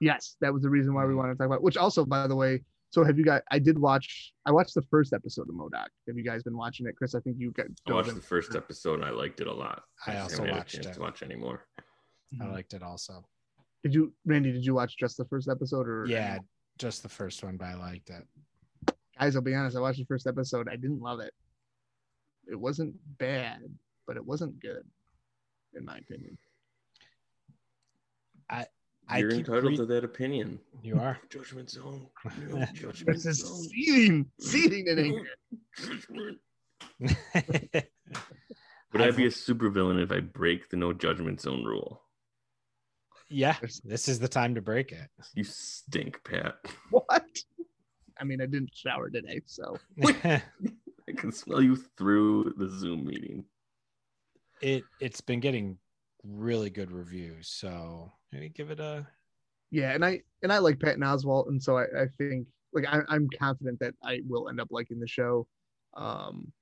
Yes, 0.00 0.34
that 0.40 0.52
was 0.52 0.62
the 0.62 0.68
reason 0.70 0.92
Mm. 0.92 0.96
why 0.96 1.04
we 1.06 1.14
wanted 1.14 1.34
to 1.34 1.38
talk 1.38 1.46
about. 1.46 1.62
Which 1.62 1.76
also, 1.76 2.04
by 2.04 2.26
the 2.26 2.34
way, 2.34 2.64
so 2.90 3.04
have 3.04 3.16
you 3.16 3.24
guys? 3.24 3.42
I 3.52 3.60
did 3.60 3.78
watch. 3.78 4.32
I 4.46 4.50
watched 4.50 4.74
the 4.74 4.82
first 4.82 5.12
episode 5.12 5.48
of 5.48 5.54
MODOK. 5.54 5.86
Have 6.08 6.16
you 6.16 6.24
guys 6.24 6.42
been 6.42 6.56
watching 6.56 6.86
it, 6.88 6.96
Chris? 6.96 7.14
I 7.14 7.20
think 7.20 7.36
you 7.38 7.52
got. 7.52 7.66
I 7.88 7.92
watched 7.92 8.12
the 8.12 8.20
first 8.20 8.56
episode 8.56 8.94
and 8.94 9.04
I 9.04 9.10
liked 9.10 9.40
it 9.40 9.46
a 9.46 9.52
lot. 9.54 9.82
I 10.08 10.14
just 10.14 10.22
also 10.22 10.36
haven't 10.38 10.48
had 10.48 10.54
a 10.54 10.58
watched 10.58 10.74
chance 10.74 10.86
it. 10.86 10.94
to 10.94 11.00
watch 11.00 11.22
anymore. 11.22 11.66
I 12.40 12.46
liked 12.46 12.74
it 12.74 12.82
also. 12.82 13.24
Did 13.82 13.94
you, 13.94 14.12
Randy? 14.26 14.52
Did 14.52 14.64
you 14.64 14.74
watch 14.74 14.96
just 14.98 15.16
the 15.16 15.24
first 15.24 15.48
episode, 15.48 15.88
or 15.88 16.04
Yeah, 16.06 16.38
just 16.78 17.02
the 17.02 17.08
first 17.08 17.42
one, 17.42 17.56
but 17.56 17.66
I 17.66 17.74
liked 17.74 18.10
it. 18.10 18.26
Guys, 19.18 19.36
I'll 19.36 19.42
be 19.42 19.54
honest. 19.54 19.76
I 19.76 19.80
watched 19.80 19.98
the 19.98 20.04
first 20.04 20.26
episode. 20.26 20.68
I 20.68 20.76
didn't 20.76 21.00
love 21.00 21.20
it. 21.20 21.32
It 22.50 22.56
wasn't 22.56 22.94
bad, 23.18 23.60
but 24.06 24.16
it 24.16 24.24
wasn't 24.24 24.58
good, 24.60 24.82
in 25.74 25.84
my 25.84 25.98
opinion. 25.98 26.36
I 29.08 29.18
You're 29.18 29.30
keep 29.30 29.38
entitled 29.48 29.72
re- 29.72 29.76
to 29.78 29.86
that 29.86 30.04
opinion. 30.04 30.60
You 30.84 31.00
are. 31.00 31.18
Judgment 31.30 31.68
zone. 31.68 32.06
You 32.40 32.46
know, 32.58 32.64
judgment 32.72 33.06
Chris 33.06 33.26
is 33.26 33.38
zone. 33.38 33.64
seething, 33.64 34.26
seething 34.38 34.86
in 34.86 34.98
anger. 35.00 35.26
Would 38.92 39.02
I 39.02 39.06
I've- 39.06 39.16
be 39.16 39.26
a 39.26 39.30
supervillain 39.30 40.00
if 40.02 40.12
I 40.12 40.20
break 40.20 40.68
the 40.70 40.76
no 40.76 40.92
judgment 40.92 41.40
zone 41.40 41.64
rule? 41.64 42.02
Yeah, 43.30 43.56
this 43.84 44.08
is 44.08 44.18
the 44.18 44.28
time 44.28 44.54
to 44.56 44.60
break 44.60 44.92
it. 44.92 45.08
You 45.34 45.44
stink, 45.44 46.20
Pat. 46.24 46.56
What? 46.90 47.26
I 48.18 48.24
mean, 48.24 48.42
I 48.42 48.46
didn't 48.46 48.70
shower 48.74 49.08
today, 49.08 49.40
so 49.46 49.76
I 50.04 50.42
can 51.16 51.32
smell 51.32 51.62
you 51.62 51.76
through 51.96 52.54
the 52.58 52.68
Zoom 52.68 53.06
meeting. 53.06 53.44
it 54.60 54.84
it's 55.00 55.20
been 55.20 55.40
getting 55.40 55.78
really 56.24 56.70
good 56.70 56.90
reviews, 56.90 57.48
so 57.48 58.12
maybe 58.32 58.48
give 58.48 58.70
it 58.70 58.80
a 58.80 59.06
yeah. 59.70 59.92
And 59.92 60.04
I 60.04 60.20
and 60.42 60.52
I 60.52 60.58
like 60.58 60.80
Patton 60.80 61.02
Oswalt, 61.02 61.48
and 61.48 61.62
so 61.62 61.78
I, 61.78 61.84
I 61.84 62.06
think 62.18 62.46
like 62.72 62.84
I, 62.86 63.00
I'm 63.08 63.28
confident 63.38 63.78
that 63.80 63.94
I 64.02 64.20
will 64.28 64.48
end 64.48 64.60
up 64.60 64.68
liking 64.70 65.00
the 65.00 65.08
show. 65.08 65.46
Um, 65.94 66.52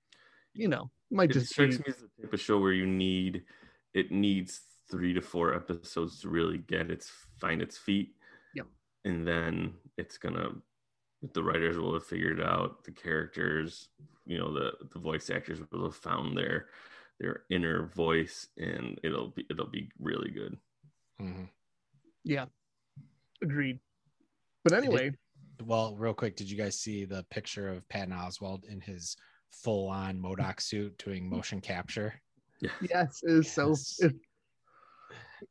you 0.54 0.68
know, 0.68 0.90
might 1.10 1.30
It 1.30 1.34
just 1.34 1.50
strikes 1.52 1.78
be, 1.78 1.84
me 1.84 1.88
as 1.88 1.96
the 1.96 2.22
type 2.22 2.32
of 2.32 2.40
show 2.40 2.58
where 2.58 2.72
you 2.72 2.86
need 2.86 3.42
it 3.94 4.12
needs 4.12 4.60
three 4.90 5.12
to 5.12 5.20
four 5.20 5.54
episodes 5.54 6.20
to 6.20 6.28
really 6.28 6.58
get 6.58 6.90
its 6.90 7.10
find 7.38 7.60
its 7.62 7.76
feet. 7.76 8.14
Yep. 8.54 8.66
And 9.04 9.26
then 9.26 9.74
it's 9.96 10.18
gonna 10.18 10.50
the 11.34 11.42
writers 11.42 11.76
will 11.78 11.94
have 11.94 12.06
figured 12.06 12.40
out 12.40 12.84
the 12.84 12.92
characters, 12.92 13.88
you 14.24 14.38
know, 14.38 14.52
the 14.52 14.72
the 14.92 14.98
voice 14.98 15.30
actors 15.30 15.60
will 15.72 15.84
have 15.84 15.96
found 15.96 16.36
their 16.36 16.66
their 17.20 17.42
inner 17.50 17.86
voice 17.86 18.48
and 18.58 18.98
it'll 19.02 19.28
be 19.28 19.44
it'll 19.50 19.66
be 19.66 19.90
really 19.98 20.30
good. 20.30 20.56
Mhm. 21.20 21.48
yeah, 22.24 22.46
agreed. 23.42 23.80
But 24.64 24.72
anyway, 24.72 25.12
Well, 25.64 25.96
real 25.96 26.14
quick, 26.14 26.36
did 26.36 26.48
you 26.48 26.56
guys 26.56 26.78
see 26.78 27.04
the 27.04 27.24
picture 27.30 27.68
of 27.68 27.88
Patton 27.88 28.14
Oswalt 28.14 28.64
in 28.66 28.80
his 28.80 29.16
full-on 29.50 30.20
MODOK 30.20 30.60
suit 30.60 30.96
doing 30.98 31.28
motion 31.28 31.60
capture? 31.60 32.20
Yeah. 32.60 32.70
yes, 32.80 33.20
it's 33.22 33.52
so 33.52 33.68
Yes. 33.70 34.00
it, 34.00 34.16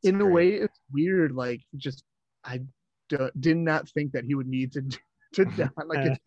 in 0.04 0.16
a 0.16 0.20
great. 0.20 0.34
way 0.34 0.50
it's 0.54 0.80
weird. 0.92 1.32
Like 1.34 1.62
just 1.76 2.04
I 2.44 2.62
d- 3.10 3.18
did 3.40 3.58
not 3.58 3.90
think 3.90 4.12
that 4.14 4.26
he 4.26 4.36
would 4.36 4.48
need 4.48 4.72
to 4.74 4.82
to 5.34 5.46
don 5.46 5.72
like 5.88 6.06
a 6.06 6.18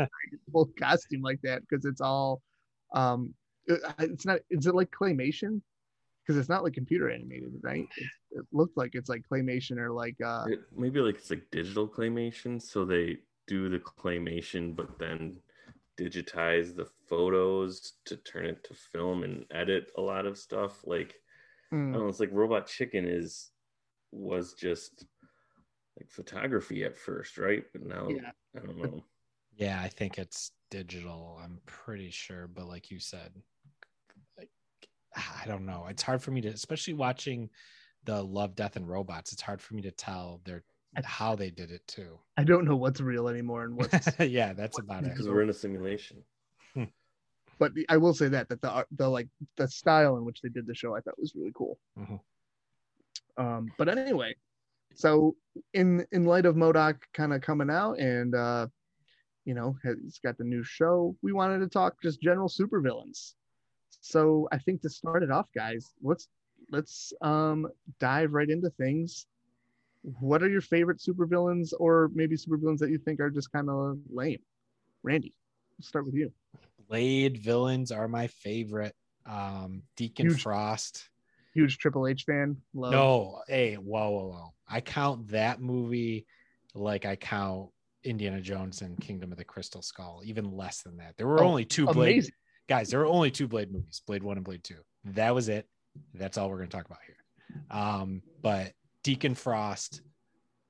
full 0.52 0.70
costume 0.78 1.22
like 1.22 1.40
that 1.42 1.62
because 1.68 1.84
it's 1.84 2.00
all 2.00 2.42
um 2.94 3.34
it- 3.66 3.80
it's 3.98 4.26
not 4.26 4.40
is 4.50 4.66
it 4.66 4.74
like 4.74 4.90
claymation 4.90 5.62
because 6.22 6.38
it's 6.38 6.48
not 6.48 6.62
like 6.62 6.74
computer 6.74 7.10
animated 7.10 7.52
right 7.62 7.86
it, 7.96 8.06
it 8.32 8.46
looked 8.52 8.76
like 8.76 8.94
it's 8.94 9.08
like 9.08 9.22
claymation 9.30 9.78
or 9.78 9.90
like 9.90 10.16
uh 10.24 10.44
It, 10.48 10.60
maybe 10.76 11.00
like 11.00 11.16
it's 11.16 11.30
like 11.30 11.50
digital 11.50 11.88
claymation, 11.88 12.60
so 12.60 12.84
they 12.84 13.18
do 13.46 13.68
the 13.68 13.78
claymation, 13.78 14.76
but 14.76 14.98
then 14.98 15.36
digitize 15.98 16.74
the 16.74 16.86
photos 17.08 17.94
to 18.06 18.16
turn 18.16 18.46
it 18.46 18.64
to 18.64 18.74
film 18.74 19.22
and 19.22 19.44
edit 19.50 19.90
a 19.96 20.00
lot 20.00 20.26
of 20.26 20.38
stuff. 20.38 20.80
Like 20.84 21.14
I 21.72 21.76
mm, 21.76 21.92
don't 21.92 22.02
know, 22.02 22.08
it's 22.08 22.20
like 22.20 22.32
Robot 22.32 22.66
Chicken 22.66 23.06
is 23.06 23.50
was 24.12 24.54
just 24.54 25.04
like 25.98 26.10
photography 26.10 26.84
at 26.84 26.96
first, 26.96 27.38
right? 27.38 27.64
But 27.72 27.82
now 27.82 28.08
Yeah. 28.08 28.30
I 28.56 28.66
don't 28.66 28.78
know. 28.78 29.04
Yeah, 29.56 29.80
I 29.80 29.88
think 29.88 30.18
it's 30.18 30.52
digital. 30.70 31.38
I'm 31.42 31.60
pretty 31.66 32.10
sure, 32.10 32.48
but 32.48 32.66
like 32.66 32.90
you 32.90 32.98
said, 32.98 33.32
like 34.38 34.50
I 35.14 35.46
don't 35.46 35.66
know. 35.66 35.86
It's 35.88 36.02
hard 36.02 36.22
for 36.22 36.30
me 36.30 36.40
to, 36.42 36.48
especially 36.48 36.94
watching 36.94 37.50
the 38.04 38.22
Love, 38.22 38.54
Death, 38.54 38.76
and 38.76 38.88
Robots. 38.88 39.32
It's 39.32 39.42
hard 39.42 39.60
for 39.60 39.74
me 39.74 39.82
to 39.82 39.90
tell 39.90 40.40
their 40.44 40.64
how 41.04 41.36
they 41.36 41.50
did 41.50 41.70
it 41.70 41.86
too. 41.86 42.18
i 42.36 42.42
don't 42.42 42.64
know 42.64 42.74
what's 42.74 43.00
real 43.00 43.28
anymore 43.28 43.62
and 43.62 43.76
what's 43.76 44.08
yeah, 44.18 44.52
that's 44.52 44.78
about 44.78 45.04
it. 45.04 45.10
Because 45.10 45.28
we're 45.28 45.42
in 45.42 45.50
a 45.50 45.54
simulation. 45.54 46.22
But 47.60 47.74
the- 47.74 47.86
i 47.90 47.98
will 47.98 48.14
say 48.14 48.28
that 48.30 48.48
that 48.50 48.62
the 48.62 48.86
the 48.96 49.08
like 49.08 49.28
the 49.58 49.68
style 49.68 50.16
in 50.18 50.26
which 50.26 50.42
they 50.42 50.50
did 50.50 50.66
the 50.66 50.74
show 50.74 50.96
i 50.96 51.00
thought 51.02 51.18
was 51.20 51.34
really 51.36 51.52
cool. 51.54 51.78
Mhm. 51.98 52.20
um 53.38 53.72
but 53.78 53.88
anyway 53.88 54.34
so 54.94 55.34
in 55.74 56.04
in 56.12 56.24
light 56.24 56.46
of 56.46 56.56
MODOK 56.56 56.96
kind 57.14 57.32
of 57.32 57.40
coming 57.42 57.70
out 57.70 57.98
and 57.98 58.34
uh 58.34 58.66
you 59.44 59.54
know 59.54 59.76
he's 59.84 60.18
got 60.18 60.38
the 60.38 60.44
new 60.44 60.62
show 60.64 61.14
we 61.22 61.32
wanted 61.32 61.60
to 61.60 61.68
talk 61.68 61.94
just 62.02 62.20
general 62.22 62.48
supervillains. 62.48 63.34
So 64.00 64.48
i 64.52 64.58
think 64.58 64.82
to 64.82 64.90
start 64.90 65.22
it 65.22 65.30
off 65.30 65.48
guys 65.54 65.92
let's 66.02 66.28
let's 66.70 67.12
um 67.22 67.66
dive 68.00 68.32
right 68.32 68.48
into 68.50 68.70
things. 68.70 69.26
What 70.20 70.42
are 70.42 70.48
your 70.48 70.62
favorite 70.62 70.98
supervillains 70.98 71.72
or 71.78 72.10
maybe 72.14 72.36
supervillains 72.36 72.78
that 72.78 72.90
you 72.90 72.98
think 72.98 73.20
are 73.20 73.30
just 73.30 73.52
kind 73.52 73.68
of 73.70 73.98
lame? 74.12 74.40
Randy 75.02 75.34
let's 75.78 75.88
start 75.88 76.04
with 76.06 76.14
you 76.14 76.32
Blade 76.94 77.38
villains 77.38 77.92
are 77.92 78.08
my 78.08 78.26
favorite. 78.26 78.94
Um, 79.24 79.82
Deacon 79.96 80.26
Huge- 80.26 80.42
Frost. 80.42 81.08
huge 81.54 81.78
triple 81.78 82.06
h 82.06 82.24
fan 82.24 82.56
love 82.74 82.92
No, 82.92 83.42
hey, 83.48 83.74
whoa, 83.76 84.10
whoa, 84.10 84.28
whoa. 84.28 84.54
I 84.68 84.80
count 84.80 85.28
that 85.28 85.60
movie 85.60 86.26
like 86.74 87.04
I 87.06 87.14
count 87.16 87.70
Indiana 88.02 88.40
Jones 88.40 88.82
and 88.82 89.00
Kingdom 89.00 89.30
of 89.30 89.38
the 89.38 89.44
Crystal 89.44 89.82
Skull, 89.82 90.22
even 90.24 90.56
less 90.56 90.82
than 90.82 90.96
that. 90.98 91.16
There 91.16 91.26
were 91.28 91.42
Oh, 91.42 91.46
only 91.48 91.64
two 91.64 91.86
Blade 91.86 92.12
amazing 92.14 92.34
guys, 92.68 92.88
there 92.90 92.98
were 93.00 93.06
only 93.06 93.30
two 93.30 93.46
Blade 93.46 93.70
movies, 93.70 94.02
Blade 94.06 94.22
One 94.24 94.36
and 94.36 94.44
Blade 94.44 94.64
Two. 94.64 94.80
That 95.04 95.32
was 95.34 95.48
it. 95.48 95.68
That's 96.14 96.38
all 96.38 96.50
we're 96.50 96.58
gonna 96.58 96.68
talk 96.70 96.86
about 96.86 96.98
here. 97.06 97.62
Um, 97.70 98.22
but 98.42 98.72
Deacon 99.04 99.34
Frost, 99.36 100.02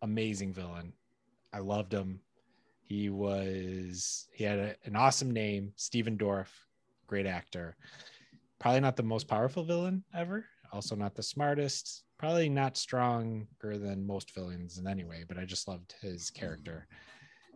amazing 0.02 0.52
villain. 0.52 0.92
I 1.52 1.58
loved 1.60 1.92
him. 1.92 2.20
He 2.90 3.08
was 3.08 4.26
he 4.34 4.42
had 4.42 4.58
a, 4.58 4.74
an 4.84 4.96
awesome 4.96 5.30
name, 5.30 5.72
Stephen 5.76 6.18
Dorff, 6.18 6.48
great 7.06 7.24
actor. 7.24 7.76
Probably 8.58 8.80
not 8.80 8.96
the 8.96 9.04
most 9.04 9.28
powerful 9.28 9.62
villain 9.62 10.02
ever. 10.12 10.44
Also 10.72 10.96
not 10.96 11.14
the 11.14 11.22
smartest. 11.22 12.02
Probably 12.18 12.48
not 12.48 12.76
stronger 12.76 13.46
than 13.78 14.04
most 14.04 14.34
villains 14.34 14.78
in 14.78 14.88
any 14.88 15.04
way, 15.04 15.24
but 15.28 15.38
I 15.38 15.44
just 15.44 15.68
loved 15.68 15.94
his 16.00 16.30
character. 16.30 16.88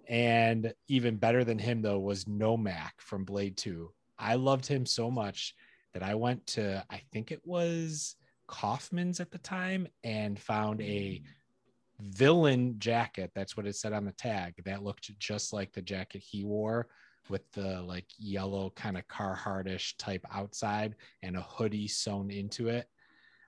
And 0.07 0.73
even 0.87 1.17
better 1.17 1.43
than 1.43 1.59
him 1.59 1.83
though 1.83 1.99
was 1.99 2.27
Nomak 2.27 2.93
from 2.99 3.25
Blade 3.25 3.57
2. 3.57 3.91
I 4.17 4.37
loved 4.37 4.67
him 4.67 4.87
so 4.87 5.11
much 5.11 5.57
that 5.95 6.05
I 6.05 6.15
went 6.15 6.47
to 6.49 6.85
I 6.89 7.01
think 7.11 7.33
it 7.33 7.45
was 7.45 8.15
Kaufmann's 8.47 9.19
at 9.19 9.33
the 9.33 9.39
time 9.39 9.89
and 10.05 10.39
found 10.39 10.81
a 10.81 11.21
villain 12.01 12.77
jacket. 12.79 13.31
That's 13.35 13.57
what 13.57 13.67
it 13.67 13.77
said 13.77 13.93
on 13.93 14.05
the 14.05 14.13
tag. 14.13 14.55
That 14.65 14.83
looked 14.83 15.19
just 15.19 15.53
like 15.53 15.73
the 15.73 15.83
jacket 15.83 16.23
he 16.23 16.45
wore 16.45 16.89
with 17.29 17.51
the 17.53 17.81
like 17.83 18.07
yellow 18.19 18.71
kind 18.77 18.97
of 18.97 19.09
Carharttish 19.09 19.95
type 19.99 20.25
outside 20.33 20.95
and 21.23 21.37
a 21.37 21.43
hoodie 21.43 21.89
sewn 21.89 22.31
into 22.31 22.69
it. 22.69 22.89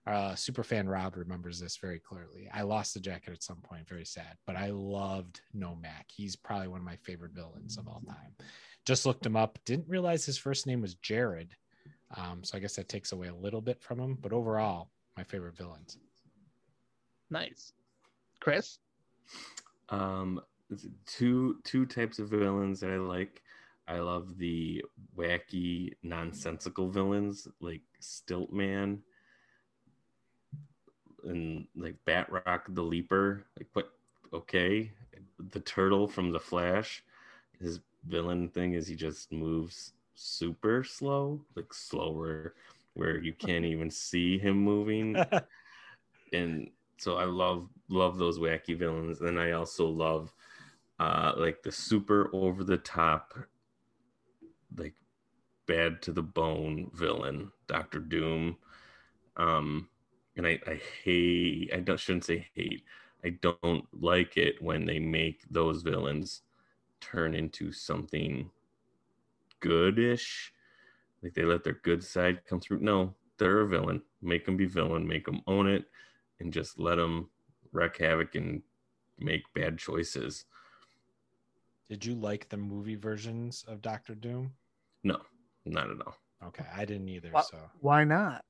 Uh, 0.07 0.33
Superfan 0.35 0.89
Rob 0.89 1.17
remembers 1.17 1.59
this 1.59 1.77
very 1.79 1.99
clearly. 1.99 2.49
I 2.55 2.63
lost 2.63 2.95
the 2.95 3.01
jacket 3.01 3.33
at 3.33 3.43
some 3.43 3.57
point, 3.57 3.89
very 3.89 4.05
sad, 4.05 4.37
but 4.47 4.55
I 4.55 4.71
loved 4.71 5.41
Nomak. 5.55 6.05
He's 6.15 6.37
probably 6.37 6.69
one 6.69 6.79
of 6.79 6.87
my 6.87 6.97
favorite 6.97 7.33
villains 7.33 7.77
of 7.77 7.89
all 7.89 8.03
time. 8.07 8.35
Just 8.85 9.05
looked 9.05 9.27
him 9.27 9.37
up, 9.37 9.59
didn't 9.65 9.89
realize 9.89 10.25
his 10.25 10.39
first 10.39 10.65
name 10.65 10.81
was 10.81 10.95
Jared. 10.95 11.57
Um, 12.17 12.45
so 12.45 12.57
I 12.57 12.61
guess 12.61 12.77
that 12.77 12.89
takes 12.89 13.11
away 13.11 13.27
a 13.27 13.35
little 13.35 13.61
bit 13.61 13.83
from 13.83 13.99
him, 13.99 14.17
but 14.21 14.33
overall, 14.33 14.91
my 15.17 15.25
favorite 15.25 15.57
villains. 15.57 15.99
Nice. 17.29 17.73
Chris? 18.47 18.79
Um, 19.89 20.41
two 21.05 21.57
two 21.65 21.85
types 21.85 22.21
of 22.21 22.29
villains 22.29 22.79
that 22.79 22.91
I 22.91 22.97
like. 22.99 23.43
I 23.89 23.99
love 23.99 24.39
the 24.39 24.85
wacky, 25.19 25.95
nonsensical 26.05 26.89
villains 26.89 27.49
like 27.61 27.81
Stiltman 28.01 28.99
and 31.25 31.67
like 31.75 31.97
Batroc 32.07 32.61
the 32.69 32.83
Leaper. 32.83 33.47
Like 33.59 33.67
what? 33.73 33.91
Okay, 34.33 34.93
the 35.51 35.61
turtle 35.61 36.07
from 36.07 36.31
the 36.31 36.39
Flash. 36.39 37.03
His 37.61 37.81
villain 38.07 38.49
thing 38.51 38.75
is 38.75 38.87
he 38.87 38.95
just 38.95 39.33
moves 39.33 39.93
super 40.15 40.85
slow, 40.85 41.41
like 41.57 41.75
slower, 41.75 42.55
where 42.95 43.19
you 43.19 43.33
can't 43.33 43.65
even 43.65 43.91
see 43.91 44.39
him 44.39 44.57
moving. 44.57 45.17
and 46.33 46.71
so 46.99 47.17
I 47.17 47.25
love 47.25 47.69
love 47.89 48.19
those 48.19 48.39
wacky 48.39 48.79
villains. 48.79 49.21
And 49.21 49.39
I 49.39 49.53
also 49.53 49.87
love 49.89 50.33
uh 50.99 51.33
like 51.37 51.63
the 51.63 51.73
super 51.73 52.31
over 52.33 52.65
the 52.65 52.79
top, 52.79 53.35
like 54.77 54.95
bad 55.67 56.03
to 56.03 56.13
the 56.13 56.23
bone 56.23 56.91
villain, 56.95 57.51
Doctor 57.67 57.99
Doom. 58.01 58.57
Um 59.37 59.89
and 60.37 60.47
I, 60.47 60.59
I 60.67 60.81
hate 61.05 61.71
I 61.75 61.81
don't 61.81 62.01
shouldn't 62.01 62.25
say 62.25 62.47
hate. 62.55 62.85
I 63.25 63.31
don't 63.41 63.87
like 63.93 64.37
it 64.37 64.63
when 64.63 64.87
they 64.87 64.99
make 64.99 65.43
those 65.51 65.83
villains 65.83 66.43
turn 67.01 67.35
into 67.35 67.73
something 67.73 68.51
goodish. 69.61 70.53
Like 71.23 71.35
they 71.35 71.45
let 71.45 71.65
their 71.65 71.81
good 71.83 72.05
side 72.05 72.45
come 72.49 72.61
through. 72.61 72.81
No, 72.81 73.15
they're 73.39 73.61
a 73.61 73.69
villain. 73.69 74.03
Make 74.23 74.45
them 74.45 74.57
be 74.57 74.67
villain. 74.67 75.07
Make 75.07 75.25
them 75.27 75.41
own 75.47 75.67
it, 75.67 75.87
and 76.41 76.53
just 76.53 76.79
let 76.79 76.97
them 76.97 77.31
wreak 77.73 77.99
havoc 77.99 78.35
and 78.35 78.63
make 79.19 79.43
bad 79.55 79.79
choices. 79.79 80.45
Did 81.89 82.05
you 82.05 82.15
like 82.15 82.49
the 82.49 82.57
movie 82.57 82.97
versions 82.97 83.65
of 83.69 83.81
Doctor 83.81 84.15
Doom? 84.15 84.53
No, 85.05 85.19
not 85.65 85.91
at 85.91 86.01
all. 86.05 86.17
Okay, 86.45 86.65
I 86.75 86.85
didn't 86.85 87.09
either. 87.09 87.31
Why, 87.31 87.43
so 87.43 87.59
why 87.81 88.05
not? 88.05 88.45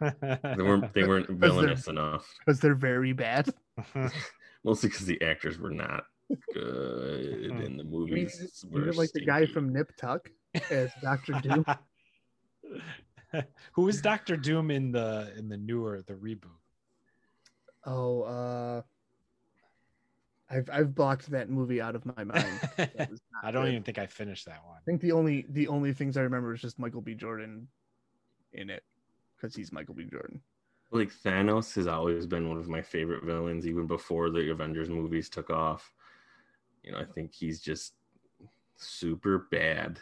they 0.00 0.62
weren't 0.62 0.92
they 0.92 1.04
weren't 1.08 1.30
villainous 1.30 1.86
enough. 1.86 2.28
Because 2.44 2.60
they're 2.60 2.74
very 2.74 3.12
bad. 3.12 3.48
Mostly 4.64 4.88
because 4.88 5.06
the 5.06 5.20
actors 5.22 5.58
were 5.58 5.70
not 5.70 6.04
good 6.52 7.44
in 7.60 7.76
the 7.76 7.84
movies. 7.84 8.64
You 8.70 8.92
like 8.92 9.12
the 9.12 9.24
guy 9.24 9.46
from 9.46 9.72
Nip 9.72 9.92
Tuck 9.96 10.30
as 10.70 10.90
Doctor 11.02 11.34
Doom. 11.40 11.64
Who 13.72 13.88
is 13.88 14.00
Doctor 14.00 14.36
Doom 14.36 14.70
in 14.70 14.92
the 14.92 15.32
in 15.36 15.48
the 15.48 15.56
newer 15.56 16.02
the 16.02 16.14
reboot? 16.14 16.48
Oh, 17.86 18.22
uh 18.22 18.82
I've 20.50 20.68
I've 20.70 20.94
blocked 20.94 21.30
that 21.30 21.50
movie 21.50 21.80
out 21.80 21.94
of 21.94 22.04
my 22.04 22.24
mind. 22.24 22.60
I 23.42 23.50
don't 23.50 23.64
good. 23.64 23.70
even 23.70 23.82
think 23.82 23.98
I 23.98 24.06
finished 24.06 24.46
that 24.46 24.60
one. 24.64 24.76
I 24.76 24.82
think 24.84 25.00
the 25.00 25.12
only 25.12 25.46
the 25.50 25.68
only 25.68 25.92
things 25.92 26.16
I 26.16 26.22
remember 26.22 26.54
is 26.54 26.60
just 26.60 26.78
Michael 26.78 27.00
B. 27.00 27.14
Jordan 27.14 27.68
in 28.52 28.70
it 28.70 28.82
because 29.36 29.54
he's 29.54 29.72
Michael 29.72 29.94
B. 29.94 30.04
Jordan. 30.10 30.40
Like 30.90 31.12
Thanos 31.12 31.74
has 31.74 31.86
always 31.86 32.26
been 32.26 32.48
one 32.48 32.58
of 32.58 32.68
my 32.68 32.82
favorite 32.82 33.24
villains, 33.24 33.66
even 33.66 33.86
before 33.86 34.30
the 34.30 34.50
Avengers 34.50 34.88
movies 34.88 35.28
took 35.28 35.50
off. 35.50 35.92
You 36.82 36.92
know, 36.92 36.98
I 36.98 37.04
think 37.04 37.32
he's 37.32 37.60
just 37.60 37.94
super 38.76 39.48
bad. 39.50 39.98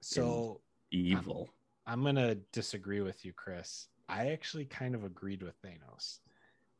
So 0.00 0.60
evil. 0.90 1.48
I'm, 1.48 1.61
I'm 1.86 2.04
gonna 2.04 2.36
disagree 2.52 3.00
with 3.00 3.24
you, 3.24 3.32
Chris. 3.32 3.88
I 4.08 4.28
actually 4.28 4.66
kind 4.66 4.94
of 4.94 5.04
agreed 5.04 5.42
with 5.42 5.60
Thanos, 5.62 6.18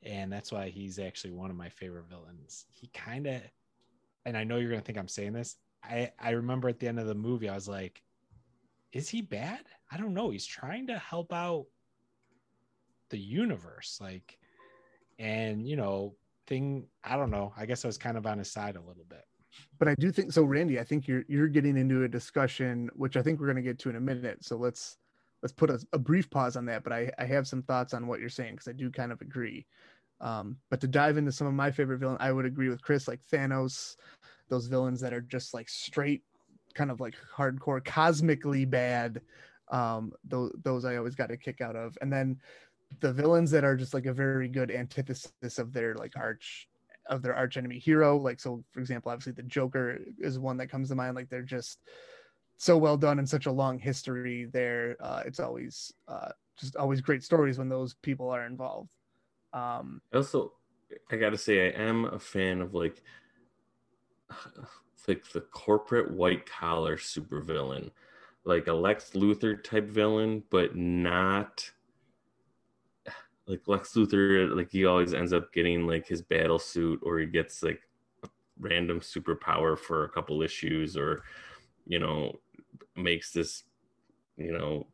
and 0.02 0.32
that's 0.32 0.52
why 0.52 0.68
he's 0.68 0.98
actually 0.98 1.32
one 1.32 1.50
of 1.50 1.56
my 1.56 1.68
favorite 1.68 2.08
villains. 2.08 2.66
He 2.70 2.88
kind 2.88 3.26
of, 3.26 3.42
and 4.24 4.36
I 4.36 4.44
know 4.44 4.56
you're 4.58 4.70
gonna 4.70 4.82
think 4.82 4.98
I'm 4.98 5.08
saying 5.08 5.32
this. 5.32 5.56
I 5.82 6.12
I 6.20 6.30
remember 6.30 6.68
at 6.68 6.78
the 6.78 6.88
end 6.88 7.00
of 7.00 7.06
the 7.06 7.14
movie, 7.14 7.48
I 7.48 7.54
was 7.54 7.68
like, 7.68 8.02
is 8.92 9.08
he 9.08 9.22
bad? 9.22 9.60
I 9.90 9.96
don't 9.96 10.14
know. 10.14 10.30
He's 10.30 10.46
trying 10.46 10.86
to 10.88 10.98
help 10.98 11.32
out 11.32 11.66
the 13.10 13.18
universe, 13.18 13.98
like, 14.00 14.38
and 15.18 15.66
you 15.66 15.76
know, 15.76 16.14
thing. 16.46 16.86
I 17.02 17.16
don't 17.16 17.30
know. 17.30 17.52
I 17.56 17.66
guess 17.66 17.84
I 17.84 17.88
was 17.88 17.98
kind 17.98 18.16
of 18.16 18.26
on 18.26 18.38
his 18.38 18.50
side 18.50 18.76
a 18.76 18.80
little 18.80 19.06
bit. 19.08 19.24
But 19.78 19.88
I 19.88 19.94
do 19.96 20.12
think 20.12 20.32
so, 20.32 20.44
Randy. 20.44 20.80
I 20.80 20.84
think 20.84 21.06
you're 21.06 21.24
you're 21.28 21.48
getting 21.48 21.76
into 21.76 22.04
a 22.04 22.08
discussion, 22.08 22.90
which 22.94 23.16
I 23.16 23.22
think 23.22 23.40
we're 23.40 23.46
going 23.46 23.56
to 23.56 23.62
get 23.62 23.78
to 23.80 23.90
in 23.90 23.96
a 23.96 24.00
minute. 24.00 24.44
So 24.44 24.56
let's 24.56 24.96
let's 25.42 25.52
put 25.52 25.70
a, 25.70 25.80
a 25.92 25.98
brief 25.98 26.30
pause 26.30 26.56
on 26.56 26.66
that. 26.66 26.84
But 26.84 26.92
I 26.92 27.10
I 27.18 27.24
have 27.24 27.46
some 27.46 27.62
thoughts 27.62 27.94
on 27.94 28.06
what 28.06 28.20
you're 28.20 28.28
saying 28.28 28.54
because 28.54 28.68
I 28.68 28.72
do 28.72 28.90
kind 28.90 29.12
of 29.12 29.20
agree. 29.20 29.66
Um, 30.20 30.56
but 30.70 30.80
to 30.80 30.86
dive 30.86 31.16
into 31.16 31.32
some 31.32 31.48
of 31.48 31.54
my 31.54 31.70
favorite 31.70 31.98
villains, 31.98 32.18
I 32.20 32.30
would 32.30 32.46
agree 32.46 32.68
with 32.68 32.80
Chris, 32.80 33.08
like 33.08 33.20
Thanos, 33.30 33.96
those 34.48 34.68
villains 34.68 35.00
that 35.00 35.12
are 35.12 35.20
just 35.20 35.52
like 35.52 35.68
straight, 35.68 36.22
kind 36.74 36.90
of 36.90 37.00
like 37.00 37.16
hardcore, 37.36 37.84
cosmically 37.84 38.64
bad. 38.64 39.20
Um, 39.68 40.12
those 40.24 40.52
those 40.62 40.84
I 40.84 40.96
always 40.96 41.14
got 41.14 41.30
a 41.30 41.36
kick 41.36 41.60
out 41.60 41.76
of, 41.76 41.98
and 42.00 42.12
then 42.12 42.38
the 43.00 43.12
villains 43.12 43.50
that 43.50 43.64
are 43.64 43.76
just 43.76 43.94
like 43.94 44.06
a 44.06 44.12
very 44.12 44.48
good 44.48 44.70
antithesis 44.70 45.58
of 45.58 45.72
their 45.72 45.94
like 45.94 46.12
arch 46.16 46.68
of 47.06 47.22
their 47.22 47.34
arch 47.34 47.56
enemy 47.56 47.78
hero. 47.78 48.16
Like 48.16 48.40
so, 48.40 48.62
for 48.72 48.80
example, 48.80 49.10
obviously 49.10 49.32
the 49.32 49.42
Joker 49.42 49.98
is 50.18 50.38
one 50.38 50.56
that 50.58 50.68
comes 50.68 50.88
to 50.88 50.94
mind. 50.94 51.16
Like 51.16 51.28
they're 51.28 51.42
just 51.42 51.80
so 52.58 52.78
well 52.78 52.96
done 52.96 53.18
and 53.18 53.28
such 53.28 53.46
a 53.46 53.52
long 53.52 53.78
history 53.78 54.46
there. 54.52 54.96
Uh, 55.00 55.22
it's 55.26 55.40
always 55.40 55.92
uh, 56.08 56.30
just 56.58 56.76
always 56.76 57.00
great 57.00 57.24
stories 57.24 57.58
when 57.58 57.68
those 57.68 57.94
people 58.02 58.30
are 58.30 58.46
involved. 58.46 58.94
Um, 59.52 60.00
also, 60.14 60.52
I 61.10 61.16
gotta 61.16 61.38
say, 61.38 61.66
I 61.66 61.82
am 61.82 62.04
a 62.04 62.18
fan 62.18 62.60
of 62.60 62.74
like 62.74 63.02
like 65.08 65.28
the 65.32 65.40
corporate 65.40 66.12
white 66.12 66.46
collar 66.46 66.96
supervillain, 66.96 67.90
like 68.44 68.68
a 68.68 68.72
Lex 68.72 69.10
Luthor 69.10 69.62
type 69.62 69.88
villain, 69.88 70.44
but 70.50 70.76
not 70.76 71.70
like 73.46 73.66
Lex 73.66 73.94
Luthor, 73.94 74.54
like 74.54 74.70
he 74.70 74.84
always 74.84 75.14
ends 75.14 75.32
up 75.32 75.52
getting 75.52 75.86
like 75.86 76.06
his 76.06 76.22
battle 76.22 76.58
suit, 76.58 77.00
or 77.02 77.18
he 77.18 77.26
gets 77.26 77.62
like 77.62 77.80
random 78.58 79.00
superpower 79.00 79.76
for 79.78 80.04
a 80.04 80.08
couple 80.08 80.42
issues, 80.42 80.96
or 80.96 81.22
you 81.86 81.98
know, 81.98 82.32
makes 82.96 83.32
this, 83.32 83.64
you 84.36 84.52
know, 84.52 84.86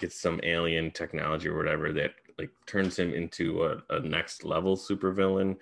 gets 0.00 0.20
some 0.20 0.40
alien 0.42 0.90
technology 0.90 1.48
or 1.48 1.56
whatever 1.56 1.92
that 1.92 2.12
like 2.38 2.50
turns 2.66 2.98
him 2.98 3.14
into 3.14 3.64
a, 3.64 3.82
a 3.90 4.00
next 4.00 4.44
level 4.44 4.76
supervillain. 4.76 5.56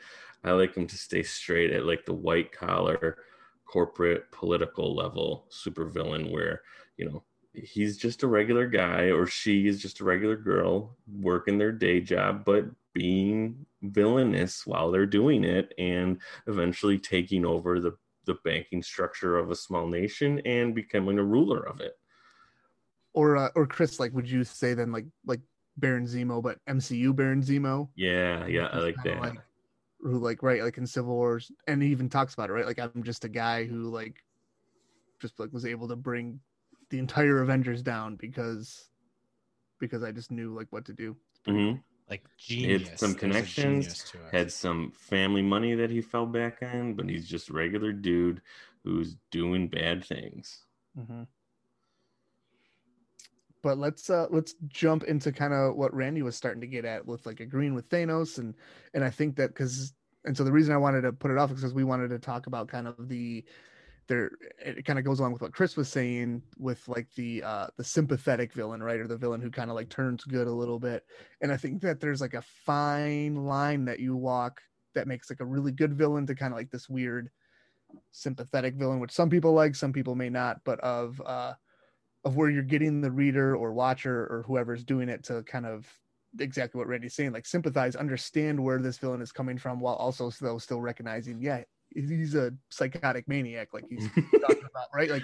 I 0.45 0.53
like 0.53 0.75
him 0.75 0.87
to 0.87 0.97
stay 0.97 1.23
straight 1.23 1.71
at 1.71 1.87
like 1.87 2.05
the 2.05 2.15
white 2.15 2.51
collar 2.51 3.19
corporate 3.67 4.31
political 4.33 4.95
level 4.95 5.47
supervillain 5.51 6.31
where, 6.31 6.63
you 6.97 7.07
know, 7.07 7.23
he's 7.55 7.97
just 7.97 8.23
a 8.23 8.27
regular 8.27 8.67
guy 8.67 9.11
or 9.11 9.27
she 9.27 9.67
is 9.67 9.81
just 9.81 10.01
a 10.01 10.05
regular 10.05 10.37
girl 10.37 10.97
working 11.21 11.59
their 11.59 11.73
day 11.73 12.01
job 12.01 12.45
but 12.45 12.65
being 12.95 13.67
villainous 13.83 14.67
while 14.67 14.91
they're 14.91 15.07
doing 15.07 15.45
it 15.45 15.73
and 15.79 16.19
eventually 16.47 16.99
taking 16.99 17.45
over 17.45 17.81
the 17.81 17.97
the 18.25 18.35
banking 18.45 18.83
structure 18.83 19.37
of 19.37 19.51
a 19.51 19.57
small 19.57 19.87
nation 19.87 20.41
and 20.45 20.75
becoming 20.75 21.19
a 21.19 21.25
ruler 21.25 21.67
of 21.67 21.81
it. 21.81 21.99
Or 23.15 23.37
uh, 23.37 23.49
or 23.55 23.67
chris 23.67 24.01
like 24.01 24.13
would 24.13 24.31
you 24.31 24.45
say 24.45 24.75
then 24.75 24.93
like 24.93 25.07
like 25.27 25.41
baron 25.77 26.07
zemo 26.07 26.43
but 26.43 26.59
mcu 26.69 27.15
baron 27.15 27.43
zemo? 27.43 27.89
Yeah 27.97 28.47
yeah 28.47 28.69
i 28.73 28.79
like 28.79 28.97
that. 29.05 29.21
like, 29.21 29.39
who 30.01 30.19
like 30.19 30.43
right 30.43 30.63
like 30.63 30.79
in 30.79 30.87
civil 30.87 31.15
wars 31.15 31.51
and 31.67 31.83
he 31.83 31.91
even 31.91 32.09
talks 32.09 32.35
about 32.35 32.51
it 32.51 32.55
right? 32.55 32.67
Like 32.67 32.79
i'm 32.79 33.03
just 33.03 33.25
a 33.25 33.29
guy 33.29 33.65
who 33.65 33.91
like 33.91 34.17
just 35.21 35.39
like 35.39 35.53
was 35.53 35.67
able 35.67 35.89
to 35.89 35.97
bring 35.97 36.41
the 36.93 36.99
entire 36.99 37.41
Avengers 37.41 37.83
down 37.83 38.17
because 38.17 38.89
because 39.81 40.05
I 40.05 40.13
just 40.13 40.31
knew 40.31 40.55
like 40.55 40.69
what 40.71 40.85
to 40.85 40.93
do. 40.93 41.17
Mm-hmm. 41.49 41.79
Like 42.09 42.23
genius. 42.37 42.91
Had 42.91 42.99
some 43.01 43.15
connections, 43.15 44.13
had 44.31 44.53
some 44.53 44.93
family 44.93 45.41
money 45.41 45.75
that 45.75 45.91
he 45.91 46.03
fell 46.03 46.27
back 46.27 46.59
on, 46.63 46.93
but 46.95 47.09
he's 47.09 47.27
just 47.27 47.49
a 47.49 47.55
regular 47.55 47.93
dude 47.93 48.43
who's 48.85 49.17
doing 49.31 49.69
bad 49.69 50.05
things. 50.05 50.65
Mm-hmm. 50.99 51.23
But 53.63 53.79
let's 53.79 54.11
uh 54.11 54.27
let's 54.31 54.55
jump 54.69 55.05
into 55.05 55.33
kind 55.33 55.55
of 55.55 55.77
what 55.77 55.95
Randy 55.95 56.21
was 56.21 56.37
starting 56.37 56.61
to 56.61 56.67
get 56.67 56.85
at 56.85 57.07
with 57.07 57.25
like 57.25 57.41
agreeing 57.41 57.75
with 57.75 57.89
Thanos 57.89 58.37
and 58.37 58.55
and 58.93 59.03
I 59.03 59.09
think 59.09 59.37
that 59.37 59.49
because 59.49 59.95
and 60.27 60.37
so 60.37 60.45
the 60.45 60.53
reason 60.53 60.75
I 60.75 60.79
wanted 60.79 61.03
to 61.03 61.13
put 61.13 61.31
it 61.31 61.39
off 61.39 61.51
is 61.51 61.57
because 61.57 61.73
we 61.73 61.85
wanted 61.85 62.09
to 62.09 62.19
talk 62.19 62.49
about 62.49 62.69
kind 62.69 62.87
of 62.87 63.09
the 63.09 63.45
there 64.09 64.31
it 64.59 64.85
kind 64.85 64.99
of 64.99 65.05
goes 65.05 65.21
along 65.21 65.33
with 65.33 65.43
what 65.43 65.53
Chris 65.53 65.77
was 65.77 65.89
saying 65.89 66.43
with 66.59 66.87
like 66.89 67.09
the 67.15 67.43
uh 67.43 67.67
the 67.77 67.85
sympathetic 67.85 68.53
villain, 68.53 68.83
right? 68.83 69.01
Or 69.01 69.07
the 69.07 69.17
villain 69.17 69.41
who 69.41 69.51
kind 69.51 69.71
of 69.71 69.77
like 69.77 69.89
turns 69.89 70.25
good 70.25 70.47
a 70.47 70.53
little 70.53 70.79
bit. 70.79 71.05
And 71.41 71.53
I 71.53 71.57
think 71.57 71.81
that 71.83 72.01
there's 72.01 72.21
like 72.21 72.35
a 72.35 72.43
fine 72.43 73.45
line 73.47 73.85
that 73.87 74.01
you 74.01 74.17
walk 74.17 74.61
that 74.95 75.07
makes 75.07 75.31
like 75.31 75.41
a 75.41 75.45
really 75.45 75.73
good 75.73 75.95
villain 75.95 76.27
to 76.27 76.35
kind 76.35 76.53
of 76.53 76.59
like 76.59 76.71
this 76.71 76.89
weird 76.89 77.31
sympathetic 78.11 78.75
villain, 78.75 79.01
which 79.01 79.13
some 79.13 79.31
people 79.31 79.53
like, 79.53 79.75
some 79.75 79.93
people 79.93 80.15
may 80.15 80.29
not, 80.31 80.61
but 80.65 80.81
of 80.81 81.21
uh 81.25 81.55
of 82.25 82.37
where 82.37 82.51
you're 82.51 82.63
getting 82.63 83.01
the 83.01 83.11
reader 83.11 83.57
or 83.57 83.73
watcher 83.73 84.27
or 84.31 84.45
whoever's 84.47 84.85
doing 84.85 85.09
it 85.09 85.25
to 85.25 85.43
kind 85.43 85.67
of 85.67 85.87
exactly 86.39 86.79
what 86.79 86.89
Randy's 86.89 87.15
saying, 87.15 87.33
like 87.33 87.47
sympathize, 87.47 87.97
understand 87.97 88.59
where 88.63 88.79
this 88.79 88.99
villain 88.99 89.21
is 89.23 89.33
coming 89.33 89.59
from, 89.59 89.81
while 89.81 89.95
also 89.95 90.31
still 90.31 90.59
still 90.59 90.81
recognizing, 90.81 91.41
yeah, 91.41 91.63
he's 91.95 92.35
a 92.35 92.53
psychotic 92.69 93.29
maniac, 93.29 93.69
like 93.73 93.85
he's 93.89 94.09
talking 94.15 94.65
about, 94.71 94.89
right? 94.95 95.11
Like, 95.11 95.23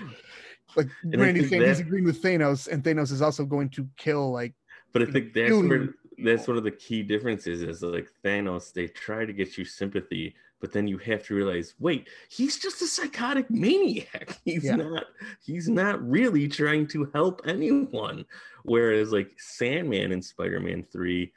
like 0.76 0.88
And 1.02 1.20
Randy's 1.20 1.48
saying 1.50 1.62
he's 1.66 1.80
agreeing 1.80 2.04
with 2.04 2.22
Thanos, 2.22 2.68
and 2.68 2.82
Thanos 2.82 3.12
is 3.12 3.22
also 3.22 3.44
going 3.44 3.68
to 3.70 3.88
kill 3.96 4.30
like 4.32 4.54
But 4.92 5.02
I 5.02 5.06
think 5.06 5.32
that's 5.34 5.54
where 5.54 5.94
that's 6.18 6.48
one 6.48 6.56
of 6.56 6.64
the 6.64 6.70
key 6.72 7.02
differences 7.02 7.62
is 7.62 7.82
like 7.82 8.08
Thanos, 8.24 8.72
they 8.72 8.88
try 8.88 9.24
to 9.24 9.32
get 9.32 9.56
you 9.56 9.64
sympathy, 9.64 10.34
but 10.60 10.72
then 10.72 10.88
you 10.88 10.98
have 10.98 11.24
to 11.26 11.34
realize, 11.34 11.74
wait, 11.78 12.08
he's 12.28 12.58
just 12.58 12.82
a 12.82 12.86
psychotic 12.86 13.48
maniac. 13.50 14.36
He's 14.44 14.64
Yeah. 14.64 14.76
not 14.76 15.04
he's 15.44 15.68
not 15.68 16.02
really 16.08 16.48
trying 16.48 16.88
to 16.88 17.08
help 17.14 17.42
anyone. 17.46 18.24
Whereas 18.64 19.12
like 19.12 19.30
Sandman 19.38 20.10
in 20.12 20.20
Spider-Man 20.20 20.84
3, 20.92 21.32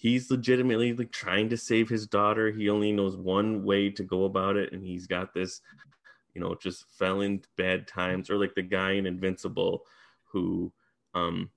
he's 0.00 0.30
legitimately 0.30 0.94
like 0.94 1.12
trying 1.12 1.50
to 1.50 1.58
save 1.58 1.88
his 1.90 2.06
daughter. 2.06 2.50
He 2.50 2.70
only 2.70 2.90
knows 2.90 3.18
one 3.18 3.62
way 3.62 3.90
to 3.90 4.02
go 4.02 4.24
about 4.24 4.56
it, 4.56 4.72
and 4.72 4.82
he's 4.82 5.06
got 5.06 5.34
this, 5.34 5.60
you 6.34 6.40
know, 6.40 6.54
just 6.54 6.86
fell 6.98 7.20
in 7.20 7.42
bad 7.58 7.86
times, 7.86 8.30
or 8.30 8.38
like 8.38 8.54
the 8.54 8.62
guy 8.62 8.92
in 8.92 9.06
Invincible 9.06 9.84
who 10.24 10.72
um 11.14 11.50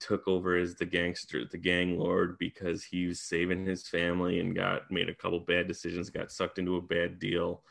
took 0.00 0.26
over 0.26 0.56
as 0.56 0.74
the 0.74 0.84
gangster, 0.84 1.44
the 1.50 1.56
gang 1.56 1.98
lord, 1.98 2.36
because 2.38 2.82
he 2.82 3.06
was 3.06 3.20
saving 3.20 3.64
his 3.64 3.88
family 3.88 4.40
and 4.40 4.56
got 4.56 4.90
made 4.90 5.08
a 5.08 5.14
couple 5.14 5.38
bad 5.40 5.68
decisions, 5.68 6.10
got 6.10 6.32
sucked 6.32 6.58
into 6.58 6.76
a 6.76 6.82
bad 6.82 7.20
deal. 7.20 7.62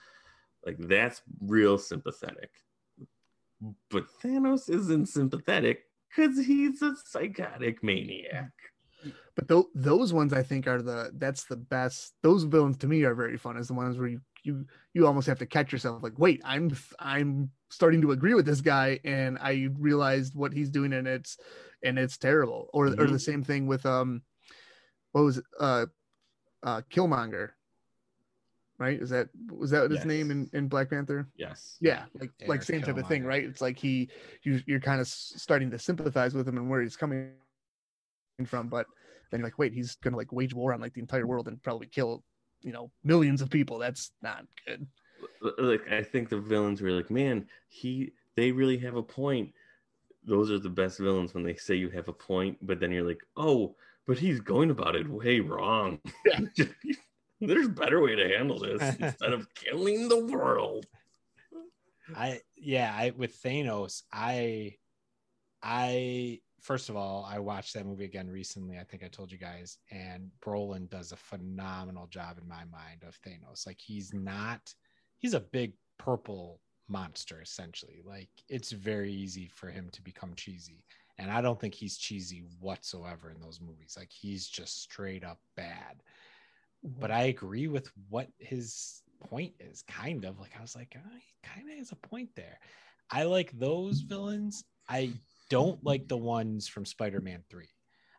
Like 0.66 0.78
that's 0.80 1.22
real 1.42 1.78
sympathetic. 1.78 2.52
But 3.90 4.06
Thanos 4.24 4.70
isn't 4.70 5.10
sympathetic 5.10 5.84
because 6.16 6.46
he's 6.46 6.82
a 6.82 6.96
psychotic 6.96 7.84
maniac. 7.84 8.52
But 9.36 9.48
th- 9.48 9.66
those 9.76 10.14
ones 10.14 10.34
I 10.34 10.44
think 10.44 10.68
are 10.68 10.82
the 10.82 11.12
that's 11.18 11.46
the 11.46 11.58
best. 11.58 12.14
Those 12.24 12.44
villains 12.44 12.78
to 12.78 12.88
me 12.88 13.04
are 13.04 13.16
very 13.16 13.38
fun. 13.38 13.58
Is 13.58 13.68
the 13.68 13.74
ones 13.74 13.98
where 13.98 14.08
you 14.08 14.22
you 14.44 14.66
you 14.94 15.06
almost 15.08 15.28
have 15.28 15.40
to 15.40 15.46
catch 15.46 15.72
yourself 15.72 16.04
like, 16.04 16.18
wait, 16.18 16.42
I'm 16.46 16.72
I'm 17.00 17.52
starting 17.70 18.02
to 18.02 18.12
agree 18.12 18.34
with 18.34 18.46
this 18.46 18.62
guy, 18.62 19.00
and 19.04 19.38
I 19.42 19.70
realized 19.78 20.36
what 20.36 20.54
he's 20.54 20.70
doing, 20.70 20.94
and 20.94 21.08
it's 21.08 21.38
and 21.84 21.98
it's 22.00 22.18
terrible. 22.18 22.70
Or 22.74 22.88
or 22.88 23.08
Mhm. 23.08 23.12
the 23.12 23.20
same 23.20 23.44
thing 23.44 23.68
with 23.68 23.86
um, 23.86 24.22
what 25.12 25.24
was 25.24 25.38
it? 25.38 25.46
uh, 25.60 25.86
uh, 26.64 26.82
Killmonger. 26.90 27.52
Right? 28.80 29.02
Is 29.02 29.10
that 29.10 29.30
was 29.52 29.72
that 29.72 29.90
his 29.90 30.00
Yes. 30.00 30.06
name 30.06 30.30
in 30.32 30.50
in 30.54 30.68
Black 30.68 30.90
Panther? 30.90 31.28
Yes. 31.36 31.78
yeah 31.82 32.06
like 32.20 32.32
Yeah, 32.40 32.48
like 32.48 32.64
same 32.64 32.82
type 32.82 32.98
of 32.98 33.08
thing 33.08 33.24
right 33.24 33.44
it's 33.44 33.62
like 33.62 33.78
he 33.78 34.10
you, 34.44 34.62
you're 34.66 34.80
kind 34.80 35.00
of 35.02 35.08
starting 35.08 35.70
to 35.72 35.78
sympathize 35.80 36.34
with 36.34 36.48
him 36.48 36.58
and 36.58 36.70
where 36.70 36.82
he's 36.82 36.96
coming 36.98 37.34
from 38.46 38.68
but 38.68 38.86
then 39.32 39.40
you're 39.40 39.48
like 39.48 39.58
wait 39.58 39.74
he's 39.74 39.96
gonna 39.96 40.18
like 40.18 40.32
wage 40.32 40.54
war 40.54 40.74
on 40.74 40.82
like 40.82 40.94
the 40.94 41.02
entire 41.02 41.26
world 41.26 41.48
and 41.48 41.62
probably 41.64 41.88
kill 41.88 42.24
you 42.62 42.72
know 42.72 42.92
millions 43.04 43.42
of 43.42 43.50
people 43.50 43.78
that's 43.78 44.12
not 44.22 44.46
good 44.66 44.88
Like 45.58 45.92
I 45.92 46.04
think 46.04 46.30
the 46.30 46.40
villains 46.40 46.82
were 46.82 46.92
like, 46.92 47.10
man, 47.10 47.48
he 47.70 48.12
they 48.36 48.52
really 48.52 48.78
have 48.80 48.96
a 48.96 49.04
point. 49.04 49.54
Those 50.24 50.52
are 50.52 50.60
the 50.60 50.70
best 50.70 51.00
villains 51.00 51.34
when 51.34 51.44
they 51.44 51.56
say 51.56 51.76
you 51.76 51.90
have 51.90 52.08
a 52.08 52.14
point, 52.14 52.58
but 52.62 52.80
then 52.80 52.92
you're 52.92 53.08
like, 53.08 53.24
oh, 53.36 53.76
but 54.06 54.18
he's 54.18 54.40
going 54.40 54.72
about 54.72 54.96
it 54.96 55.08
way 55.08 55.40
wrong. 55.40 56.00
There's 57.40 57.68
a 57.68 57.70
better 57.70 58.02
way 58.02 58.16
to 58.16 58.28
handle 58.30 58.60
this 58.60 58.82
instead 59.00 59.34
of 59.34 59.48
killing 59.54 60.10
the 60.10 60.26
world. 60.26 60.86
I 62.16 62.42
yeah, 62.56 62.94
I 62.96 63.12
with 63.16 63.42
Thanos, 63.42 64.04
I 64.12 64.76
I 65.62 66.42
first 66.68 66.90
of 66.90 66.98
all, 66.98 67.26
I 67.32 67.40
watched 67.40 67.74
that 67.74 67.86
movie 67.86 68.04
again 68.04 68.30
recently. 68.30 68.78
I 68.78 68.84
think 68.84 69.02
I 69.02 69.08
told 69.08 69.32
you 69.32 69.38
guys, 69.38 69.78
and 69.90 70.30
Brolin 70.46 70.90
does 70.90 71.14
a 71.14 71.16
phenomenal 71.16 72.08
job 72.08 72.38
in 72.42 72.46
my 72.46 72.66
mind 72.66 73.04
of 73.08 73.18
Thanos. 73.22 73.66
Like 73.66 73.80
he's 73.80 74.14
not 74.14 74.74
he's 75.18 75.34
a 75.34 75.40
big 75.40 75.72
purple 75.98 76.60
monster 76.90 77.42
essentially. 77.42 78.02
Like 78.06 78.28
it's 78.50 78.72
very 78.74 79.14
easy 79.14 79.48
for 79.48 79.70
him 79.70 79.88
to 79.94 80.02
become 80.02 80.34
cheesy. 80.36 80.84
And 81.18 81.32
I 81.32 81.40
don't 81.42 81.58
think 81.58 81.74
he's 81.74 81.98
cheesy 81.98 82.44
whatsoever 82.60 83.32
in 83.32 83.40
those 83.40 83.62
movies. 83.62 83.96
Like 83.98 84.12
he's 84.12 84.46
just 84.46 84.82
straight 84.82 85.24
up 85.24 85.40
bad. 85.56 86.04
But 86.84 87.12
I 87.12 87.24
agree 87.24 87.68
with 87.70 87.90
what 88.10 88.28
his 88.40 89.02
point 89.22 89.54
is, 89.62 89.84
kind 89.84 90.26
of. 90.26 90.38
Like 90.38 90.52
I 90.60 90.62
was 90.62 90.76
like, 90.76 90.98
oh, 90.98 91.16
he 91.18 91.50
kind 91.50 91.70
of 91.72 91.78
has 91.78 91.94
a 91.94 92.08
point 92.08 92.30
there. 92.36 92.60
I 93.10 93.24
like 93.24 93.58
those 93.58 94.02
villains. 94.02 94.66
I 94.90 95.14
don't 95.50 95.84
like 95.84 96.08
the 96.08 96.18
ones 96.18 96.68
from 96.68 96.86
Spider-Man 96.86 97.44
3. 97.50 97.68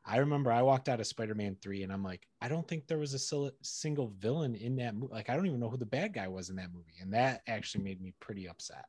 I 0.04 0.18
remember 0.18 0.50
I 0.50 0.62
walked 0.62 0.88
out 0.88 1.00
of 1.00 1.06
Spider-Man 1.06 1.56
3 1.60 1.82
and 1.82 1.92
I'm 1.92 2.02
like, 2.02 2.26
I 2.40 2.48
don't 2.48 2.66
think 2.66 2.86
there 2.86 2.98
was 2.98 3.12
a 3.12 3.18
sil- 3.20 3.56
single 3.62 4.08
villain 4.18 4.54
in 4.54 4.76
that 4.76 4.94
movie. 4.94 5.12
Like 5.12 5.28
I 5.28 5.36
don't 5.36 5.46
even 5.46 5.60
know 5.60 5.68
who 5.68 5.76
the 5.76 5.84
bad 5.84 6.14
guy 6.14 6.28
was 6.28 6.48
in 6.48 6.56
that 6.56 6.72
movie. 6.72 6.94
And 7.00 7.12
that 7.12 7.42
actually 7.46 7.84
made 7.84 8.00
me 8.00 8.14
pretty 8.18 8.48
upset. 8.48 8.86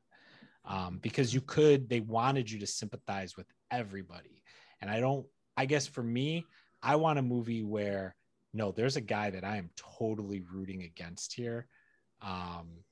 Um, 0.63 0.99
because 1.01 1.33
you 1.33 1.41
could, 1.41 1.89
they 1.89 1.99
wanted 1.99 2.49
you 2.49 2.59
to 2.59 2.67
sympathize 2.67 3.35
with 3.35 3.47
everybody. 3.71 4.43
And 4.81 4.89
I 4.89 4.99
don't, 4.99 5.25
I 5.57 5.65
guess 5.65 5.87
for 5.87 6.03
me, 6.03 6.45
I 6.81 6.95
want 6.95 7.19
a 7.19 7.23
movie 7.23 7.63
where 7.63 8.15
no, 8.53 8.71
there's 8.71 8.95
a 8.95 9.01
guy 9.01 9.29
that 9.29 9.43
I 9.43 9.57
am 9.57 9.69
totally 9.75 10.41
rooting 10.41 10.83
against 10.83 11.33
here. 11.33 11.67
Um, 12.21 12.83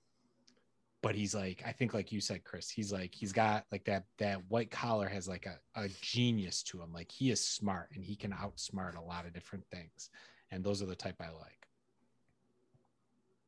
but 1.07 1.15
he's 1.15 1.33
like, 1.33 1.63
I 1.65 1.71
think 1.71 1.93
like 1.93 2.11
you 2.11 2.19
said, 2.19 2.43
Chris, 2.43 2.69
he's 2.69 2.91
like, 2.91 3.15
he's 3.15 3.31
got 3.31 3.65
like 3.71 3.85
that 3.85 4.05
that 4.17 4.41
white 4.49 4.71
collar 4.71 5.07
has 5.07 5.25
like 5.29 5.47
a, 5.47 5.57
a 5.81 5.87
genius 6.01 6.63
to 6.65 6.81
him. 6.81 6.93
Like 6.93 7.11
he 7.11 7.31
is 7.31 7.41
smart 7.41 7.91
and 7.95 8.03
he 8.03 8.17
can 8.17 8.33
outsmart 8.33 8.97
a 8.97 9.01
lot 9.01 9.25
of 9.25 9.33
different 9.33 9.65
things. 9.71 10.11
And 10.51 10.65
those 10.65 10.83
are 10.83 10.85
the 10.87 10.97
type 10.97 11.21
I 11.21 11.29
like. 11.29 11.67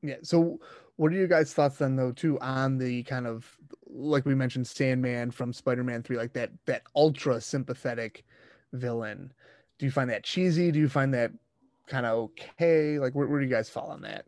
yeah 0.02 0.16
so 0.24 0.60
what 0.96 1.12
are 1.12 1.16
your 1.16 1.28
guys 1.28 1.54
thoughts 1.54 1.78
then 1.78 1.96
though 1.96 2.12
too 2.12 2.40
on 2.40 2.78
the 2.78 3.04
kind 3.04 3.28
of 3.28 3.58
like 3.88 4.26
we 4.26 4.36
mentioned 4.36 4.68
sandman 4.68 5.32
from 5.32 5.54
spider-man 5.54 6.04
3 6.04 6.18
like 6.18 6.34
that 6.34 6.52
that 6.66 6.84
ultra 6.96 7.42
sympathetic 7.42 8.24
villain 8.74 9.34
do 9.78 9.86
you 9.86 9.92
find 9.92 10.10
that 10.10 10.24
cheesy 10.24 10.72
do 10.72 10.80
you 10.80 10.90
find 10.90 11.14
that 11.14 11.32
kind 11.88 12.06
of 12.06 12.18
okay 12.18 13.00
like 13.00 13.14
where, 13.16 13.28
where 13.28 13.40
do 13.40 13.46
you 13.46 13.52
guys 13.52 13.70
fall 13.70 13.90
on 13.92 14.02
that 14.02 14.26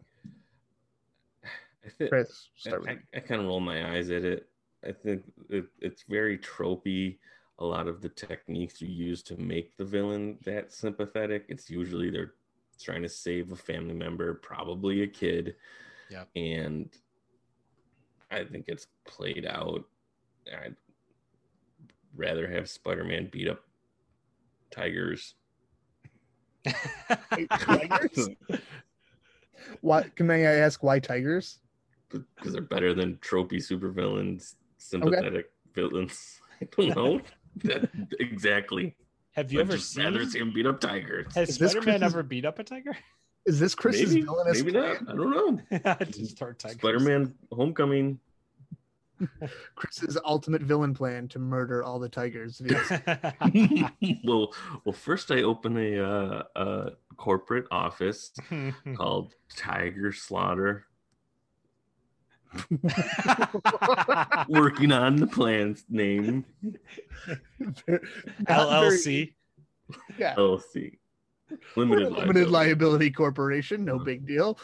I 1.86 1.90
think 1.90 2.14
I, 2.14 2.18
with 2.18 2.88
I. 2.88 2.98
I 3.16 3.20
kind 3.20 3.42
of 3.42 3.48
roll 3.48 3.60
my 3.60 3.96
eyes 3.96 4.10
at 4.10 4.24
it. 4.24 4.48
I 4.88 4.92
think 4.92 5.24
it, 5.50 5.66
it's 5.80 6.04
very 6.08 6.38
tropey. 6.38 7.18
A 7.60 7.66
lot 7.66 7.88
of 7.88 8.02
the 8.02 8.10
techniques 8.10 8.82
you 8.82 8.88
use 8.88 9.22
to 9.24 9.38
make 9.38 9.78
the 9.78 9.86
villain 9.86 10.38
that 10.46 10.74
sympathetic, 10.74 11.46
it's 11.48 11.70
usually 11.70 12.10
they're 12.10 12.34
trying 12.82 13.04
to 13.04 13.10
save 13.10 13.52
a 13.52 13.56
family 13.56 13.94
member, 13.94 14.34
probably 14.36 15.04
a 15.04 15.08
kid. 15.08 15.56
Yep. 16.10 16.28
And 16.36 16.90
I 18.32 18.44
think 18.44 18.66
it's 18.68 18.88
played 19.06 19.46
out. 19.46 19.84
I'd 20.48 20.76
rather 22.16 22.48
have 22.48 22.68
Spider 22.68 23.04
Man 23.04 23.30
beat 23.32 23.48
up 23.48 23.62
tigers. 24.72 25.36
tigers? 27.60 28.30
why 29.82 30.04
can 30.16 30.30
i 30.32 30.42
ask 30.42 30.84
why 30.84 31.00
tigers 31.00 31.60
because 32.12 32.53
they're 32.53 32.62
better 32.62 32.93
than 32.93 33.16
tropey 33.18 33.55
supervillains, 33.57 34.55
sympathetic 34.78 35.51
villains. 35.74 36.39
I 36.62 36.68
don't 36.76 36.95
know. 36.95 37.22
that, 37.64 37.89
exactly. 38.20 38.95
Have 39.34 39.51
you 39.51 39.59
I'd 39.59 39.68
ever 39.68 39.78
just 39.78 39.97
rather 39.97 40.22
seen? 40.24 40.30
see 40.30 40.39
him 40.39 40.51
beat 40.53 40.66
up 40.66 40.80
tigers. 40.80 41.34
Has 41.36 41.49
Is 41.49 41.57
this 41.57 41.72
Spider-Man 41.72 41.99
Chris's- 41.99 42.14
ever 42.14 42.24
beat 42.24 42.45
up 42.45 42.59
a 42.59 42.64
tiger? 42.64 42.97
is 43.47 43.59
this 43.59 43.74
chris's 43.74 44.09
maybe, 44.14 44.22
villainous 44.22 44.59
maybe 44.59 44.72
plan? 44.74 44.97
not. 45.05 45.14
I 45.14 45.16
don't 45.16 45.32
know. 45.72 45.95
Just 46.12 46.32
start. 46.32 46.62
Spider-Man: 46.62 47.34
Homecoming. 47.51 48.20
chris's 49.76 50.18
ultimate 50.26 50.64
villain 50.64 50.95
plan 50.95 51.28
to 51.28 51.38
murder 51.38 51.84
all 51.84 51.99
the 51.99 52.09
tigers 52.09 52.59
well, 54.24 54.51
well, 54.84 54.93
first 54.93 55.30
I 55.32 55.43
open 55.43 55.78
a, 55.78 56.03
uh, 56.03 56.43
a 56.55 56.89
corporate 57.18 57.66
office 57.70 58.32
called 58.95 59.36
Tiger 59.55 60.12
Slaughter, 60.12 60.88
working 64.49 64.91
on 64.91 65.16
the 65.16 65.28
plan's 65.28 65.86
name 65.89 66.45
LLC. 68.47 69.34
yeah 70.18 70.36
LLC. 70.36 70.97
Limited, 71.76 72.12
limited 72.12 72.49
liability. 72.49 72.49
liability 72.49 73.12
corporation 73.12 73.86
no 73.86 73.99
big 73.99 74.26
deal 74.26 74.58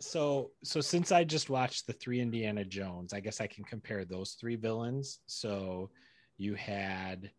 So, 0.00 0.50
so 0.62 0.80
since 0.80 1.12
I 1.12 1.24
just 1.24 1.48
watched 1.50 1.86
the 1.86 1.92
three 1.94 2.20
Indiana 2.20 2.64
Jones, 2.64 3.12
I 3.14 3.20
guess 3.20 3.40
I 3.40 3.46
can 3.46 3.64
compare 3.64 4.04
those 4.04 4.32
three 4.32 4.56
villains. 4.56 5.20
So, 5.26 5.90
you 6.36 6.54
had 6.54 7.30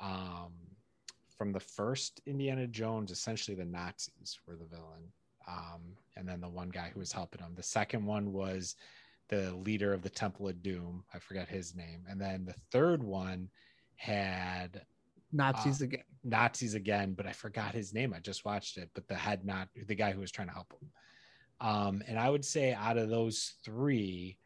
um, 0.00 0.52
from 1.36 1.52
the 1.52 1.60
first 1.60 2.20
Indiana 2.26 2.66
Jones, 2.66 3.10
essentially 3.10 3.56
the 3.56 3.64
Nazis 3.64 4.38
were 4.46 4.56
the 4.56 4.66
villain, 4.66 5.10
um, 5.48 5.80
and 6.16 6.28
then 6.28 6.40
the 6.40 6.48
one 6.48 6.68
guy 6.68 6.90
who 6.92 7.00
was 7.00 7.12
helping 7.12 7.40
them. 7.40 7.54
The 7.56 7.62
second 7.62 8.04
one 8.04 8.32
was 8.32 8.76
the 9.32 9.54
leader 9.56 9.94
of 9.94 10.02
the 10.02 10.10
Temple 10.10 10.46
of 10.46 10.62
Doom. 10.62 11.04
I 11.14 11.18
forgot 11.18 11.48
his 11.48 11.74
name, 11.74 12.04
and 12.08 12.20
then 12.20 12.44
the 12.44 12.54
third 12.70 13.02
one 13.02 13.48
had 13.96 14.82
Nazis 15.32 15.80
Uh, 15.80 15.86
again. 15.86 16.04
Nazis 16.22 16.74
again, 16.74 17.14
but 17.14 17.26
I 17.26 17.32
forgot 17.32 17.72
his 17.74 17.94
name. 17.94 18.12
I 18.12 18.20
just 18.20 18.44
watched 18.44 18.76
it, 18.76 18.90
but 18.94 19.08
the 19.08 19.14
head 19.14 19.44
not 19.44 19.68
the 19.74 19.94
guy 19.94 20.12
who 20.12 20.20
was 20.20 20.30
trying 20.30 20.48
to 20.48 20.54
help 20.54 20.72
him. 20.74 20.90
Um, 21.66 22.02
and 22.06 22.18
I 22.18 22.28
would 22.28 22.44
say 22.44 22.74
out 22.74 22.98
of 22.98 23.08
those 23.08 23.54
three, 23.64 24.36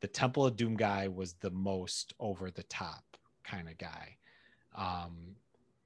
the 0.00 0.08
Temple 0.08 0.46
of 0.46 0.56
Doom 0.56 0.74
guy 0.76 1.06
was 1.08 1.34
the 1.34 1.50
most 1.50 2.14
over 2.18 2.50
the 2.50 2.62
top 2.64 3.04
kind 3.44 3.68
of 3.68 3.76
guy. 3.76 4.16
Um, 4.74 5.36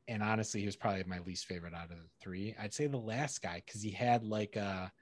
and 0.07 0.23
honestly, 0.23 0.61
he 0.61 0.67
was 0.67 0.77
probably 0.77 1.03
my 1.05 1.19
least 1.21 1.47
favorite 1.47 1.75
out 1.75 1.91
of 1.91 1.97
the 1.97 2.09
three. 2.21 2.55
I'd 2.61 2.73
say 2.75 2.87
the 2.87 2.99
last 2.99 3.43
guy 3.43 3.63
because 3.67 3.83
he 3.83 3.91
had 3.91 4.23
like 4.23 4.55
a 4.57 4.93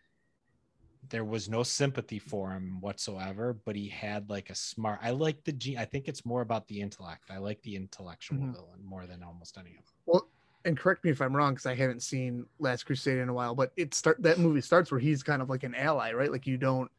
there 1.08 1.24
was 1.24 1.48
no 1.48 1.62
sympathy 1.62 2.18
for 2.18 2.50
him 2.52 2.80
whatsoever, 2.80 3.52
but 3.52 3.74
he 3.74 3.88
had 3.88 4.30
like 4.30 4.50
a 4.50 4.54
smart. 4.54 5.00
I 5.02 5.10
like 5.10 5.42
the 5.44 5.52
G. 5.52 5.76
I 5.76 5.84
think 5.84 6.06
it's 6.08 6.24
more 6.24 6.42
about 6.42 6.68
the 6.68 6.80
intellect. 6.80 7.30
I 7.30 7.38
like 7.38 7.60
the 7.62 7.74
intellectual 7.74 8.38
Mhm. 8.38 8.52
villain 8.54 8.84
more 8.84 9.06
than 9.06 9.22
almost 9.22 9.58
any 9.58 9.70
of 9.70 9.84
them. 9.84 9.94
Well, 10.06 10.30
and 10.64 10.78
correct 10.78 11.04
me 11.04 11.10
if 11.10 11.20
I'm 11.20 11.34
wrong 11.34 11.54
because 11.54 11.66
I 11.66 11.74
haven't 11.74 12.02
seen 12.02 12.46
Last 12.60 12.84
Crusade 12.84 13.18
in 13.18 13.28
a 13.28 13.34
while, 13.34 13.54
but 13.54 13.72
it 13.76 13.94
start 13.94 14.22
that 14.22 14.38
movie 14.38 14.60
starts 14.60 14.92
where 14.92 15.00
he's 15.00 15.24
kind 15.24 15.42
of 15.42 15.50
like 15.50 15.64
an 15.64 15.74
ally, 15.74 16.12
right? 16.12 16.30
Like 16.30 16.46
you 16.46 16.56
don't. 16.56 16.90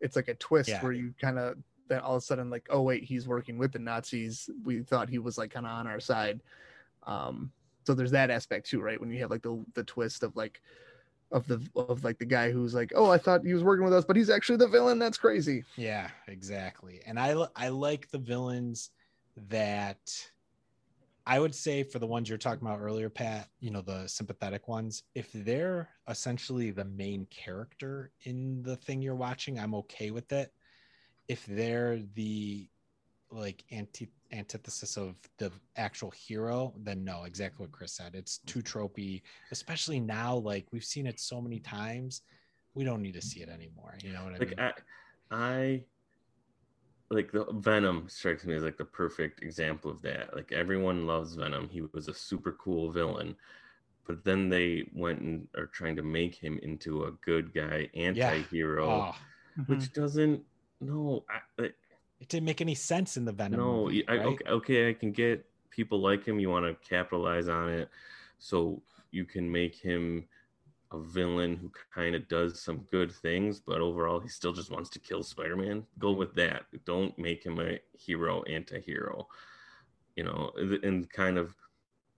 It's 0.00 0.14
like 0.14 0.28
a 0.28 0.34
twist 0.34 0.68
Yeah. 0.68 0.82
where 0.82 0.92
you 0.92 1.12
kind 1.20 1.38
of 1.38 1.58
then 1.88 2.00
all 2.00 2.14
of 2.14 2.18
a 2.18 2.24
sudden 2.24 2.50
like, 2.50 2.66
oh 2.70 2.82
wait, 2.82 3.02
he's 3.02 3.26
working 3.26 3.58
with 3.58 3.72
the 3.72 3.80
Nazis. 3.80 4.48
We 4.62 4.82
thought 4.82 5.08
he 5.08 5.18
was 5.18 5.36
like 5.36 5.50
kind 5.50 5.66
of 5.66 5.72
on 5.72 5.88
our 5.88 5.98
side. 6.00 6.42
Um, 7.04 7.52
so 7.86 7.94
there's 7.94 8.10
that 8.12 8.30
aspect 8.30 8.68
too, 8.68 8.80
right? 8.80 9.00
When 9.00 9.10
you 9.10 9.20
have 9.20 9.30
like 9.30 9.42
the 9.42 9.64
the 9.74 9.84
twist 9.84 10.22
of 10.22 10.36
like 10.36 10.60
of 11.30 11.46
the 11.46 11.60
of 11.76 12.04
like 12.04 12.18
the 12.18 12.24
guy 12.24 12.50
who's 12.50 12.74
like, 12.74 12.92
oh, 12.94 13.10
I 13.10 13.18
thought 13.18 13.44
he 13.44 13.54
was 13.54 13.62
working 13.62 13.84
with 13.84 13.94
us, 13.94 14.04
but 14.04 14.16
he's 14.16 14.30
actually 14.30 14.58
the 14.58 14.68
villain. 14.68 14.98
That's 14.98 15.18
crazy. 15.18 15.64
Yeah, 15.76 16.08
exactly. 16.26 17.00
And 17.06 17.18
I 17.18 17.34
I 17.54 17.68
like 17.68 18.10
the 18.10 18.18
villains 18.18 18.90
that 19.48 19.98
I 21.26 21.38
would 21.38 21.54
say 21.54 21.82
for 21.82 21.98
the 21.98 22.06
ones 22.06 22.28
you're 22.28 22.38
talking 22.38 22.66
about 22.66 22.80
earlier, 22.80 23.10
Pat, 23.10 23.48
you 23.60 23.70
know, 23.70 23.82
the 23.82 24.06
sympathetic 24.06 24.66
ones, 24.66 25.02
if 25.14 25.30
they're 25.32 25.90
essentially 26.08 26.70
the 26.70 26.86
main 26.86 27.26
character 27.26 28.10
in 28.22 28.62
the 28.62 28.76
thing 28.76 29.02
you're 29.02 29.14
watching, 29.14 29.58
I'm 29.58 29.74
okay 29.74 30.10
with 30.10 30.32
it. 30.32 30.52
If 31.28 31.44
they're 31.44 32.00
the 32.14 32.66
like 33.30 33.62
anti 33.70 34.08
antithesis 34.32 34.96
of 34.96 35.16
the 35.38 35.50
actual 35.76 36.10
hero, 36.10 36.74
then 36.78 37.04
no, 37.04 37.24
exactly 37.24 37.64
what 37.64 37.72
Chris 37.72 37.92
said. 37.92 38.14
It's 38.14 38.38
too 38.38 38.60
mm-hmm. 38.60 38.78
tropey, 38.78 39.22
especially 39.50 40.00
now. 40.00 40.36
Like 40.36 40.66
we've 40.72 40.84
seen 40.84 41.06
it 41.06 41.18
so 41.18 41.40
many 41.40 41.60
times, 41.60 42.22
we 42.74 42.84
don't 42.84 43.02
need 43.02 43.14
to 43.14 43.22
see 43.22 43.40
it 43.40 43.48
anymore. 43.48 43.96
You 44.02 44.12
know 44.12 44.24
what 44.24 44.34
I 44.34 44.38
like 44.38 44.48
mean? 44.50 44.60
I, 44.60 44.72
I 45.30 45.82
like 47.10 47.32
the 47.32 47.46
Venom 47.52 48.06
strikes 48.08 48.44
me 48.44 48.54
as 48.54 48.62
like 48.62 48.76
the 48.76 48.84
perfect 48.84 49.42
example 49.42 49.90
of 49.90 50.02
that. 50.02 50.34
Like 50.36 50.52
everyone 50.52 51.06
loves 51.06 51.34
Venom. 51.34 51.68
He 51.68 51.82
was 51.92 52.08
a 52.08 52.14
super 52.14 52.52
cool 52.52 52.92
villain, 52.92 53.34
but 54.06 54.24
then 54.24 54.50
they 54.50 54.88
went 54.94 55.20
and 55.20 55.48
are 55.56 55.66
trying 55.66 55.96
to 55.96 56.02
make 56.02 56.34
him 56.34 56.58
into 56.62 57.04
a 57.04 57.12
good 57.24 57.54
guy 57.54 57.88
anti-hero, 57.94 58.86
oh, 58.90 59.16
which 59.66 59.80
mm-hmm. 59.80 60.00
doesn't. 60.00 60.42
No, 60.80 61.24
I, 61.30 61.62
I- 61.62 61.72
it 62.20 62.28
didn't 62.28 62.46
make 62.46 62.60
any 62.60 62.74
sense 62.74 63.16
in 63.16 63.24
the 63.24 63.32
Venom. 63.32 63.60
no. 63.60 63.84
movie, 63.84 64.06
I, 64.08 64.16
right? 64.16 64.26
okay, 64.26 64.48
okay, 64.48 64.90
I 64.90 64.92
can 64.92 65.12
get 65.12 65.44
people 65.70 66.00
like 66.00 66.24
him. 66.24 66.40
You 66.40 66.50
want 66.50 66.66
to 66.66 66.88
capitalize 66.88 67.48
on 67.48 67.68
it, 67.70 67.88
so 68.38 68.82
you 69.10 69.24
can 69.24 69.50
make 69.50 69.74
him 69.74 70.24
a 70.92 70.98
villain 70.98 71.56
who 71.56 71.70
kind 71.94 72.14
of 72.14 72.26
does 72.28 72.60
some 72.60 72.78
good 72.90 73.12
things, 73.12 73.60
but 73.60 73.80
overall 73.80 74.20
he 74.20 74.28
still 74.28 74.52
just 74.52 74.70
wants 74.70 74.88
to 74.90 74.98
kill 74.98 75.22
Spider-Man. 75.22 75.84
Go 75.98 76.12
with 76.12 76.34
that. 76.34 76.64
Don't 76.86 77.16
make 77.18 77.44
him 77.44 77.60
a 77.60 77.78
hero 77.92 78.42
anti-hero. 78.44 79.28
You 80.16 80.24
know, 80.24 80.50
and 80.56 81.08
kind 81.10 81.38
of 81.38 81.54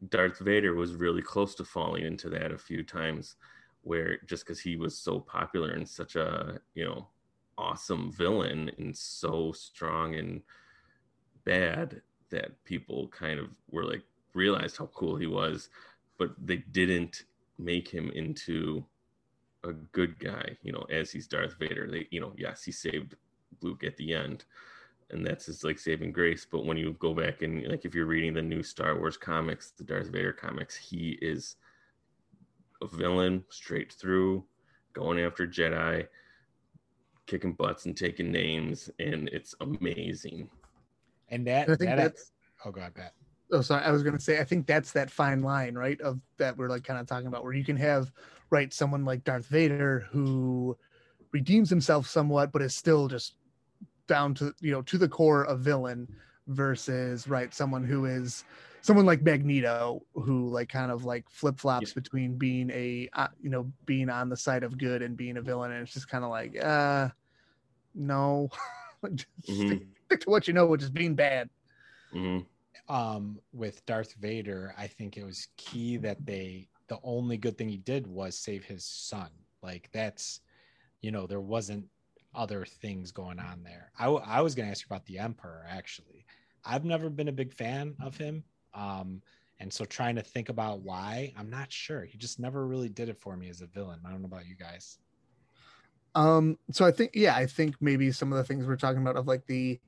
Darth 0.09 0.39
Vader 0.39 0.75
was 0.75 0.95
really 0.95 1.21
close 1.21 1.55
to 1.57 1.65
falling 1.65 2.05
into 2.05 2.31
that 2.31 2.53
a 2.53 2.59
few 2.59 2.83
times 2.83 3.37
where 3.83 4.19
just 4.27 4.45
because 4.45 4.61
he 4.61 4.77
was 4.77 4.97
so 4.97 5.21
popular 5.21 5.71
and 5.71 5.89
such 5.89 6.17
a, 6.17 6.61
you 6.75 6.85
know, 6.85 7.09
awesome 7.61 8.11
villain 8.13 8.71
and 8.79 8.97
so 8.97 9.53
strong 9.53 10.15
and 10.15 10.43
bad 11.45 12.01
that 12.31 12.65
people 12.65 13.09
kind 13.09 13.39
of 13.39 13.49
were 13.71 13.85
like 13.85 14.03
realized 14.35 14.77
how 14.79 14.87
cool 14.87 15.17
he 15.17 15.27
was, 15.27 15.69
but 16.19 16.31
they 16.43 16.59
didn't 16.73 17.25
make 17.59 17.89
him 17.89 18.11
into 18.15 18.85
a 19.65 19.73
good 19.73 20.19
guy, 20.19 20.57
you 20.63 20.73
know, 20.73 20.87
as 20.91 21.11
he's 21.11 21.27
Darth 21.27 21.57
Vader. 21.59 21.89
They, 21.91 22.07
you 22.11 22.21
know, 22.21 22.33
yes, 22.37 22.65
he 22.65 22.73
saved 22.73 23.17
Luke 23.61 23.85
at 23.85 23.97
the 23.97 24.15
end, 24.15 24.45
and 25.11 25.27
that's 25.27 25.47
his 25.47 25.65
like 25.65 25.79
saving 25.79 26.13
grace. 26.13 26.47
But 26.51 26.65
when 26.65 26.77
you 26.77 26.97
go 26.99 27.13
back 27.13 27.43
and 27.43 27.67
like 27.69 27.85
if 27.85 27.95
you're 27.95 28.07
reading 28.07 28.35
the 28.35 28.43
new 28.43 28.63
Star 28.63 28.99
Wars 28.99 29.17
comics, 29.17 29.73
the 29.73 29.85
Darth 29.85 30.09
Vader 30.09 30.33
comics, 30.33 30.77
he 30.77 31.19
is 31.21 31.57
a 32.83 32.87
villain 32.87 33.45
straight 33.51 33.93
through, 33.93 34.45
going 34.93 35.21
after 35.21 35.47
Jedi, 35.47 36.07
kicking 37.31 37.53
butts 37.53 37.87
and 37.87 37.97
taking 37.97 38.31
names, 38.33 38.91
and 38.99 39.28
it's 39.28 39.55
amazing. 39.61 40.51
and 41.28 41.47
that, 41.47 41.68
And 41.68 41.74
I 41.74 41.76
think 41.76 41.91
that 41.91 41.97
that's 41.97 42.33
oh 42.64 42.70
god, 42.70 42.95
Pat. 42.95 43.12
oh 43.53 43.61
sorry 43.62 43.85
i 43.85 43.91
was 43.91 44.03
going 44.03 44.16
to 44.16 44.22
say 44.22 44.39
i 44.41 44.45
think 44.45 44.66
that's 44.66 44.93
that 44.93 45.11
fine 45.11 45.43
line 45.43 45.74
right 45.74 46.01
of 46.03 46.20
that 46.39 46.57
we're 46.57 46.68
like 46.68 46.85
kind 46.85 47.01
of 47.01 47.07
talking 47.07 47.26
about 47.26 47.43
where 47.43 47.53
you 47.53 47.64
can 47.64 47.76
have 47.76 48.12
right 48.51 48.72
someone 48.72 49.05
like 49.05 49.24
darth 49.24 49.47
vader 49.47 50.07
who 50.11 50.76
redeems 51.33 51.70
himself 51.70 52.07
somewhat 52.07 52.53
but 52.53 52.62
is 52.62 52.74
still 52.74 53.09
just 53.09 53.35
down 54.07 54.35
to 54.35 54.53
you 54.61 54.72
know 54.72 54.83
to 54.83 54.99
the 54.99 55.09
core 55.09 55.45
a 55.45 55.57
villain 55.57 56.07
versus 56.49 57.26
right 57.28 57.55
someone 57.55 57.85
who 57.85 58.05
is 58.07 58.45
someone 58.83 59.07
like 59.07 59.22
magneto 59.22 60.03
who 60.14 60.49
like 60.49 60.68
kind 60.68 60.91
of 60.91 61.05
like 61.05 61.24
flip-flops 61.28 61.93
between 61.93 62.37
being 62.37 62.70
a 62.70 63.09
uh, 63.14 63.28
you 63.41 63.51
know 63.51 63.70
being 63.87 64.09
on 64.11 64.28
the 64.28 64.37
side 64.37 64.62
of 64.64 64.78
good 64.78 65.03
and 65.03 65.16
being 65.16 65.37
a 65.37 65.43
villain 65.43 65.70
and 65.72 65.83
it's 65.83 65.95
just 65.95 66.09
kind 66.09 66.24
of 66.24 66.31
like 66.31 66.57
uh 66.62 67.09
no 67.95 68.49
just 69.14 69.28
stick, 69.49 69.80
stick 70.07 70.20
to 70.20 70.30
what 70.30 70.47
you 70.47 70.55
know 70.55 70.66
which 70.66 70.82
is 70.82 70.91
being 70.91 71.14
bad 71.14 71.49
hmm 72.12 72.41
um 72.88 73.38
with 73.53 73.84
Darth 73.86 74.14
Vader, 74.14 74.74
I 74.76 74.86
think 74.86 75.16
it 75.16 75.24
was 75.24 75.49
key 75.57 75.97
that 75.99 76.24
they 76.26 76.68
the 76.88 76.99
only 77.03 77.36
good 77.36 77.57
thing 77.57 77.68
he 77.68 77.76
did 77.78 78.07
was 78.07 78.36
save 78.38 78.64
his 78.64 78.84
son. 78.84 79.30
Like 79.62 79.91
that's 79.93 80.41
you 81.01 81.11
know, 81.11 81.26
there 81.26 81.41
wasn't 81.41 81.86
other 82.34 82.64
things 82.64 83.12
going 83.12 83.38
on 83.41 83.62
there. 83.62 83.91
I, 83.99 84.05
w- 84.05 84.24
I 84.26 84.41
was 84.43 84.55
going 84.55 84.66
to 84.66 84.70
ask 84.70 84.82
you 84.82 84.88
about 84.95 85.07
the 85.07 85.18
Emperor 85.18 85.64
actually. 85.68 86.26
I've 86.64 86.84
never 86.84 87.09
been 87.11 87.28
a 87.28 87.32
big 87.32 87.53
fan 87.53 87.97
of 88.01 88.16
him. 88.16 88.45
Um 88.74 89.22
and 89.61 89.72
so 89.72 89.84
trying 89.84 90.16
to 90.16 90.22
think 90.22 90.49
about 90.49 90.80
why, 90.82 91.32
I'm 91.36 91.51
not 91.51 91.72
sure. 91.72 92.05
He 92.05 92.16
just 92.18 92.38
never 92.41 92.66
really 92.66 92.88
did 92.88 93.09
it 93.09 93.18
for 93.18 93.36
me 93.36 93.49
as 93.51 93.61
a 93.61 93.66
villain. 93.66 94.01
I 94.05 94.11
don't 94.11 94.22
know 94.22 94.26
about 94.26 94.47
you 94.47 94.57
guys. 94.57 94.99
Um, 96.15 96.59
so 96.73 96.85
I 96.85 96.91
think, 96.91 97.13
yeah, 97.15 97.37
I 97.37 97.47
think 97.47 97.77
maybe 97.81 98.11
some 98.13 98.33
of 98.33 98.39
the 98.39 98.45
things 98.45 98.67
we're 98.67 98.77
talking 98.77 99.01
about 99.03 99.17
of 99.17 99.27
like 99.27 99.47
the 99.47 99.81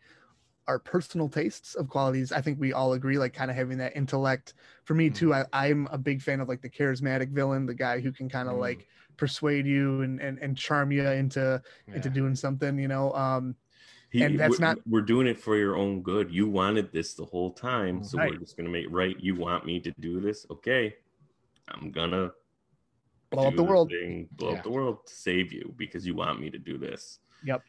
our 0.68 0.79
personal 0.79 1.29
tastes 1.29 1.75
of 1.75 1.89
qualities, 1.89 2.31
I 2.31 2.41
think 2.41 2.61
we 2.61 2.73
all 2.73 2.93
agree, 2.93 3.18
like 3.18 3.33
kind 3.33 3.51
of 3.51 3.57
having 3.57 3.79
that 3.79 3.97
intellect. 3.97 4.55
For 4.85 4.95
me 4.95 5.11
too, 5.11 5.35
I, 5.35 5.45
I'm 5.53 5.89
a 5.91 5.99
big 5.99 6.23
fan 6.23 6.41
of 6.41 6.49
like 6.49 6.62
the 6.62 6.70
charismatic 6.70 7.31
villain, 7.31 7.66
the 7.66 7.75
guy 7.75 7.99
who 8.01 8.12
can 8.12 8.29
kind 8.29 8.49
of 8.49 8.55
Mm. 8.55 8.61
like 8.61 8.87
persuade 9.16 9.66
you 9.66 10.03
and, 10.03 10.20
and 10.20 10.39
and 10.39 10.57
charm 10.57 10.93
you 10.93 11.07
into 11.09 11.61
into 11.89 12.09
doing 12.11 12.37
something, 12.37 12.79
you 12.79 12.89
know. 12.89 13.12
Um, 13.12 13.57
He, 14.11 14.23
And 14.23 14.39
that's 14.39 14.59
we're, 14.61 14.66
not- 14.66 14.79
We're 14.87 15.01
doing 15.03 15.27
it 15.27 15.41
for 15.41 15.57
your 15.57 15.77
own 15.77 16.03
good. 16.03 16.31
You 16.31 16.49
wanted 16.49 16.93
this 16.93 17.14
the 17.14 17.25
whole 17.25 17.53
time, 17.53 18.05
so 18.05 18.18
Right. 18.18 18.31
we're 18.31 18.39
just 18.39 18.57
gonna 18.57 18.68
make 18.68 18.87
right. 18.91 19.18
You 19.18 19.35
want 19.35 19.66
me 19.66 19.81
to 19.81 19.91
do 19.99 20.20
this? 20.20 20.47
Okay, 20.51 20.95
I'm 21.68 21.91
gonna 21.91 22.33
blow 23.33 23.49
up 23.49 23.57
the 23.57 23.62
world. 23.64 23.91
thing, 23.91 24.28
blow 24.33 24.53
Yeah. 24.53 24.59
up 24.59 24.62
the 24.64 24.70
world 24.70 25.07
to 25.07 25.14
save 25.14 25.53
you 25.53 25.74
because 25.76 26.07
you 26.07 26.14
want 26.14 26.41
me 26.41 26.51
to 26.51 26.59
do 26.59 26.78
this. 26.78 27.18
Yep. 27.45 27.62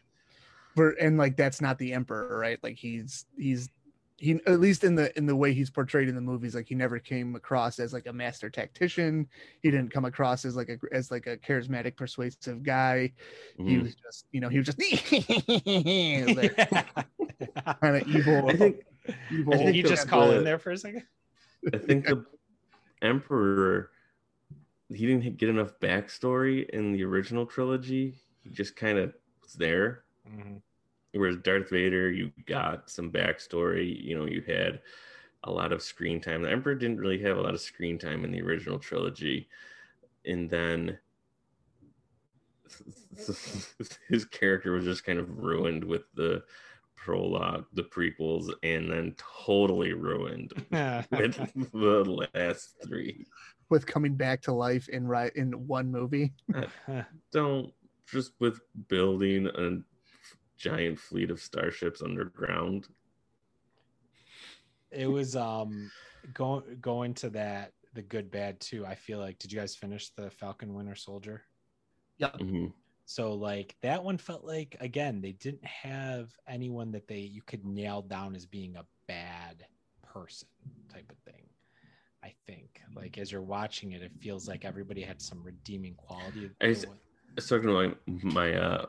For 0.75 0.89
and 0.91 1.17
like 1.17 1.35
that's 1.37 1.61
not 1.61 1.77
the 1.79 1.93
emperor, 1.93 2.37
right? 2.39 2.59
Like 2.63 2.77
he's 2.77 3.25
he's 3.37 3.69
he 4.17 4.39
at 4.47 4.59
least 4.59 4.83
in 4.83 4.95
the 4.95 5.15
in 5.17 5.25
the 5.25 5.35
way 5.35 5.53
he's 5.53 5.69
portrayed 5.69 6.07
in 6.07 6.15
the 6.15 6.21
movies, 6.21 6.55
like 6.55 6.67
he 6.67 6.75
never 6.75 6.99
came 6.99 7.35
across 7.35 7.79
as 7.79 7.93
like 7.93 8.05
a 8.07 8.13
master 8.13 8.49
tactician. 8.49 9.27
He 9.61 9.71
didn't 9.71 9.91
come 9.91 10.05
across 10.05 10.45
as 10.45 10.55
like 10.55 10.69
a 10.69 10.77
as 10.95 11.11
like 11.11 11.27
a 11.27 11.37
charismatic, 11.37 11.95
persuasive 11.95 12.63
guy. 12.63 13.11
He 13.57 13.63
Mhm. 13.77 13.83
was 13.83 13.95
just, 13.95 14.25
you 14.31 14.39
know, 14.39 14.49
he 14.49 14.57
was 14.59 14.67
just 14.67 14.79
kind 17.81 17.97
of 17.97 18.07
evil. 18.15 18.49
I 18.49 18.55
think 18.55 18.85
evil. 19.31 19.53
I 19.53 19.57
think 19.57 19.75
he 19.75 19.81
the- 19.81 19.89
just 19.89 20.07
call 20.07 20.27
the- 20.29 20.37
in 20.37 20.43
there 20.43 20.59
for 20.59 20.71
a 20.71 20.77
second? 20.77 21.03
I 21.73 21.77
think 21.77 22.05
the 22.05 22.25
Emperor 23.01 23.91
he 24.89 25.05
didn't 25.05 25.37
get 25.37 25.49
enough 25.49 25.79
backstory 25.79 26.69
in 26.69 26.91
the 26.91 27.03
original 27.03 27.45
trilogy. 27.45 28.15
He 28.43 28.49
just 28.49 28.75
kind 28.75 28.97
of 28.97 29.13
was 29.41 29.53
there. 29.53 30.03
Mhm. 30.27 30.61
Whereas 31.13 31.37
Darth 31.37 31.69
Vader, 31.69 32.11
you 32.11 32.31
got 32.45 32.89
some 32.89 33.11
backstory. 33.11 34.03
You 34.03 34.17
know, 34.17 34.25
you 34.25 34.41
had 34.41 34.81
a 35.43 35.51
lot 35.51 35.71
of 35.71 35.81
screen 35.81 36.19
time. 36.19 36.41
The 36.41 36.49
Emperor 36.49 36.75
didn't 36.75 36.99
really 36.99 37.21
have 37.21 37.37
a 37.37 37.41
lot 37.41 37.53
of 37.53 37.61
screen 37.61 37.97
time 37.99 38.25
in 38.25 38.31
the 38.31 38.41
original 38.41 38.79
trilogy, 38.79 39.47
and 40.25 40.49
then 40.49 40.97
his 44.09 44.25
character 44.25 44.71
was 44.71 44.85
just 44.85 45.03
kind 45.05 45.19
of 45.19 45.37
ruined 45.37 45.83
with 45.83 46.03
the 46.15 46.43
prologue, 46.95 47.65
the 47.73 47.83
prequels, 47.83 48.51
and 48.63 48.89
then 48.89 49.15
totally 49.45 49.93
ruined 49.93 50.53
with 51.11 51.35
the 51.71 52.27
last 52.33 52.75
three. 52.83 53.25
With 53.73 53.87
coming 53.87 54.13
back 54.13 54.39
to 54.39 54.53
life 54.53 54.87
in 54.87 55.07
right 55.07 55.35
in 55.35 55.67
one 55.67 55.91
movie. 55.91 56.31
Don't 57.31 57.73
just 58.05 58.33
with 58.39 58.61
building 58.87 59.47
a 59.47 59.79
giant 60.57 60.99
fleet 60.99 61.31
of 61.31 61.41
starships 61.41 62.03
underground. 62.03 62.87
it 64.91 65.07
was 65.07 65.35
um 65.35 65.91
going 66.35 66.63
going 66.81 67.15
to 67.15 67.31
that 67.31 67.73
the 67.95 68.03
good 68.03 68.29
bad 68.29 68.59
too. 68.59 68.85
I 68.85 68.93
feel 68.93 69.17
like 69.17 69.39
did 69.39 69.51
you 69.51 69.59
guys 69.59 69.75
finish 69.75 70.09
the 70.09 70.29
Falcon 70.29 70.75
Winter 70.75 70.95
Soldier? 70.95 71.41
Mhm. 72.21 72.73
So 73.05 73.33
like 73.33 73.75
that 73.81 74.03
one 74.03 74.19
felt 74.19 74.43
like 74.45 74.77
again 74.79 75.19
they 75.19 75.31
didn't 75.31 75.65
have 75.65 76.29
anyone 76.47 76.91
that 76.91 77.07
they 77.07 77.21
you 77.21 77.41
could 77.41 77.65
nail 77.65 78.03
down 78.03 78.35
as 78.35 78.45
being 78.45 78.75
a 78.75 78.85
bad 79.07 79.65
person 80.03 80.47
type 80.93 81.11
of 81.11 81.17
thing. 81.33 81.43
I 82.23 82.33
think 82.47 82.81
like 82.95 83.17
as 83.17 83.31
you're 83.31 83.41
watching 83.41 83.91
it, 83.91 84.01
it 84.01 84.11
feels 84.19 84.47
like 84.47 84.65
everybody 84.65 85.01
had 85.01 85.21
some 85.21 85.43
redeeming 85.43 85.95
quality. 85.95 86.49
I 86.61 86.75
was 87.35 87.47
talking 87.47 87.67
to 87.67 87.73
my, 87.73 87.95
my 88.23 88.53
uh 88.53 88.85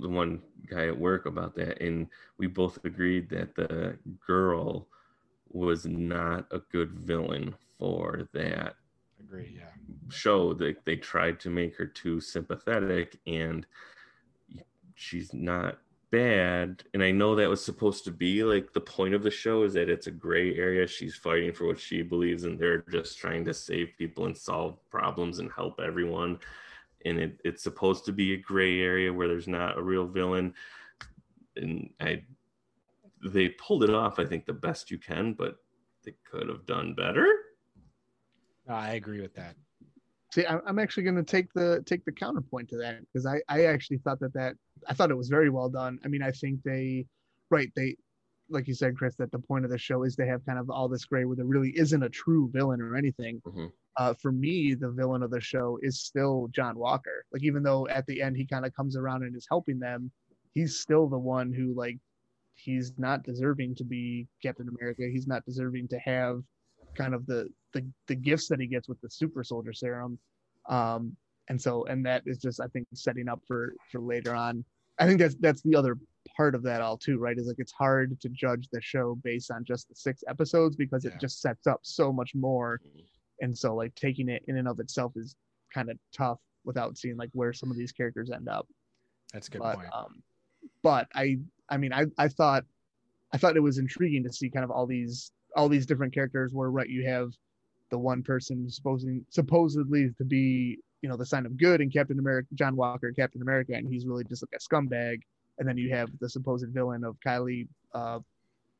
the 0.00 0.08
one 0.08 0.40
guy 0.68 0.86
at 0.86 0.96
work 0.96 1.26
about 1.26 1.54
that, 1.56 1.82
and 1.82 2.06
we 2.38 2.46
both 2.46 2.78
agreed 2.84 3.28
that 3.30 3.54
the 3.56 3.98
girl 4.24 4.86
was 5.48 5.84
not 5.84 6.46
a 6.52 6.60
good 6.70 6.92
villain 6.92 7.54
for 7.78 8.28
that 8.32 8.76
Agree, 9.18 9.56
yeah. 9.58 9.64
show. 10.08 10.54
They 10.54 10.76
they 10.84 10.96
tried 10.96 11.40
to 11.40 11.50
make 11.50 11.76
her 11.76 11.86
too 11.86 12.20
sympathetic, 12.20 13.18
and 13.26 13.66
she's 14.94 15.34
not 15.34 15.78
bad. 16.10 16.82
And 16.94 17.02
I 17.02 17.10
know 17.10 17.34
that 17.34 17.48
was 17.48 17.64
supposed 17.64 18.04
to 18.04 18.10
be 18.10 18.44
like 18.44 18.72
the 18.72 18.80
point 18.80 19.14
of 19.14 19.22
the 19.22 19.30
show 19.30 19.62
is 19.62 19.74
that 19.74 19.88
it's 19.88 20.06
a 20.06 20.12
gray 20.12 20.54
area. 20.56 20.86
She's 20.86 21.14
fighting 21.14 21.52
for 21.52 21.66
what 21.66 21.78
she 21.78 22.02
believes, 22.02 22.44
and 22.44 22.58
they're 22.58 22.84
just 22.90 23.18
trying 23.18 23.44
to 23.46 23.54
save 23.54 23.90
people 23.98 24.26
and 24.26 24.36
solve 24.36 24.78
problems 24.90 25.38
and 25.38 25.50
help 25.52 25.80
everyone. 25.80 26.38
And 27.04 27.18
it, 27.18 27.40
it's 27.44 27.62
supposed 27.62 28.04
to 28.06 28.12
be 28.12 28.34
a 28.34 28.36
gray 28.36 28.80
area 28.80 29.12
where 29.12 29.28
there's 29.28 29.48
not 29.48 29.78
a 29.78 29.82
real 29.82 30.06
villain. 30.06 30.54
And 31.56 31.90
I, 32.00 32.22
they 33.24 33.50
pulled 33.50 33.84
it 33.84 33.90
off. 33.90 34.18
I 34.18 34.24
think 34.24 34.46
the 34.46 34.52
best 34.52 34.90
you 34.90 34.98
can, 34.98 35.32
but 35.32 35.56
they 36.04 36.14
could 36.30 36.48
have 36.48 36.66
done 36.66 36.94
better. 36.94 37.26
I 38.68 38.94
agree 38.94 39.20
with 39.20 39.34
that. 39.34 39.56
See, 40.32 40.46
I'm 40.46 40.78
actually 40.78 41.02
going 41.02 41.16
to 41.16 41.24
take 41.24 41.52
the 41.54 41.82
take 41.86 42.04
the 42.04 42.12
counterpoint 42.12 42.68
to 42.68 42.76
that 42.76 43.00
because 43.00 43.26
I 43.26 43.40
I 43.48 43.64
actually 43.64 43.98
thought 43.98 44.20
that 44.20 44.32
that 44.34 44.54
I 44.88 44.94
thought 44.94 45.10
it 45.10 45.16
was 45.16 45.28
very 45.28 45.50
well 45.50 45.68
done. 45.68 45.98
I 46.04 46.08
mean, 46.08 46.22
I 46.22 46.30
think 46.32 46.62
they, 46.64 47.06
right? 47.50 47.70
They, 47.76 47.96
like 48.48 48.66
you 48.66 48.74
said, 48.74 48.96
Chris, 48.96 49.14
that 49.16 49.30
the 49.30 49.38
point 49.38 49.64
of 49.64 49.70
the 49.70 49.78
show 49.78 50.02
is 50.02 50.16
to 50.16 50.26
have 50.26 50.44
kind 50.44 50.58
of 50.58 50.70
all 50.70 50.88
this 50.88 51.04
gray 51.04 51.24
where 51.24 51.36
there 51.36 51.46
really 51.46 51.70
isn't 51.76 52.02
a 52.02 52.08
true 52.08 52.50
villain 52.52 52.80
or 52.80 52.96
anything. 52.96 53.40
Mhm. 53.46 53.72
Uh, 53.96 54.14
for 54.14 54.32
me, 54.32 54.74
the 54.74 54.90
villain 54.90 55.22
of 55.22 55.30
the 55.30 55.40
show 55.40 55.78
is 55.82 56.00
still 56.00 56.48
John 56.52 56.76
Walker. 56.78 57.24
Like 57.32 57.42
even 57.42 57.62
though 57.62 57.86
at 57.88 58.06
the 58.06 58.22
end 58.22 58.36
he 58.36 58.46
kind 58.46 58.64
of 58.64 58.74
comes 58.74 58.96
around 58.96 59.22
and 59.24 59.36
is 59.36 59.46
helping 59.48 59.78
them, 59.78 60.10
he's 60.54 60.78
still 60.80 61.08
the 61.08 61.18
one 61.18 61.52
who 61.52 61.74
like 61.74 61.98
he's 62.54 62.98
not 62.98 63.22
deserving 63.22 63.74
to 63.76 63.84
be 63.84 64.26
Captain 64.42 64.68
America. 64.68 65.02
He's 65.10 65.26
not 65.26 65.44
deserving 65.44 65.88
to 65.88 65.98
have 65.98 66.42
kind 66.94 67.14
of 67.14 67.26
the 67.26 67.48
the, 67.72 67.86
the 68.08 68.16
gifts 68.16 68.48
that 68.48 68.60
he 68.60 68.66
gets 68.66 68.88
with 68.88 69.00
the 69.00 69.08
super 69.08 69.44
soldier 69.44 69.72
serum 69.72 70.18
um 70.68 71.16
and 71.50 71.60
so 71.60 71.84
and 71.86 72.06
that 72.06 72.22
is 72.24 72.38
just 72.38 72.60
i 72.60 72.66
think 72.68 72.86
setting 72.94 73.28
up 73.28 73.42
for 73.46 73.74
for 73.92 74.00
later 74.00 74.34
on. 74.34 74.64
I 74.98 75.06
think 75.06 75.18
that's 75.18 75.34
that's 75.40 75.62
the 75.62 75.74
other 75.74 75.96
part 76.36 76.54
of 76.54 76.62
that 76.64 76.82
all 76.82 76.96
too 76.96 77.18
right? 77.18 77.36
Is 77.36 77.46
like 77.46 77.58
it's 77.58 77.72
hard 77.72 78.20
to 78.20 78.28
judge 78.28 78.68
the 78.70 78.80
show 78.82 79.18
based 79.24 79.50
on 79.50 79.64
just 79.64 79.88
the 79.88 79.94
six 79.94 80.22
episodes 80.28 80.76
because 80.76 81.06
it 81.06 81.14
just 81.18 81.40
sets 81.40 81.66
up 81.66 81.80
so 81.82 82.12
much 82.12 82.32
more. 82.34 82.80
And 83.40 83.56
so 83.56 83.74
like 83.74 83.94
taking 83.94 84.28
it 84.28 84.44
in 84.46 84.58
and 84.58 84.68
of 84.68 84.78
itself 84.78 85.12
is 85.16 85.34
kind 85.72 85.90
of 85.90 85.96
tough 86.14 86.38
without 86.64 86.98
seeing 86.98 87.16
like 87.16 87.30
where 87.32 87.54
some 87.54 87.70
of 87.70 87.78
these 87.78 87.92
characters 87.92 88.30
end 88.30 88.48
up. 88.48 88.68
That's 89.32 89.48
a 89.48 89.52
good 89.52 89.62
but 89.62 89.76
point. 89.76 89.88
um 89.94 90.22
but 90.82 91.08
i 91.14 91.38
i 91.70 91.76
mean 91.78 91.92
i 91.92 92.04
i 92.18 92.28
thought 92.28 92.64
i 93.32 93.38
thought 93.38 93.56
it 93.56 93.60
was 93.60 93.78
intriguing 93.78 94.22
to 94.24 94.32
see 94.32 94.50
kind 94.50 94.64
of 94.64 94.70
all 94.70 94.86
these 94.86 95.32
all 95.56 95.68
these 95.68 95.86
different 95.86 96.12
characters 96.12 96.52
where 96.52 96.70
right 96.70 96.90
you 96.90 97.06
have 97.06 97.30
the 97.90 97.98
one 97.98 98.22
person 98.22 98.68
supposing 98.68 99.24
supposedly 99.30 100.10
to 100.18 100.24
be 100.24 100.78
you 101.02 101.08
know 101.08 101.16
the 101.16 101.26
sign 101.26 101.46
of 101.46 101.56
good 101.56 101.80
in 101.80 101.90
captain 101.90 102.18
america 102.18 102.48
john 102.54 102.76
walker 102.76 103.12
captain 103.12 103.42
america 103.42 103.72
and 103.74 103.88
he's 103.88 104.06
really 104.06 104.24
just 104.24 104.42
like 104.42 104.50
a 104.54 104.58
scumbag 104.58 105.20
and 105.58 105.68
then 105.68 105.76
you 105.76 105.94
have 105.94 106.10
the 106.20 106.28
supposed 106.28 106.66
villain 106.68 107.04
of 107.04 107.16
kylie 107.26 107.66
uh 107.94 108.18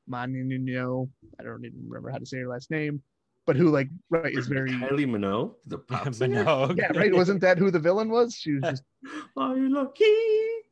Manino, 0.08 1.08
i 1.38 1.42
don't 1.42 1.64
even 1.64 1.84
remember 1.86 2.10
how 2.10 2.18
to 2.18 2.26
say 2.26 2.38
her 2.38 2.48
last 2.48 2.70
name 2.70 3.02
but 3.46 3.56
who 3.56 3.68
like 3.70 3.88
right 4.10 4.36
is 4.36 4.46
very 4.46 4.70
Kylie 4.70 5.06
Minogue, 5.06 5.54
the 5.66 5.78
pop 5.78 6.04
but 6.04 6.14
singer. 6.14 6.44
no. 6.44 6.72
yeah 6.76 6.92
right 6.94 7.14
wasn't 7.14 7.40
that 7.40 7.58
who 7.58 7.70
the 7.70 7.78
villain 7.78 8.08
was 8.10 8.34
she 8.34 8.52
was 8.52 8.62
just 8.62 8.82
Are 9.36 9.56
you 9.56 9.68
lucky? 9.70 10.04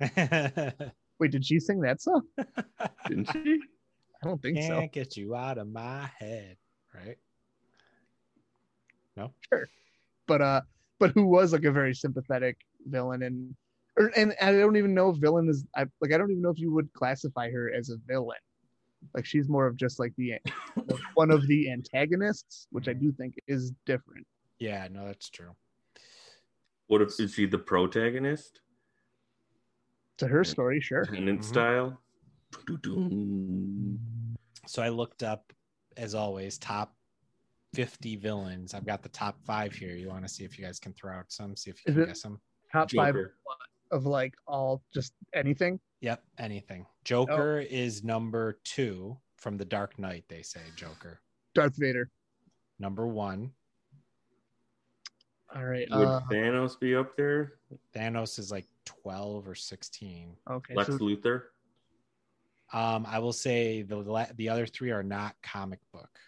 wait 1.19 1.31
did 1.31 1.45
she 1.45 1.59
sing 1.61 1.81
that 1.81 2.01
song 2.01 2.23
Didn't 3.09 3.31
she? 3.33 3.61
i 4.23 4.27
don't 4.27 4.41
think 4.43 4.59
so 4.63 4.81
Can't 4.81 4.93
get 4.93 5.17
you 5.17 5.35
out 5.35 5.59
of 5.59 5.69
my 5.69 6.09
head, 6.19 6.57
right? 6.95 7.17
No. 9.17 9.33
Sure, 9.49 9.69
but 10.27 10.41
uh 10.41 10.61
but 10.99 11.11
who 11.13 11.27
was 11.27 11.53
like 11.53 11.65
a 11.65 11.73
very 11.73 11.95
sympathetic 11.95 12.57
villain 12.87 13.23
and 13.23 13.55
or, 13.97 14.13
and 14.17 14.35
I 14.41 14.53
don't 14.53 14.77
even 14.77 14.95
know 14.95 15.11
if 15.11 15.17
villain 15.19 15.49
is 15.49 15.65
I 15.77 15.87
like 16.01 16.13
I 16.13 16.19
don't 16.19 16.31
even 16.31 16.43
know 16.43 16.51
if 16.51 16.59
you 16.59 16.73
would 16.73 16.93
classify 16.93 17.51
her 17.51 17.73
as 17.73 17.91
a 17.91 17.97
villain. 18.07 18.39
Like 19.15 19.27
she's 19.27 19.49
more 19.49 19.67
of 19.67 19.77
just 19.77 19.99
like 19.99 20.13
the 20.17 20.35
one 21.15 21.31
of 21.31 21.47
the 21.47 21.71
antagonists, 21.71 22.67
which 22.71 22.89
I 22.89 22.93
do 22.93 23.13
think 23.13 23.35
is 23.47 23.73
different. 23.87 24.27
Yeah, 24.59 24.89
no, 24.91 25.07
that's 25.07 25.31
true. 25.31 25.55
What 26.89 27.03
if 27.03 27.19
is 27.21 27.35
she 27.35 27.47
the 27.47 27.59
protagonist? 27.59 28.61
To 30.19 30.27
her 30.27 30.43
story, 30.43 30.81
sure. 30.81 31.05
Tenant 31.05 31.41
Mhm. 31.41 31.45
style? 31.45 32.01
So 34.67 34.83
I 34.83 34.89
looked 34.89 35.23
up, 35.23 35.53
as 35.97 36.15
always, 36.15 36.59
top 36.59 36.97
50 37.75 38.17
villains. 38.17 38.75
I've 38.75 38.87
got 38.87 39.03
the 39.03 39.09
top 39.09 39.39
five 39.45 39.75
here. 39.75 39.95
You 39.95 40.09
want 40.09 40.27
to 40.27 40.29
see 40.29 40.45
if 40.45 40.59
you 40.59 40.65
guys 40.65 40.79
can 40.79 40.93
throw 40.95 41.13
out 41.15 41.27
some, 41.29 41.57
see 41.57 41.71
if 41.71 41.77
you 41.87 41.91
Is 41.93 41.97
can 41.97 42.07
guess 42.07 42.23
them. 42.23 42.41
Top 42.73 42.91
five 42.91 43.17
of 43.91 44.07
like 44.07 44.35
all 44.47 44.83
just 44.93 45.13
anything. 45.35 45.81
Yep, 46.01 46.23
anything. 46.39 46.87
Joker 47.05 47.61
is 47.61 48.05
number 48.05 48.59
two 48.65 49.17
from 49.37 49.57
the 49.57 49.65
Dark 49.65 49.99
Knight, 49.99 50.25
they 50.29 50.43
say. 50.43 50.61
Joker. 50.77 51.21
Darth 51.55 51.77
Vader. 51.77 52.11
Number 52.79 53.07
one. 53.07 53.51
All 55.55 55.65
right. 55.65 55.89
Would 55.91 56.07
Uh, 56.07 56.21
Thanos 56.31 56.79
be 56.79 56.95
up 56.95 57.17
there? 57.17 57.55
Thanos 57.97 58.39
is 58.39 58.51
like 58.53 58.67
12 58.85 59.49
or 59.49 59.55
16. 59.55 60.37
okay. 60.51 60.75
Lex 60.75 60.89
So 60.91 60.99
Luthor? 60.99 61.43
Um, 62.73 63.07
I 63.09 63.19
will 63.19 63.33
say 63.33 63.81
the 63.83 63.97
la- 63.97 64.27
the 64.37 64.51
other 64.51 64.67
three 64.67 64.91
are 64.91 65.03
not 65.03 65.35
comic 65.43 65.81
book 65.91 66.11
villains. 66.11 66.28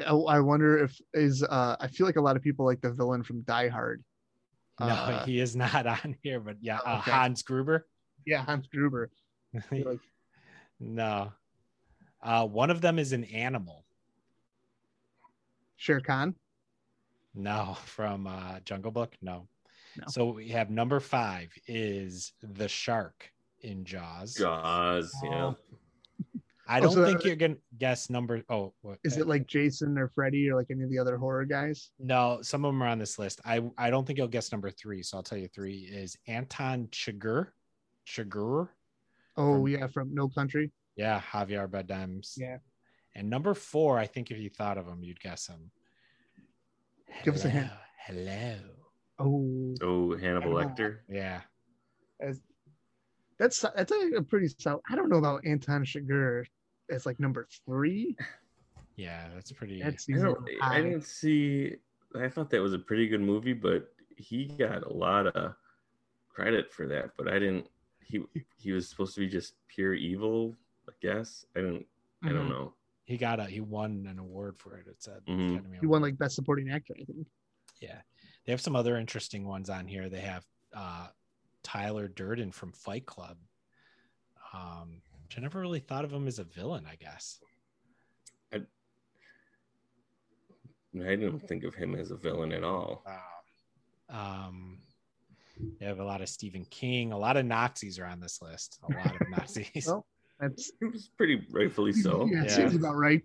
I, 0.00 0.12
I 0.12 0.40
wonder 0.40 0.78
if 0.84 0.98
is 1.12 1.42
uh 1.42 1.76
I 1.78 1.86
feel 1.88 2.06
like 2.06 2.16
a 2.16 2.20
lot 2.20 2.36
of 2.36 2.42
people 2.42 2.64
like 2.64 2.80
the 2.80 2.92
villain 2.92 3.22
from 3.22 3.42
Die 3.42 3.68
Hard. 3.68 4.02
No, 4.80 4.86
Uh, 4.88 5.24
he 5.24 5.38
is 5.40 5.54
not 5.54 5.86
on 6.04 6.16
here, 6.22 6.40
but 6.40 6.56
yeah, 6.60 6.78
uh, 6.84 6.98
Okay. 6.98 7.10
Hans 7.12 7.42
Gruber. 7.42 7.86
yeah, 8.26 8.44
Hans 8.44 8.66
Gruber. 8.66 9.10
Like- 9.70 10.00
no. 10.80 11.32
Uh, 12.20 12.46
one 12.46 12.70
of 12.70 12.80
them 12.80 12.98
is 12.98 13.12
an 13.12 13.24
animal. 13.24 13.84
Shere 15.76 16.00
Khan. 16.00 16.34
No, 17.34 17.76
from 17.84 18.26
uh, 18.26 18.60
Jungle 18.64 18.90
Book. 18.90 19.14
No. 19.22 19.46
No. 19.96 20.04
So 20.08 20.30
we 20.32 20.48
have 20.48 20.70
number 20.70 20.98
five 21.00 21.50
is 21.68 22.32
the 22.42 22.68
shark 22.68 23.30
in 23.60 23.84
Jaws. 23.84 24.34
Jaws, 24.34 25.12
yeah. 25.22 25.52
I 26.66 26.78
Oh, 26.78 26.82
don't 26.84 26.92
so 26.92 27.04
think 27.04 27.18
that- 27.20 27.26
you're 27.26 27.36
gonna 27.36 27.56
guess 27.78 28.08
number. 28.08 28.42
Oh, 28.48 28.72
what, 28.80 28.98
Is 29.04 29.18
uh, 29.18 29.20
it 29.22 29.26
like 29.26 29.46
Jason 29.46 29.98
or 29.98 30.08
Freddy 30.08 30.48
or 30.50 30.56
like 30.56 30.68
any 30.70 30.82
of 30.82 30.90
the 30.90 30.98
other 30.98 31.16
horror 31.18 31.44
guys? 31.44 31.90
no? 31.98 32.38
Some 32.42 32.64
of 32.64 32.70
them 32.72 32.82
are 32.82 32.86
on 32.88 32.98
this 32.98 33.18
list. 33.18 33.40
I 33.44 33.62
I 33.76 33.90
don't 33.90 34.06
think 34.06 34.18
you'll 34.18 34.28
guess 34.28 34.50
number 34.50 34.70
three. 34.70 35.02
So 35.02 35.16
I'll 35.18 35.22
tell 35.22 35.38
you 35.38 35.48
three 35.48 35.80
is 35.80 36.16
Anton 36.26 36.88
Chigurh. 36.90 37.48
Chigurh. 38.06 38.68
Oh 39.36 39.54
From- 39.62 39.68
yeah, 39.68 39.86
from 39.88 40.14
No 40.14 40.28
Country. 40.28 40.70
Yeah, 40.96 41.20
Javier 41.20 41.68
Bardem's. 41.68 42.34
Yeah. 42.38 42.58
And 43.16 43.28
number 43.28 43.52
four, 43.54 43.98
I 43.98 44.06
think 44.06 44.30
if 44.30 44.38
you 44.38 44.48
thought 44.50 44.78
of 44.78 44.86
him, 44.86 45.02
you'd 45.04 45.20
guess 45.20 45.46
him. 45.48 45.70
Give 47.24 47.34
us 47.34 47.44
a 47.44 47.50
hint. 47.50 47.70
Hello. 48.06 48.56
Oh, 49.18 49.74
Oh, 49.82 50.16
Hannibal 50.16 50.56
Hannibal. 50.58 50.74
Lecter. 50.84 50.98
Yeah. 51.08 51.42
as 52.20 52.40
that's 53.38 53.60
that's 53.76 53.90
a, 53.92 54.10
a 54.18 54.22
pretty 54.22 54.48
solid. 54.58 54.80
I 54.90 54.94
don't 54.96 55.08
know 55.08 55.18
about 55.18 55.44
Anton 55.44 55.84
Chigurh 55.84 56.44
as 56.90 57.06
like 57.06 57.20
number 57.20 57.46
three. 57.64 58.16
Yeah, 58.96 59.26
that's 59.34 59.50
pretty. 59.52 59.82
That 59.82 59.96
I, 60.08 60.18
don't, 60.18 60.48
I 60.62 60.80
didn't 60.80 61.04
see. 61.04 61.76
I 62.14 62.28
thought 62.28 62.50
that 62.50 62.60
was 62.62 62.74
a 62.74 62.78
pretty 62.78 63.08
good 63.08 63.20
movie, 63.20 63.52
but 63.52 63.92
he 64.16 64.44
got 64.46 64.84
a 64.84 64.92
lot 64.92 65.26
of 65.26 65.54
credit 66.28 66.72
for 66.72 66.86
that. 66.86 67.10
But 67.16 67.28
I 67.28 67.38
didn't. 67.38 67.66
he 68.00 68.22
he 68.56 68.72
was 68.72 68.88
supposed 68.88 69.14
to 69.14 69.20
be 69.20 69.28
just 69.28 69.54
pure 69.68 69.94
evil. 69.94 70.54
I 70.88 70.92
guess 71.00 71.44
I 71.56 71.60
don't 71.60 71.86
I 72.22 72.28
don't 72.28 72.46
Mhm. 72.46 72.50
know. 72.50 72.74
He 73.04 73.16
got 73.16 73.40
a 73.40 73.44
he 73.44 73.60
won 73.60 74.06
an 74.08 74.18
award 74.18 74.56
for 74.56 74.76
it. 74.78 74.86
It 74.86 75.02
said 75.02 75.24
Mhm. 75.26 75.54
Academy 75.56 75.78
He 75.80 75.86
won 75.86 76.02
like 76.02 76.16
best 76.18 76.34
supporting 76.36 76.70
actor, 76.70 76.94
I 77.00 77.04
think. 77.04 77.26
Yeah. 77.80 78.00
They 78.44 78.52
have 78.52 78.60
some 78.60 78.76
other 78.76 78.96
interesting 78.96 79.46
ones 79.46 79.70
on 79.70 79.86
here. 79.88 80.08
They 80.08 80.20
have 80.20 80.44
uh, 80.74 81.08
Tyler 81.62 82.08
Durden 82.08 82.52
from 82.52 82.72
Fight 82.72 83.06
Club. 83.06 83.38
Um, 84.52 85.00
which 85.24 85.38
I 85.38 85.40
never 85.40 85.60
really 85.60 85.80
thought 85.80 86.04
of 86.04 86.12
him 86.12 86.26
as 86.26 86.38
a 86.38 86.44
villain, 86.44 86.84
I 86.90 86.96
guess. 86.96 87.38
I 88.52 88.58
I 90.96 91.16
didn't 91.16 91.40
think 91.48 91.64
of 91.64 91.74
him 91.74 91.94
as 91.94 92.10
a 92.10 92.16
villain 92.16 92.52
at 92.52 92.62
all. 92.64 93.02
Wow. 93.06 94.44
Um, 94.46 94.78
they 95.80 95.86
have 95.86 95.98
a 96.00 96.04
lot 96.04 96.20
of 96.20 96.28
Stephen 96.28 96.64
King. 96.66 97.12
A 97.12 97.18
lot 97.18 97.36
of 97.36 97.46
Nazis 97.46 97.98
are 97.98 98.06
on 98.06 98.20
this 98.20 98.40
list. 98.42 98.78
A 98.88 98.92
lot 98.92 99.20
of 99.20 99.28
Nazis. 99.30 99.86
Well, 99.86 100.06
That's 100.38 100.70
It 100.80 100.92
was 100.92 101.10
pretty 101.16 101.44
rightfully 101.50 101.92
so. 101.92 102.26
yeah, 102.30 102.42
Yeah. 102.44 102.48
seems 102.48 102.74
about 102.74 102.96
right. 102.96 103.22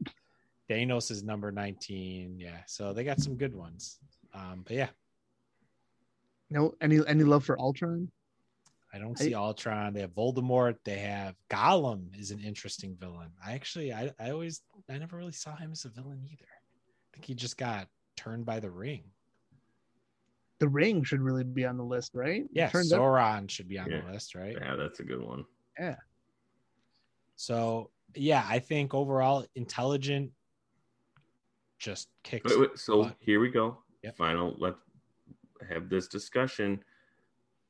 Thanos 0.69 1.11
is 1.11 1.23
number 1.23 1.51
19. 1.51 2.39
Yeah. 2.39 2.59
So 2.67 2.93
they 2.93 3.03
got 3.03 3.19
some 3.19 3.35
good 3.35 3.55
ones. 3.55 3.99
Um, 4.33 4.63
but 4.65 4.75
yeah, 4.75 4.89
No, 6.49 6.73
any 6.81 6.99
any 7.07 7.23
love 7.23 7.43
for 7.43 7.59
Ultron? 7.59 8.11
I 8.93 8.97
don't 8.99 9.19
I- 9.19 9.23
see 9.23 9.33
Ultron. 9.35 9.93
They 9.93 10.01
have 10.01 10.15
Voldemort. 10.15 10.75
They 10.83 10.97
have 10.99 11.35
Gollum 11.49 12.19
is 12.19 12.31
an 12.31 12.39
interesting 12.39 12.95
villain. 12.99 13.29
I 13.45 13.53
actually, 13.53 13.93
I, 13.93 14.11
I 14.19 14.31
always, 14.31 14.61
I 14.89 14.97
never 14.97 15.17
really 15.17 15.31
saw 15.31 15.55
him 15.55 15.71
as 15.71 15.85
a 15.85 15.89
villain 15.89 16.21
either. 16.25 16.45
I 16.49 17.07
think 17.13 17.25
he 17.25 17.35
just 17.35 17.57
got 17.57 17.87
turned 18.15 18.45
by 18.45 18.59
the 18.59 18.69
ring. 18.71 19.03
The 20.59 20.67
Ring 20.67 21.03
should 21.05 21.21
really 21.21 21.45
be 21.45 21.65
on 21.65 21.77
the 21.77 21.85
list, 21.85 22.13
right? 22.15 22.43
Yeah, 22.51 22.67
Turns 22.69 22.91
out- 22.91 22.99
Sauron 22.99 23.49
should 23.49 23.69
be 23.69 23.79
on 23.79 23.89
Yeah. 23.89 24.01
the 24.01 24.11
list, 24.11 24.35
right? 24.35 24.57
Yeah, 24.59 24.75
that's 24.75 24.99
a 24.99 25.03
good 25.03 25.21
one. 25.21 25.45
Yeah. 25.79 25.95
So 27.37 27.91
yeah, 28.15 28.45
I 28.49 28.59
think 28.59 28.93
overall 28.93 29.45
intelligent, 29.55 30.31
just 31.77 32.09
kicks. 32.23 32.51
Wait, 32.51 32.59
wait, 32.59 32.77
so 32.77 33.03
butt. 33.03 33.15
here 33.19 33.39
we 33.39 33.49
go. 33.49 33.77
Yep. 34.03 34.17
Final. 34.17 34.55
Let's 34.59 34.79
have 35.69 35.89
this 35.89 36.07
discussion. 36.09 36.83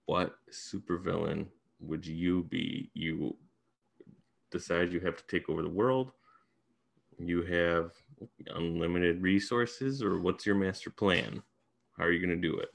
What 0.09 0.37
supervillain 0.51 1.45
would 1.79 2.03
you 2.07 2.41
be? 2.49 2.89
You 2.95 3.37
decide 4.49 4.91
you 4.91 4.99
have 5.01 5.15
to 5.17 5.23
take 5.27 5.49
over 5.49 5.61
the 5.61 5.69
world. 5.69 6.11
You 7.19 7.43
have 7.43 7.91
unlimited 8.55 9.21
resources, 9.21 10.01
or 10.01 10.17
what's 10.17 10.47
your 10.47 10.55
master 10.55 10.89
plan? 10.89 11.43
How 11.95 12.05
are 12.05 12.11
you 12.11 12.25
going 12.25 12.41
to 12.41 12.47
do 12.49 12.57
it? 12.57 12.69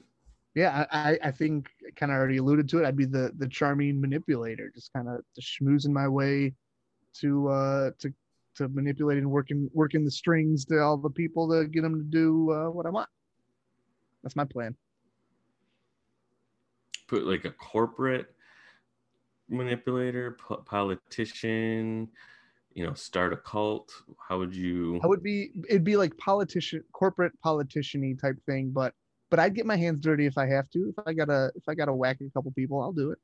Yeah, 0.55 0.85
I, 0.93 1.17
I- 1.21 1.31
think 1.31 1.67
kind 1.97 2.09
of 2.09 2.17
already 2.17 2.37
alluded 2.37 2.69
to 2.69 2.79
it. 2.79 2.85
I'd 2.87 2.95
be 2.95 3.03
the 3.05 3.33
the 3.37 3.49
charming 3.49 3.99
manipulator, 3.99 4.71
just 4.73 4.93
kind 4.93 5.09
of 5.09 5.19
schmoozing 5.41 5.91
my 5.91 6.07
way 6.07 6.53
to 7.15 7.49
uh 7.49 7.91
to 7.99 8.13
to 8.55 8.69
manipulating, 8.69 9.29
working 9.29 9.69
working 9.73 10.05
the 10.05 10.11
strings 10.11 10.63
to 10.65 10.79
all 10.79 10.95
the 10.95 11.09
people 11.09 11.49
to 11.49 11.67
get 11.67 11.81
them 11.81 11.97
to 11.97 12.05
do 12.05 12.51
uh, 12.53 12.69
what 12.69 12.85
I 12.85 12.91
want. 12.91 13.09
That's 14.23 14.37
my 14.37 14.45
plan. 14.45 14.77
Put 17.07 17.25
like 17.25 17.45
a 17.45 17.51
corporate 17.51 18.33
manipulator, 19.49 20.31
po- 20.31 20.63
politician. 20.65 22.09
You 22.73 22.85
know, 22.85 22.93
start 22.93 23.31
a 23.31 23.37
cult. 23.37 23.93
How 24.27 24.37
would 24.37 24.53
you? 24.53 24.99
I 25.03 25.07
would 25.07 25.23
be 25.23 25.51
it'd 25.69 25.83
be 25.83 25.95
like 25.95 26.17
politician, 26.17 26.83
corporate 26.91 27.39
politician-y 27.41 28.15
type 28.21 28.37
thing, 28.45 28.71
but 28.71 28.93
but 29.29 29.39
I'd 29.39 29.55
get 29.55 29.65
my 29.65 29.77
hands 29.77 29.99
dirty 29.99 30.25
if 30.25 30.37
I 30.37 30.47
have 30.47 30.69
to. 30.71 30.93
If 30.95 31.07
I 31.07 31.13
gotta 31.13 31.51
if 31.55 31.63
I 31.67 31.75
gotta 31.75 31.93
whack 31.93 32.17
a 32.21 32.29
couple 32.31 32.51
people, 32.51 32.81
I'll 32.81 32.91
do 32.91 33.11
it. 33.11 33.19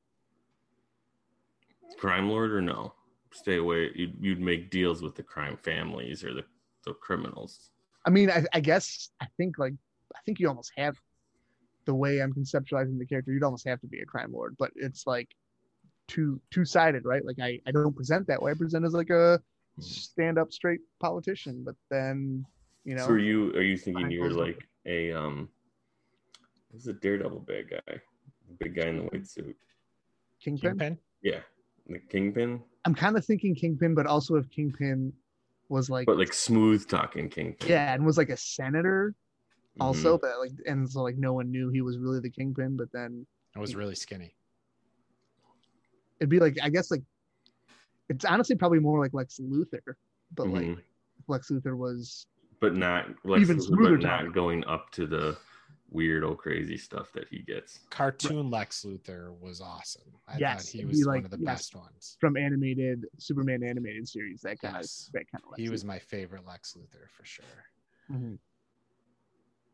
crime 1.97 2.29
lord 2.29 2.51
or 2.51 2.61
no? 2.61 2.93
Stay 3.33 3.57
away. 3.57 3.91
You'd, 3.95 4.15
you'd 4.19 4.41
make 4.41 4.71
deals 4.71 5.01
with 5.01 5.15
the 5.15 5.23
crime 5.23 5.57
families 5.63 6.23
or 6.23 6.33
the, 6.33 6.43
the 6.85 6.93
criminals. 6.93 7.71
I 8.05 8.09
mean, 8.09 8.29
I, 8.29 8.45
I 8.53 8.59
guess 8.59 9.09
I 9.21 9.27
think 9.37 9.57
like 9.57 9.73
I 10.15 10.19
think 10.25 10.39
you 10.39 10.47
almost 10.49 10.71
have 10.77 10.97
the 11.85 11.95
way 11.95 12.21
I'm 12.21 12.33
conceptualizing 12.33 12.97
the 12.99 13.05
character. 13.05 13.31
You'd 13.31 13.43
almost 13.43 13.67
have 13.67 13.81
to 13.81 13.87
be 13.87 13.99
a 14.01 14.05
crime 14.05 14.31
lord, 14.31 14.55
but 14.59 14.71
it's 14.75 15.05
like 15.07 15.29
two 16.07 16.41
two 16.51 16.65
sided, 16.65 17.05
right? 17.05 17.25
Like 17.25 17.39
I 17.39 17.59
I 17.65 17.71
don't 17.71 17.95
present 17.95 18.27
that 18.27 18.41
way. 18.41 18.51
I 18.51 18.53
present 18.55 18.85
as 18.85 18.93
like 18.93 19.09
a 19.09 19.41
stand 19.79 20.37
up 20.37 20.51
straight 20.51 20.81
politician, 20.99 21.63
but 21.65 21.75
then 21.89 22.45
you 22.83 22.95
know 22.95 23.05
so 23.05 23.13
are 23.13 23.19
you 23.19 23.51
are 23.53 23.61
you 23.61 23.77
thinking 23.77 24.11
you're 24.11 24.29
closed 24.29 24.39
like 24.39 24.67
a 24.85 25.11
um 25.11 25.49
who's 26.71 26.83
the 26.83 26.93
daredevil 26.93 27.39
bad 27.41 27.69
guy? 27.69 27.79
The 27.87 28.53
big 28.59 28.75
guy 28.75 28.87
in 28.87 28.97
the 28.97 29.03
white 29.03 29.27
suit. 29.27 29.55
Kingpin. 30.43 30.71
Kingpin. 30.71 30.97
Yeah. 31.21 31.39
The 31.87 31.99
kingpin. 31.99 32.61
I'm 32.85 32.95
kind 32.95 33.15
of 33.17 33.25
thinking 33.25 33.53
Kingpin, 33.53 33.93
but 33.93 34.07
also 34.07 34.35
if 34.35 34.49
Kingpin 34.49 35.13
was 35.69 35.89
like 35.89 36.05
But 36.05 36.17
like 36.17 36.33
smooth 36.33 36.87
talking 36.87 37.29
kingpin. 37.29 37.69
yeah, 37.69 37.93
and 37.93 38.05
was 38.05 38.17
like 38.17 38.29
a 38.29 38.37
senator 38.37 39.15
also, 39.79 40.17
Mhm. 40.17 40.21
but 40.21 40.39
like 40.39 40.51
and 40.67 40.89
so 40.89 41.01
like 41.03 41.17
no 41.17 41.33
one 41.33 41.51
knew 41.51 41.69
he 41.69 41.81
was 41.81 41.97
really 41.97 42.19
the 42.19 42.29
Kingpin, 42.29 42.75
but 42.77 42.91
then 42.91 43.25
I 43.55 43.59
was 43.59 43.75
really 43.75 43.95
skinny. 43.95 44.35
it'd 46.19 46.29
be 46.29 46.39
like 46.39 46.57
I 46.61 46.69
guess 46.69 46.91
like 46.91 47.03
it's 48.09 48.25
honestly 48.25 48.55
probably 48.55 48.79
more 48.79 48.99
like 48.99 49.13
Lex 49.13 49.39
Luthor, 49.39 49.95
but 50.35 50.47
like 50.47 50.65
Mhm. 50.65 50.81
Lex 51.27 51.49
Luthor 51.49 51.77
was 51.77 52.27
But 52.59 52.75
not 52.75 53.07
Lex 53.25 53.41
Even 53.41 53.57
Luthor, 53.57 53.61
smoother 53.63 53.97
but 53.97 54.03
not 54.03 54.33
going 54.33 54.63
up 54.65 54.91
to 54.91 55.07
the 55.07 55.37
weird 55.89 56.23
old 56.23 56.37
crazy 56.37 56.77
stuff 56.77 57.11
that 57.13 57.27
he 57.29 57.39
gets. 57.39 57.79
Cartoon 57.89 58.49
Lex 58.49 58.83
Luthor 58.85 59.37
was 59.39 59.59
awesome. 59.61 60.15
I 60.27 60.37
Yes, 60.37 60.65
thought 60.67 60.71
he 60.73 60.77
it'd 60.79 60.89
was 60.89 60.99
be 60.99 61.05
one 61.05 61.15
like- 61.15 61.25
of 61.25 61.31
the 61.31 61.37
yes. 61.39 61.45
best 61.45 61.75
ones. 61.75 62.17
from 62.19 62.37
animated 62.37 63.07
Superman 63.17 63.63
animated 63.63 64.07
series. 64.07 64.41
That 64.41 64.59
kind 64.59 64.75
Yes. 64.75 65.07
of 65.07 65.13
that 65.13 65.31
kind 65.31 65.43
of 65.43 65.55
He 65.57 65.69
was 65.69 65.83
my 65.83 65.97
favorite 65.99 66.45
Lex 66.45 66.75
Luthor 66.75 67.09
for 67.09 67.25
sure. 67.25 67.65
Mhm. 68.09 68.37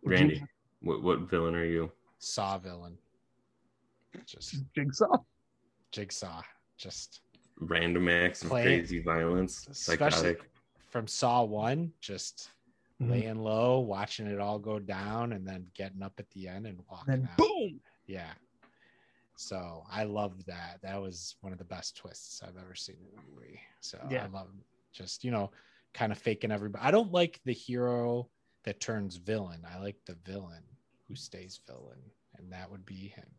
Randy, 0.04 0.44
what 0.82 1.02
what 1.04 1.20
villain 1.22 1.56
are 1.56 1.66
you? 1.66 1.92
Saw 2.20 2.58
villain. 2.58 2.98
Just 4.26 4.56
Jigsaw. 4.74 5.18
jigsaw. 5.92 6.42
Just 6.78 7.22
Random 7.60 8.08
acts 8.10 8.44
of 8.44 8.52
crazy 8.52 9.02
violence, 9.02 9.68
psychotic. 9.72 10.40
from 10.90 11.08
Saw 11.08 11.44
one, 11.44 11.92
just 12.00 12.52
Mhm. 13.02 13.10
laying 13.10 13.40
low, 13.40 13.80
watching 13.80 14.28
it 14.28 14.40
all 14.40 14.60
go 14.60 14.80
down, 14.80 15.34
and 15.34 15.48
then 15.48 15.70
getting 15.74 16.02
up 16.04 16.20
at 16.20 16.30
the 16.32 16.48
end 16.48 16.68
and 16.68 16.80
walking 16.90 17.14
And 17.16 17.24
then 17.24 17.30
out. 17.32 17.38
boom. 17.38 17.82
Yeah. 18.06 18.34
So 19.36 19.84
I 19.90 20.04
loved 20.04 20.46
that. 20.48 20.82
That 20.82 21.00
was 21.02 21.36
one 21.42 21.52
of 21.54 21.60
the 21.60 21.66
best 21.66 21.96
twists 21.96 22.42
I've 22.42 22.58
ever 22.58 22.74
seen 22.76 22.98
in 23.12 23.20
a 23.20 23.22
movie. 23.36 23.60
So 23.82 24.00
Yeah. 24.10 24.24
I 24.24 24.28
love 24.28 24.52
just, 24.92 25.24
you 25.24 25.30
know, 25.32 25.52
kind 25.94 26.12
of 26.12 26.18
faking 26.18 26.52
everybody. 26.52 26.84
I 26.84 26.92
don't 26.92 27.12
like 27.12 27.40
the 27.44 27.54
hero 27.54 28.30
that 28.64 28.80
turns 28.80 29.18
villain. 29.18 29.66
I 29.72 29.80
like 29.80 29.98
the 30.06 30.18
villain 30.26 30.64
who 31.08 31.16
stays 31.16 31.60
villain, 31.66 32.00
and 32.38 32.52
that 32.52 32.70
would 32.70 32.86
be 32.86 33.14
him. 33.16 33.30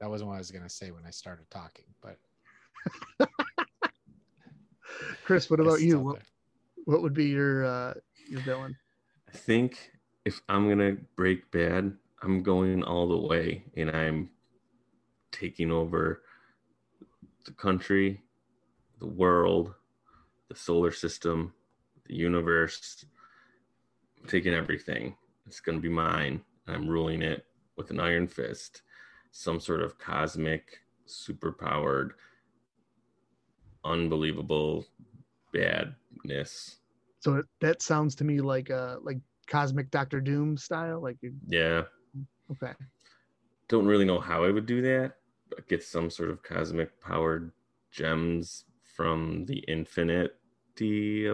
That 0.00 0.08
wasn't 0.08 0.28
what 0.28 0.36
I 0.36 0.38
was 0.38 0.50
gonna 0.50 0.68
say 0.68 0.90
when 0.90 1.04
I 1.06 1.10
started 1.10 1.50
talking, 1.50 1.84
but 2.00 2.18
Chris, 5.24 5.50
what 5.50 5.60
about 5.60 5.82
you? 5.82 6.00
What, 6.00 6.22
what 6.86 7.02
would 7.02 7.14
be 7.14 7.26
your 7.26 7.64
uh 7.64 7.94
your 8.28 8.40
villain? 8.40 8.76
I 9.28 9.36
think 9.36 9.92
if 10.24 10.40
I'm 10.48 10.68
gonna 10.68 10.96
break 11.16 11.50
bad, 11.50 11.92
I'm 12.22 12.42
going 12.42 12.82
all 12.82 13.08
the 13.08 13.26
way 13.28 13.64
and 13.76 13.90
I'm 13.90 14.30
taking 15.32 15.70
over 15.70 16.22
the 17.44 17.52
country, 17.52 18.22
the 18.98 19.06
world, 19.06 19.74
the 20.48 20.56
solar 20.56 20.90
system, 20.90 21.54
the 22.10 22.16
universe, 22.16 23.04
I'm 24.20 24.28
taking 24.28 24.52
everything. 24.52 25.16
It's 25.46 25.60
gonna 25.60 25.78
be 25.78 25.88
mine. 25.88 26.42
I'm 26.66 26.88
ruling 26.88 27.22
it 27.22 27.46
with 27.76 27.90
an 27.90 28.00
iron 28.00 28.26
fist, 28.26 28.82
some 29.30 29.60
sort 29.60 29.80
of 29.80 29.98
cosmic, 29.98 30.80
superpowered, 31.06 32.10
unbelievable 33.84 34.84
badness. 35.52 36.80
So 37.20 37.42
that 37.60 37.80
sounds 37.82 38.14
to 38.16 38.24
me 38.24 38.40
like 38.40 38.70
uh 38.70 38.96
like 39.02 39.18
cosmic 39.46 39.90
Doctor 39.90 40.20
Doom 40.20 40.56
style. 40.56 41.00
Like 41.00 41.18
you- 41.22 41.34
Yeah. 41.46 41.84
okay, 42.50 42.72
don't 43.68 43.86
really 43.86 44.04
know 44.04 44.20
how 44.20 44.44
I 44.44 44.50
would 44.50 44.66
do 44.66 44.82
that, 44.82 45.16
but 45.48 45.68
get 45.68 45.82
some 45.84 46.10
sort 46.10 46.30
of 46.30 46.42
cosmic 46.42 47.00
powered 47.00 47.52
gems 47.92 48.64
from 48.82 49.44
the 49.46 49.64
infinity. 49.68 51.30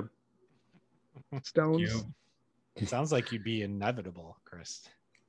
Of- 1.32 1.44
stones. 1.46 1.80
You. 1.80 2.00
it 2.76 2.88
sounds 2.88 3.12
like 3.12 3.32
you'd 3.32 3.44
be 3.44 3.62
inevitable, 3.62 4.36
Chris. 4.44 4.86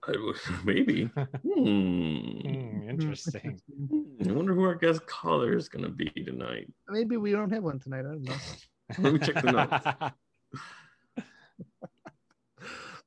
I 0.08 0.12
would- 0.12 0.36
Maybe. 0.66 1.10
Hmm. 1.44 2.40
Hmm, 2.42 2.90
interesting. 2.90 3.60
I 4.28 4.32
wonder 4.32 4.54
who 4.54 4.64
our 4.64 4.76
guest 4.76 5.06
caller 5.08 5.56
is 5.56 5.68
going 5.70 5.84
to 5.84 5.90
be 5.92 6.10
tonight. 6.10 6.72
Maybe 6.90 7.18
we 7.18 7.32
don't 7.32 7.52
have 7.52 7.64
one 7.64 7.80
tonight. 7.80 8.00
I 8.00 8.04
don't 8.04 8.24
know. 8.24 8.36
Let 9.00 9.14
me 9.14 9.20
check 9.20 9.36
the 9.44 9.52
notes. 9.52 11.26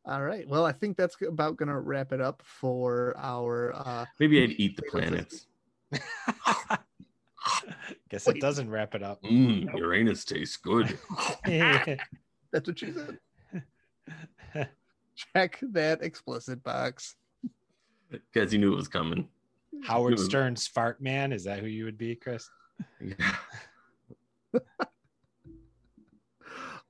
All 0.07 0.22
right. 0.22 0.49
Well, 0.49 0.64
I 0.64 0.72
think 0.72 0.97
that's 0.97 1.16
about 1.26 1.57
gonna 1.57 1.78
wrap 1.78 2.12
it 2.12 2.20
up 2.20 2.43
for 2.45 3.14
our 3.18 3.72
uh 3.76 4.07
Maybe 4.18 4.43
I'd 4.43 4.53
eat 4.53 4.76
the 4.76 4.83
planets. 4.83 5.47
Guess 8.09 8.26
it 8.28 8.41
doesn't 8.41 8.70
wrap 8.70 8.95
it 8.95 9.03
up. 9.03 9.22
Mm, 9.22 9.76
Uranus 9.76 10.24
tastes 10.24 10.57
good. 10.57 10.99
That's 12.53 12.67
what 12.69 12.79
she 12.79 12.93
said. 12.93 13.19
Check 15.35 15.59
that 15.73 16.03
explicit 16.03 16.63
box. 16.63 17.17
Because 18.11 18.53
you 18.53 18.59
knew 18.59 18.73
it 18.73 18.77
was 18.77 18.89
coming. 18.89 19.29
Howard 19.85 20.13
was- 20.13 20.25
Stern's 20.25 20.67
fart 20.67 21.01
man. 21.01 21.33
Is 21.33 21.45
that 21.45 21.61
who 21.61 21.67
you 21.67 21.85
would 21.85 21.99
be, 21.99 22.15
Chris? 22.17 22.49
Yeah. 23.01 23.37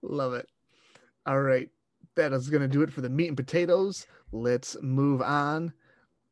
Love 0.02 0.34
it. 0.34 0.48
All 1.26 1.42
right. 1.42 1.68
That 2.16 2.32
is 2.32 2.48
going 2.48 2.62
to 2.62 2.68
do 2.68 2.82
it 2.82 2.92
for 2.92 3.00
the 3.02 3.08
meat 3.10 3.28
and 3.28 3.36
potatoes. 3.36 4.06
Let's 4.32 4.76
move 4.82 5.20
on 5.22 5.72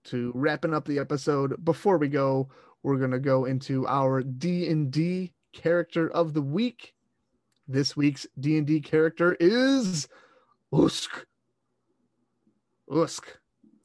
to 0.05 0.33
wrapping 0.35 0.75
up 0.75 0.87
the 0.87 0.99
episode. 0.99 1.65
Before 1.65 1.99
we 1.99 2.09
go, 2.09 2.49
we're 2.83 2.97
going 2.97 3.11
to 3.11 3.19
go 3.19 3.45
into 3.45 3.87
our 3.87 4.23
D&D 4.23 5.33
character 5.53 6.11
of 6.11 6.35
the 6.35 6.43
week. 6.43 6.95
This 7.71 7.95
week's 7.95 8.27
D&D 8.41 8.81
character 8.81 9.37
is 9.39 10.09
Usk. 10.73 11.27
Usk. 12.91 13.27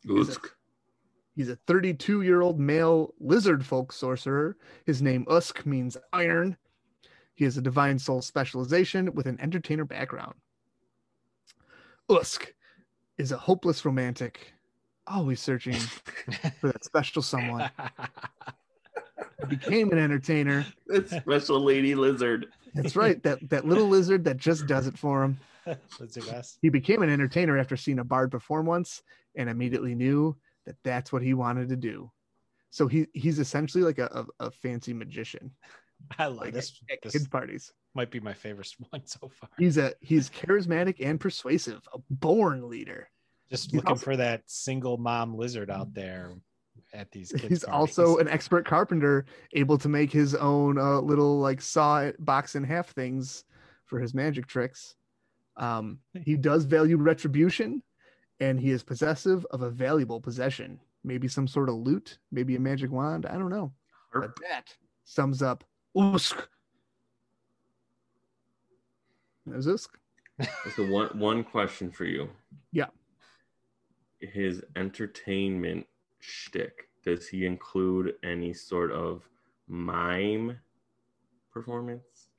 Usk. 0.09 0.55
He's 1.35 1.49
a 1.49 1.57
32 1.67 2.21
year 2.21 2.41
old 2.41 2.59
male 2.59 3.13
lizard 3.19 3.65
folk 3.65 3.91
sorcerer. 3.91 4.55
His 4.85 5.01
name 5.01 5.25
Usk 5.29 5.65
means 5.65 5.97
iron. 6.13 6.55
He 7.33 7.43
has 7.43 7.57
a 7.57 7.61
divine 7.61 7.99
soul 7.99 8.21
specialization 8.21 9.13
with 9.13 9.25
an 9.25 9.39
entertainer 9.41 9.83
background. 9.83 10.35
Usk 12.09 12.53
is 13.17 13.33
a 13.33 13.37
hopeless 13.37 13.83
romantic, 13.83 14.53
always 15.07 15.41
searching 15.41 15.73
for 16.59 16.71
that 16.71 16.85
special 16.85 17.21
someone. 17.21 17.69
He 19.49 19.55
became 19.55 19.91
an 19.91 19.97
entertainer. 19.97 20.65
That 20.87 21.09
special 21.09 21.59
lady 21.59 21.95
lizard. 21.95 22.47
That's 22.75 22.95
right, 22.95 23.21
that, 23.23 23.49
that 23.49 23.65
little 23.65 23.87
lizard 23.87 24.23
that 24.25 24.37
just 24.37 24.67
does 24.67 24.87
it 24.87 24.97
for 24.97 25.23
him. 25.23 25.39
Let's 25.65 26.13
do 26.13 26.21
this. 26.21 26.57
He 26.61 26.69
became 26.69 27.01
an 27.03 27.09
entertainer 27.09 27.57
after 27.57 27.77
seeing 27.77 27.99
a 27.99 28.03
bard 28.03 28.31
perform 28.31 28.65
once 28.65 29.01
and 29.35 29.49
immediately 29.49 29.95
knew 29.95 30.35
that 30.65 30.75
that's 30.83 31.11
what 31.11 31.21
he 31.21 31.33
wanted 31.33 31.69
to 31.69 31.75
do. 31.75 32.11
So 32.71 32.87
he 32.87 33.07
he's 33.13 33.39
essentially 33.39 33.83
like 33.83 33.99
a, 33.99 34.25
a, 34.39 34.45
a 34.47 34.51
fancy 34.51 34.93
magician, 34.93 35.51
I 36.19 36.25
love 36.27 36.37
like 36.37 36.53
this. 36.53 36.79
at 36.91 36.99
This 37.03 37.13
kid 37.13 37.31
parties. 37.31 37.71
might 37.95 38.11
be 38.11 38.19
my 38.19 38.33
favorite 38.33 38.69
one 38.89 39.05
so 39.05 39.29
far. 39.39 39.49
He's 39.57 39.77
a 39.77 39.93
he's 40.01 40.29
charismatic 40.29 40.95
and 40.99 41.19
persuasive, 41.19 41.81
a 41.93 41.99
born 42.09 42.69
leader. 42.69 43.09
Just 43.49 43.65
he's 43.71 43.75
looking 43.75 43.89
also- 43.89 44.03
for 44.05 44.17
that 44.17 44.41
single 44.47 44.97
mom 44.97 45.35
lizard 45.37 45.69
out 45.71 45.93
there 45.93 46.31
at 46.93 47.11
these 47.11 47.31
kids. 47.31 47.47
He's 47.47 47.63
parties. 47.65 47.97
also 47.97 48.17
an 48.17 48.27
expert 48.27 48.65
carpenter, 48.65 49.25
able 49.53 49.77
to 49.79 49.89
make 49.89 50.11
his 50.11 50.35
own 50.35 50.77
uh, 50.77 50.99
little 50.99 51.39
like 51.39 51.61
saw 51.61 52.11
box 52.19 52.55
in 52.55 52.63
half 52.63 52.89
things 52.89 53.43
for 53.85 53.99
his 53.99 54.13
magic 54.13 54.47
tricks. 54.47 54.95
Um, 55.57 55.99
he 56.23 56.35
does 56.35 56.65
value 56.65 56.97
retribution, 56.97 57.83
and 58.39 58.59
he 58.59 58.71
is 58.71 58.83
possessive 58.83 59.45
of 59.51 59.61
a 59.61 59.69
valuable 59.69 60.19
possession, 60.19 60.79
maybe 61.03 61.27
some 61.27 61.47
sort 61.47 61.69
of 61.69 61.75
loot, 61.75 62.17
maybe 62.31 62.55
a 62.55 62.59
magic 62.59 62.91
wand. 62.91 63.25
I 63.25 63.33
don't 63.33 63.49
know. 63.49 63.71
But 64.13 64.31
that 64.49 64.73
sums 65.05 65.41
up 65.41 65.63
Usk. 65.95 66.47
There's 69.45 69.67
Usk. 69.67 69.97
So 70.75 70.85
one 70.87 71.09
one 71.19 71.43
question 71.43 71.91
for 71.91 72.05
you. 72.05 72.29
Yeah. 72.71 72.87
His 74.19 74.63
entertainment 74.75 75.85
shtick. 76.23 76.89
Does 77.03 77.27
he 77.27 77.45
include 77.45 78.13
any 78.23 78.53
sort 78.53 78.91
of 78.91 79.27
mime 79.67 80.57
performance? 81.51 82.29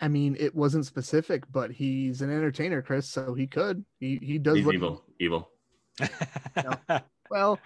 I 0.00 0.08
mean, 0.08 0.36
it 0.38 0.54
wasn't 0.54 0.86
specific, 0.86 1.44
but 1.50 1.70
he's 1.70 2.22
an 2.22 2.30
entertainer, 2.30 2.82
Chris, 2.82 3.08
so 3.08 3.34
he 3.34 3.46
could. 3.46 3.84
He 3.98 4.18
he 4.22 4.38
does 4.38 4.56
He's 4.56 4.72
evil. 4.72 5.04
Evil. 5.18 5.50
well. 7.30 7.58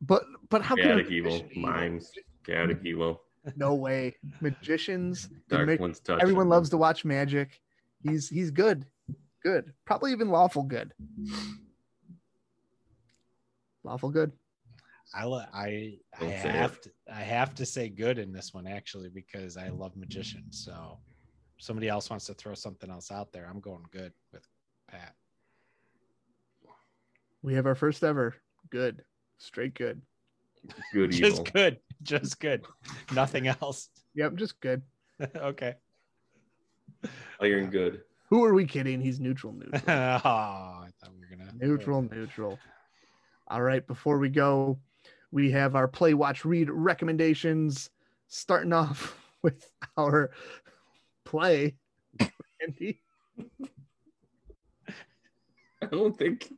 But 0.00 0.24
but 0.48 0.62
how 0.62 0.74
can 0.74 0.84
Chaotic 0.84 1.08
be 1.08 1.16
evil? 1.16 1.42
Mimes. 1.56 2.10
Chaotic 2.44 2.80
evil. 2.84 3.22
No 3.56 3.74
way. 3.74 4.16
Magicians. 4.40 5.28
Dark 5.48 5.78
one's 5.80 6.00
touch. 6.00 6.20
everyone 6.20 6.48
loves 6.48 6.70
to 6.70 6.76
watch 6.76 7.04
magic. 7.04 7.60
He's 8.02 8.28
he's 8.28 8.50
good. 8.50 8.86
Good. 9.42 9.72
Probably 9.84 10.12
even 10.12 10.28
lawful 10.28 10.62
good. 10.62 10.92
Lawful 13.84 14.10
good. 14.10 14.32
I 15.14 15.26
li- 15.26 15.44
I 15.52 15.66
I 16.16 16.20
Don't 16.20 16.30
say 16.30 16.48
have 16.48 16.80
to 16.80 16.90
I 17.12 17.20
have 17.20 17.54
to 17.56 17.66
say 17.66 17.88
good 17.88 18.18
in 18.18 18.32
this 18.32 18.54
one 18.54 18.66
actually 18.66 19.08
because 19.10 19.56
I 19.56 19.68
love 19.68 19.96
magicians. 19.96 20.62
So 20.64 20.98
if 21.58 21.64
somebody 21.64 21.88
else 21.88 22.08
wants 22.10 22.26
to 22.26 22.34
throw 22.34 22.54
something 22.54 22.90
else 22.90 23.10
out 23.10 23.32
there, 23.32 23.46
I'm 23.48 23.60
going 23.60 23.84
good 23.90 24.12
with 24.32 24.46
Pat. 24.90 25.14
We 27.42 27.54
have 27.54 27.66
our 27.66 27.74
first 27.74 28.02
ever 28.04 28.34
good. 28.70 29.02
Straight 29.38 29.74
good. 29.74 30.00
Good 30.92 31.12
evil. 31.12 31.28
Just 31.30 31.52
good. 31.52 31.78
Just 32.02 32.38
good. 32.40 32.64
Nothing 33.12 33.48
else. 33.48 33.88
Yep, 34.14 34.34
just 34.34 34.60
good. 34.60 34.82
okay. 35.36 35.74
Iron 37.40 37.70
good. 37.70 38.02
Who 38.28 38.44
are 38.44 38.52
we 38.52 38.66
kidding? 38.66 39.00
He's 39.00 39.20
neutral 39.20 39.54
neutral. 39.54 39.82
oh. 39.88 39.90
I 39.90 40.88
thought 41.00 41.12
we 41.14 41.20
were 41.20 41.34
gonna 41.36 41.50
neutral 41.58 42.02
neutral. 42.02 42.58
All 43.48 43.62
right, 43.62 43.86
before 43.86 44.18
we 44.18 44.28
go, 44.28 44.78
we 45.32 45.50
have 45.50 45.74
our 45.74 45.88
play 45.88 46.14
watch 46.14 46.44
read 46.44 46.70
recommendations 46.70 47.90
starting 48.28 48.72
off 48.72 49.18
with 49.42 49.68
our 49.96 50.30
play 51.24 51.74
Randy. 52.60 53.00
I 55.82 55.86
don't 55.90 56.16
think 56.16 56.52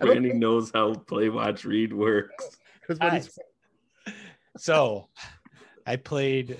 don't 0.00 0.08
Randy 0.08 0.32
knows 0.32 0.70
how 0.72 0.94
play 0.94 1.28
watch 1.28 1.64
read 1.66 1.92
works. 1.92 2.56
what 2.86 3.12
he's- 3.12 3.38
So 4.56 5.08
I 5.86 5.96
played 5.96 6.56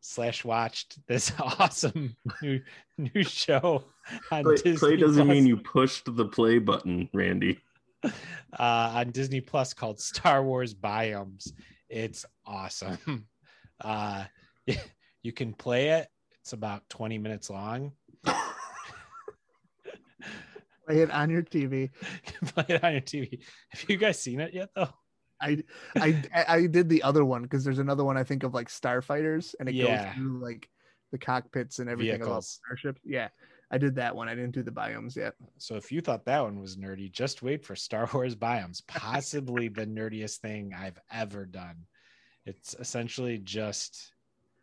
slash 0.00 0.44
watched 0.44 0.98
this 1.06 1.32
awesome 1.40 2.16
new 2.42 2.60
new 2.98 3.22
show 3.22 3.84
on 4.30 4.42
Play, 4.42 4.54
Disney 4.56 4.76
play 4.76 4.96
doesn't 4.96 5.26
Plus, 5.26 5.34
mean 5.34 5.46
you 5.46 5.56
pushed 5.56 6.14
the 6.14 6.24
play 6.26 6.58
button, 6.58 7.08
Randy. 7.14 7.60
uh, 8.04 8.92
on 8.94 9.10
Disney 9.10 9.40
Plus 9.40 9.74
called 9.74 10.00
Star 10.00 10.42
Wars 10.42 10.74
Biomes. 10.74 11.52
It's 11.88 12.24
awesome. 12.46 13.26
Uh, 13.80 14.24
you 15.22 15.32
can 15.32 15.52
play 15.54 15.90
it. 15.90 16.08
It's 16.40 16.52
about 16.52 16.82
20 16.88 17.16
minutes 17.18 17.48
long. 17.48 17.92
play 20.86 21.00
it 21.02 21.10
on 21.12 21.30
your 21.30 21.42
TV. 21.42 21.90
You 22.26 22.48
play 22.48 22.64
it 22.74 22.82
on 22.82 22.92
your 22.92 23.00
TV. 23.02 23.40
Have 23.68 23.88
you 23.88 23.96
guys 23.96 24.18
seen 24.20 24.40
it 24.40 24.52
yet, 24.52 24.70
though? 24.74 24.88
I 25.40 25.62
I 25.94 26.24
I 26.34 26.66
did 26.66 26.88
the 26.88 27.04
other 27.04 27.24
one 27.24 27.42
because 27.42 27.62
there's 27.62 27.78
another 27.78 28.02
one 28.04 28.16
I 28.16 28.24
think 28.24 28.42
of 28.42 28.52
like 28.52 28.68
starfighters 28.68 29.54
and 29.60 29.68
it 29.68 29.76
Yeah. 29.76 30.06
goes 30.06 30.14
through 30.16 30.42
like 30.42 30.68
the 31.12 31.18
cockpits 31.18 31.78
and 31.78 31.88
everything 31.88 32.16
about 32.16 32.26
Vehicles. 32.26 32.60
starships. 32.64 33.00
Yeah, 33.04 33.28
I 33.70 33.78
did 33.78 33.96
that 33.96 34.16
one. 34.16 34.28
I 34.28 34.34
didn't 34.34 34.52
do 34.54 34.62
the 34.62 34.70
biomes 34.70 35.14
yet. 35.16 35.34
So 35.58 35.76
if 35.76 35.92
you 35.92 36.00
thought 36.00 36.24
that 36.24 36.42
one 36.42 36.58
was 36.60 36.76
nerdy, 36.76 37.10
just 37.12 37.42
wait 37.42 37.64
for 37.64 37.76
Star 37.76 38.08
Wars 38.14 38.34
Biomes, 38.34 38.82
possibly 38.86 39.68
the 39.68 39.86
nerdiest 39.86 40.38
thing 40.38 40.72
I've 40.76 40.98
ever 41.12 41.44
done. 41.44 41.86
It's 42.46 42.74
essentially 42.78 43.38
just 43.38 44.12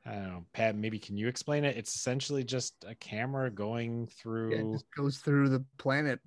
I 0.07 0.13
don't 0.13 0.23
know, 0.27 0.45
Pat, 0.53 0.75
maybe 0.75 0.99
can 0.99 1.17
you 1.17 1.27
explain 1.27 1.65
it? 1.65 1.77
It's 1.77 1.95
essentially 1.95 2.43
just 2.43 2.75
a 2.87 2.93
camera 2.95 3.49
going 3.49 4.01
Yeah, 4.07 4.13
through 4.21 4.51
it 4.53 4.71
just 4.73 4.85
goes 4.95 5.17
through 5.17 5.49
the 5.49 5.65
planet 5.79 6.19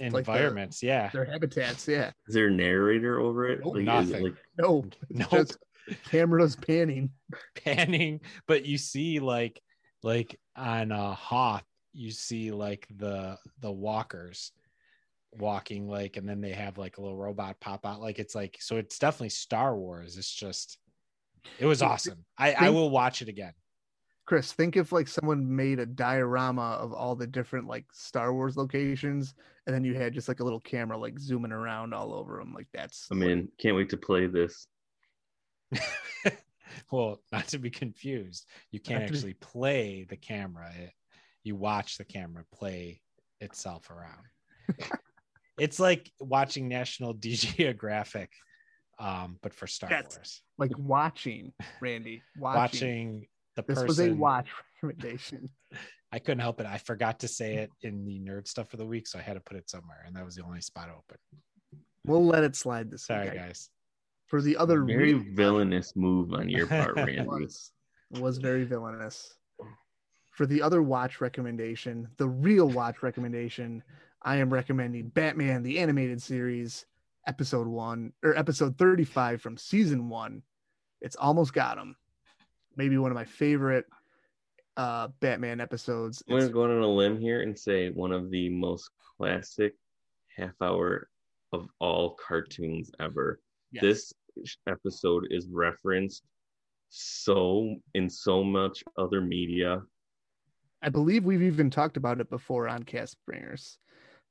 like 0.00 0.12
the- 0.12 0.18
environments. 0.18 0.80
yeah. 0.82 1.10
their 1.10 1.24
habitats. 1.24 1.86
Yeah, 1.88 2.12
Is 2.28 2.34
there 2.34 2.46
a 2.48 2.50
narrator 2.52 3.18
over 3.20 3.48
it? 3.48 3.60
Nope. 3.64 3.76
is 3.76 3.80
it 3.80 3.84
Nothing. 3.84 4.22
like 4.22 4.34
no, 4.58 4.84
it's 5.10 5.18
Nope. 5.18 5.30
just 5.30 5.58
cameras 6.04 6.54
panning. 6.56 7.10
panning, 7.64 8.20
but 8.46 8.64
you 8.64 8.78
see 8.78 9.18
like 9.20 9.60
like 10.04 10.38
on 10.56 10.92
a 10.92 11.12
Hoth, 11.14 11.64
you 11.96 12.10
see 12.10 12.50
like 12.50 12.86
the 12.96 13.38
the 13.60 13.72
walkers 13.72 14.52
walking 15.32 15.88
like 15.88 16.16
and 16.16 16.28
then 16.28 16.40
they 16.40 16.52
have 16.52 16.78
like 16.78 16.98
a 16.98 17.00
little 17.00 17.16
robot 17.16 17.58
pop 17.60 17.86
out. 17.86 18.00
Like 18.00 18.18
it's 18.18 18.34
like 18.34 18.58
so 18.60 18.76
it's 18.76 18.98
definitely 18.98 19.30
Star 19.30 19.76
Wars. 19.76 20.16
It's 20.16 20.32
just 20.32 20.78
it 21.58 21.66
was 21.66 21.82
awesome. 21.82 22.24
I, 22.38 22.52
I 22.52 22.70
will 22.70 22.90
watch 22.90 23.22
it 23.22 23.28
again. 23.28 23.52
Chris, 24.26 24.52
think 24.52 24.76
if 24.76 24.90
like 24.90 25.06
someone 25.06 25.54
made 25.54 25.78
a 25.78 25.86
diorama 25.86 26.78
of 26.80 26.92
all 26.92 27.14
the 27.14 27.26
different 27.26 27.68
like 27.68 27.86
Star 27.92 28.34
Wars 28.34 28.56
locations, 28.56 29.34
and 29.66 29.74
then 29.74 29.84
you 29.84 29.94
had 29.94 30.12
just 30.12 30.26
like 30.26 30.40
a 30.40 30.44
little 30.44 30.60
camera 30.60 30.98
like 30.98 31.18
zooming 31.18 31.52
around 31.52 31.94
all 31.94 32.12
over 32.12 32.38
them. 32.38 32.52
Like 32.52 32.66
that's 32.72 33.06
i 33.10 33.14
mean 33.14 33.30
in. 33.30 33.48
Can't 33.58 33.76
wait 33.76 33.88
to 33.90 33.96
play 33.96 34.26
this. 34.26 34.66
well, 36.90 37.20
not 37.30 37.46
to 37.48 37.58
be 37.58 37.70
confused, 37.70 38.46
you 38.72 38.80
can't 38.80 39.00
Not 39.00 39.06
to 39.06 39.12
be- 39.12 39.18
actually 39.18 39.34
play 39.34 40.06
the 40.08 40.16
camera. 40.16 40.72
It, 40.76 40.90
you 41.46 41.54
watch 41.56 41.96
the 41.96 42.04
camera 42.04 42.44
play 42.52 43.00
itself 43.40 43.88
around. 43.90 44.78
it's 45.58 45.78
like 45.78 46.10
watching 46.20 46.68
National 46.68 47.14
Geographic 47.20 48.30
Um, 48.98 49.38
but 49.42 49.54
for 49.54 49.66
Star 49.66 49.88
That's- 49.90 50.16
Wars, 50.16 50.42
Like 50.58 50.72
watching, 50.76 51.52
Randy. 51.80 52.22
Watching. 52.38 52.58
watching 52.60 53.26
the 53.54 53.62
This 53.62 53.74
person. 53.78 53.86
was 53.86 54.00
a 54.00 54.10
watch 54.14 54.48
recommendation. 54.82 55.50
I 56.12 56.18
couldn't 56.18 56.40
help 56.40 56.60
it. 56.60 56.66
I 56.66 56.78
forgot 56.78 57.20
to 57.20 57.28
say 57.28 57.56
it 57.56 57.70
in 57.82 58.04
the 58.06 58.18
nerd 58.20 58.48
stuff 58.48 58.70
for 58.70 58.76
the 58.78 58.86
week, 58.86 59.06
so 59.06 59.18
I 59.18 59.22
had 59.22 59.34
to 59.34 59.40
put 59.40 59.56
it 59.56 59.68
somewhere, 59.70 60.02
and 60.06 60.16
that 60.16 60.24
was 60.24 60.34
the 60.34 60.44
only 60.44 60.60
spot 60.60 60.88
open. 60.88 61.18
We'll 62.06 62.24
let 62.24 62.42
it 62.44 62.56
slide 62.56 62.90
this 62.90 63.06
Sorry, 63.06 63.24
week. 63.30 63.32
I- 63.38 63.46
guys. 63.46 63.68
For 64.28 64.40
the 64.42 64.56
other 64.56 64.82
Very 64.82 65.14
real- 65.14 65.24
villainous 65.34 65.94
move 65.94 66.32
on 66.32 66.48
your 66.48 66.66
part, 66.66 66.96
Randy. 66.96 67.20
was 67.22 67.70
was 68.10 68.38
very 68.38 68.64
villainous. 68.64 69.32
For 70.36 70.44
the 70.44 70.60
other 70.60 70.82
watch 70.82 71.22
recommendation, 71.22 72.08
the 72.18 72.28
real 72.28 72.68
watch 72.68 73.02
recommendation, 73.02 73.82
I 74.20 74.36
am 74.36 74.52
recommending 74.52 75.08
Batman 75.08 75.62
the 75.62 75.78
animated 75.78 76.20
series, 76.20 76.84
episode 77.26 77.66
one 77.66 78.12
or 78.22 78.36
episode 78.36 78.76
35 78.76 79.40
from 79.40 79.56
season 79.56 80.10
one. 80.10 80.42
It's 81.00 81.16
almost 81.16 81.54
got 81.54 81.78
him. 81.78 81.96
Maybe 82.76 82.98
one 82.98 83.10
of 83.10 83.14
my 83.14 83.24
favorite 83.24 83.86
uh 84.76 85.08
Batman 85.20 85.58
episodes. 85.58 86.22
I'm 86.28 86.36
gonna 86.36 86.50
go 86.50 86.64
on 86.64 86.82
a 86.82 86.86
limb 86.86 87.18
here 87.18 87.40
and 87.40 87.58
say 87.58 87.88
one 87.88 88.12
of 88.12 88.30
the 88.30 88.50
most 88.50 88.90
classic 89.16 89.74
half 90.36 90.52
hour 90.60 91.08
of 91.54 91.66
all 91.80 92.14
cartoons 92.14 92.90
ever. 93.00 93.40
yes. 93.72 94.12
This 94.36 94.56
episode 94.68 95.28
is 95.30 95.48
referenced 95.48 96.24
so 96.90 97.74
in 97.94 98.10
so 98.10 98.44
much 98.44 98.84
other 98.98 99.22
media. 99.22 99.80
I 100.86 100.88
believe 100.88 101.24
we've 101.24 101.42
even 101.42 101.68
talked 101.68 101.96
about 101.96 102.20
it 102.20 102.30
before 102.30 102.68
on 102.68 102.84
Cast 102.84 103.16
Bringers. 103.26 103.76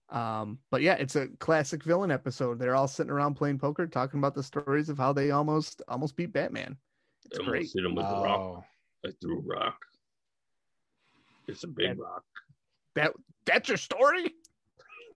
Um, 0.09 0.57
but 0.71 0.81
yeah, 0.81 0.93
it's 0.93 1.17
a 1.17 1.27
classic 1.39 1.83
villain 1.83 2.11
episode. 2.11 2.59
They're 2.59 2.75
all 2.75 2.87
sitting 2.87 3.11
around 3.11 3.33
playing 3.35 3.59
poker, 3.59 3.85
talking 3.85 4.19
about 4.19 4.35
the 4.35 4.43
stories 4.43 4.87
of 4.87 4.97
how 4.97 5.11
they 5.11 5.31
almost 5.31 5.81
almost 5.89 6.15
beat 6.15 6.31
Batman. 6.31 6.77
It's 7.25 7.39
I 7.39 7.43
great. 7.43 7.69
hit 7.75 7.83
him 7.83 7.93
with 7.93 8.05
a 8.05 8.09
rock. 8.09 8.39
Oh, 8.39 8.63
I 9.05 9.09
threw 9.19 9.39
a 9.39 9.41
rock. 9.41 9.77
It's 11.49 11.65
a 11.65 11.67
big 11.67 11.99
rock. 11.99 12.23
That 12.95 13.11
that's 13.45 13.67
your 13.67 13.77
story? 13.77 14.33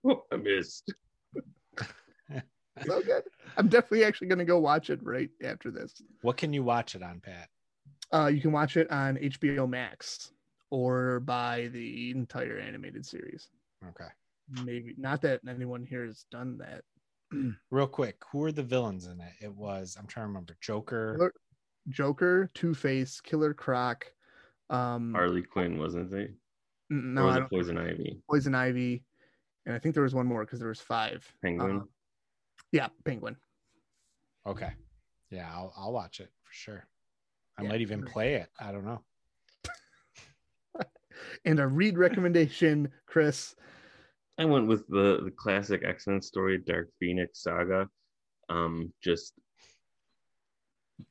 Oh, 0.04 0.24
I 0.34 0.36
missed. 0.36 0.94
So 2.86 3.02
good. 3.02 3.24
I'm 3.56 3.70
definitely 3.70 4.04
actually 4.04 4.28
gonna 4.28 4.44
go 4.44 4.60
watch 4.60 4.90
it 4.90 5.00
right 5.04 5.30
after 5.42 5.72
this. 5.72 6.02
what 6.22 6.36
can 6.36 6.52
you 6.52 6.64
watch 6.64 6.96
it 6.96 7.04
on, 7.04 7.22
Pat? 7.22 7.48
Uh, 8.12 8.28
you 8.28 8.42
can 8.42 8.52
watch 8.52 8.76
it 8.76 8.92
on 8.92 9.16
HBO 9.18 9.70
Max 9.70 10.32
or 10.72 11.20
by 11.20 11.68
the 11.74 12.12
entire 12.12 12.58
animated 12.58 13.06
series. 13.06 13.50
Okay. 13.88 14.10
Maybe 14.64 14.96
not 14.98 15.22
that 15.22 15.42
anyone 15.48 15.84
here 15.86 16.06
has 16.06 16.26
done 16.32 16.58
that. 16.60 16.84
Real 17.72 17.88
quick, 17.88 18.18
who 18.32 18.44
are 18.44 18.52
the 18.52 18.64
villains 18.64 19.06
in 19.06 19.20
it? 19.22 19.34
It 19.42 19.54
was 19.54 19.96
I'm 20.00 20.08
trying 20.08 20.26
to 20.26 20.28
remember. 20.30 20.58
Joker. 20.62 21.34
Joker, 21.90 22.50
Two 22.54 22.74
Face, 22.76 23.20
Killer 23.22 23.54
Croc, 23.54 24.06
um, 24.70 25.14
Harley 25.16 25.42
Quinn, 25.42 25.80
wasn't 25.80 26.14
it? 26.14 26.36
no, 26.92 27.26
was 27.26 27.38
it 27.38 27.50
Poison 27.50 27.78
Ivy? 27.78 28.22
Poison 28.30 28.54
Ivy, 28.54 29.04
and 29.66 29.74
I 29.74 29.80
think 29.80 29.96
there 29.96 30.04
was 30.04 30.14
one 30.14 30.28
more 30.28 30.46
because 30.46 30.60
there 30.60 30.68
was 30.68 30.82
five. 30.82 31.26
Penguin? 31.42 31.78
Uh, 31.80 31.84
yeah, 32.72 32.88
Penguin. 33.06 33.38
Okay. 34.46 34.72
Yeah, 35.32 35.50
I'll 35.52 35.74
I'll 35.78 35.94
watch 35.94 36.20
it 36.20 36.30
for 36.44 36.54
sure. 36.54 36.86
I 37.58 37.64
Yeah. 37.64 37.70
might 37.70 37.82
even 37.82 38.04
play 38.04 38.36
it. 38.36 38.50
I 38.60 38.72
don't 38.72 38.86
know. 38.86 39.02
And 41.46 41.60
a 41.60 41.68
read 41.68 41.98
recommendation, 41.98 42.90
Chris. 43.06 43.56
I 44.38 44.46
went 44.46 44.68
with 44.68 44.88
the 44.88 45.20
the 45.24 45.34
classic 45.36 45.84
X 45.84 46.08
Men 46.08 46.22
story, 46.22 46.58
Dark 46.58 46.90
Phoenix 47.00 47.44
saga. 47.44 47.90
Um, 48.48 48.92
just 49.04 49.34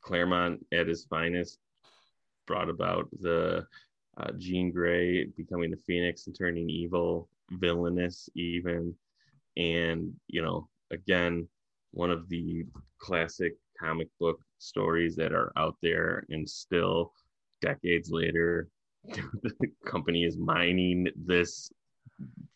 Claremont 0.00 0.64
at 0.72 0.88
his 0.88 1.04
finest 1.04 1.58
brought 2.46 2.68
about 2.68 3.08
the 3.20 3.66
uh, 4.16 4.32
Jean 4.38 4.72
Grey 4.72 5.26
becoming 5.36 5.70
the 5.70 5.76
Phoenix 5.86 6.26
and 6.26 6.36
turning 6.36 6.68
evil, 6.68 7.28
villainous 7.52 8.28
even, 8.34 8.94
and 9.56 10.12
you 10.26 10.42
know, 10.42 10.68
again, 10.90 11.46
one 11.92 12.10
of 12.10 12.28
the 12.28 12.64
classic 12.98 13.56
comic 13.78 14.08
book 14.18 14.40
stories 14.58 15.14
that 15.16 15.32
are 15.32 15.52
out 15.56 15.76
there 15.82 16.24
and 16.30 16.48
still 16.48 17.12
decades 17.60 18.10
later 18.10 18.68
the 19.42 19.66
company 19.86 20.24
is 20.24 20.36
mining 20.36 21.06
this 21.16 21.70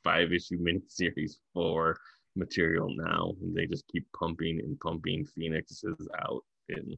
five 0.03 0.33
issue 0.33 0.59
miniseries 0.59 1.37
for 1.55 1.97
material 2.35 2.89
now 2.97 3.33
and 3.43 3.55
they 3.55 3.67
just 3.67 3.87
keep 3.89 4.07
pumping 4.19 4.59
and 4.61 4.79
pumping 4.81 5.25
phoenixes 5.25 6.09
out 6.21 6.43
and 6.71 6.97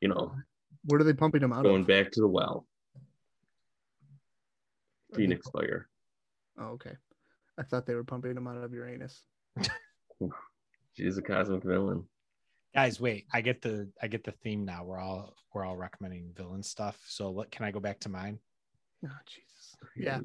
you 0.00 0.08
know 0.08 0.32
Where 0.84 1.00
are 1.00 1.04
they 1.04 1.12
pumping 1.12 1.40
them 1.40 1.52
out 1.52 1.64
going 1.64 1.82
of? 1.82 1.86
back 1.88 2.10
to 2.12 2.20
the 2.20 2.28
well 2.28 2.66
phoenix 5.14 5.48
fire 5.50 5.88
Oh, 6.56 6.66
okay. 6.66 6.92
I 7.58 7.64
thought 7.64 7.84
they 7.84 7.96
were 7.96 8.04
pumping 8.04 8.34
them 8.34 8.46
out 8.46 8.56
of 8.62 8.72
Uranus. 8.72 9.24
she's 10.92 11.18
a 11.18 11.22
cosmic 11.22 11.64
villain 11.64 12.04
Guys, 12.74 13.00
wait. 13.00 13.26
I 13.32 13.40
get 13.40 13.62
the 13.62 13.88
I 14.02 14.08
get 14.08 14.24
the 14.24 14.32
theme 14.32 14.64
now. 14.64 14.84
We're 14.84 14.98
all 14.98 15.34
we're 15.52 15.64
all 15.64 15.76
recommending 15.76 16.32
villain 16.36 16.62
stuff. 16.62 16.98
So 17.08 17.30
what 17.30 17.50
can 17.50 17.64
I 17.64 17.70
go 17.70 17.80
back 17.80 18.00
to 18.00 18.08
mine? 18.08 18.38
Oh, 19.04 19.08
Jesus. 19.26 19.76
Here 19.94 20.04
Yeah. 20.06 20.20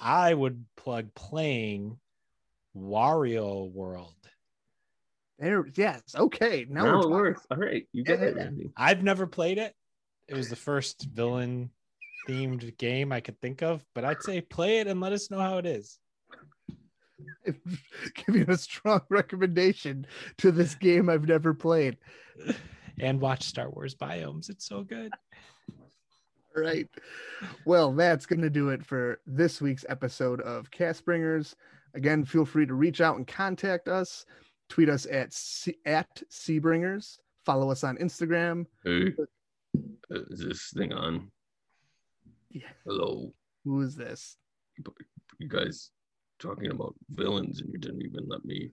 I 0.00 0.34
would 0.34 0.64
plug 0.76 1.14
playing 1.14 1.98
Wario 2.76 3.70
World. 3.70 4.14
There. 5.38 5.64
Yes. 5.76 6.02
Okay. 6.16 6.66
Now, 6.68 6.84
now, 6.84 6.88
it 6.90 6.94
talking. 7.02 7.10
works 7.12 7.46
all 7.50 7.58
right 7.58 7.86
you 7.92 8.02
got 8.02 8.18
it 8.20 8.34
Yeah. 8.36 8.42
Randy. 8.44 8.70
I've 8.76 9.04
never 9.04 9.26
played 9.28 9.58
it. 9.58 9.72
It 10.26 10.34
was 10.34 10.48
the 10.50 10.56
first 10.56 11.06
villain 11.12 11.70
themed 12.28 12.76
game 12.78 13.12
I 13.12 13.20
could 13.20 13.40
think 13.40 13.62
of, 13.62 13.84
but 13.94 14.04
I'd 14.04 14.22
say 14.22 14.40
play 14.40 14.78
it 14.80 14.86
and 14.88 15.00
let 15.00 15.12
us 15.12 15.30
know 15.30 15.38
how 15.38 15.58
it 15.58 15.66
is. 15.66 15.98
giving 18.26 18.48
a 18.50 18.56
strong 18.56 19.00
recommendation 19.08 20.06
to 20.38 20.50
this 20.52 20.74
game 20.74 21.08
I've 21.08 21.26
never 21.28 21.54
played. 21.54 21.96
And 23.00 23.20
watch 23.20 23.42
Star 23.44 23.70
Wars 23.70 23.94
Biomes. 23.94 24.48
It's 24.50 24.64
so 24.66 24.82
good. 24.82 25.12
All 26.56 26.62
right. 26.62 26.88
Well, 27.64 27.92
that's 27.92 28.26
going 28.26 28.40
to 28.42 28.50
do 28.50 28.70
it 28.70 28.84
for 28.84 29.20
this 29.26 29.60
week's 29.60 29.84
episode 29.88 30.40
of 30.40 30.70
Cast 30.70 31.04
Bringers. 31.04 31.54
Again, 31.94 32.24
feel 32.24 32.44
free 32.44 32.66
to 32.66 32.74
reach 32.74 33.00
out 33.00 33.16
and 33.16 33.26
contact 33.26 33.88
us. 33.88 34.26
Tweet 34.68 34.88
us 34.88 35.06
at 35.06 35.32
C- 35.32 35.78
at 35.86 36.22
Seabringers. 36.30 37.18
Follow 37.44 37.70
us 37.70 37.84
on 37.84 37.96
Instagram. 37.98 38.66
hey 38.84 39.14
is 40.10 40.40
this 40.40 40.70
thing 40.76 40.92
on 40.92 41.30
Yeah. 42.50 42.68
hello 42.84 43.32
Who 43.64 43.80
is 43.82 43.94
this? 43.94 44.36
you 45.38 45.48
guys 45.48 45.90
talking 46.38 46.70
about 46.70 46.94
villains 47.10 47.60
and 47.60 47.70
you 47.72 47.78
didn't 47.78 48.02
even 48.02 48.26
let 48.28 48.44
me 48.44 48.70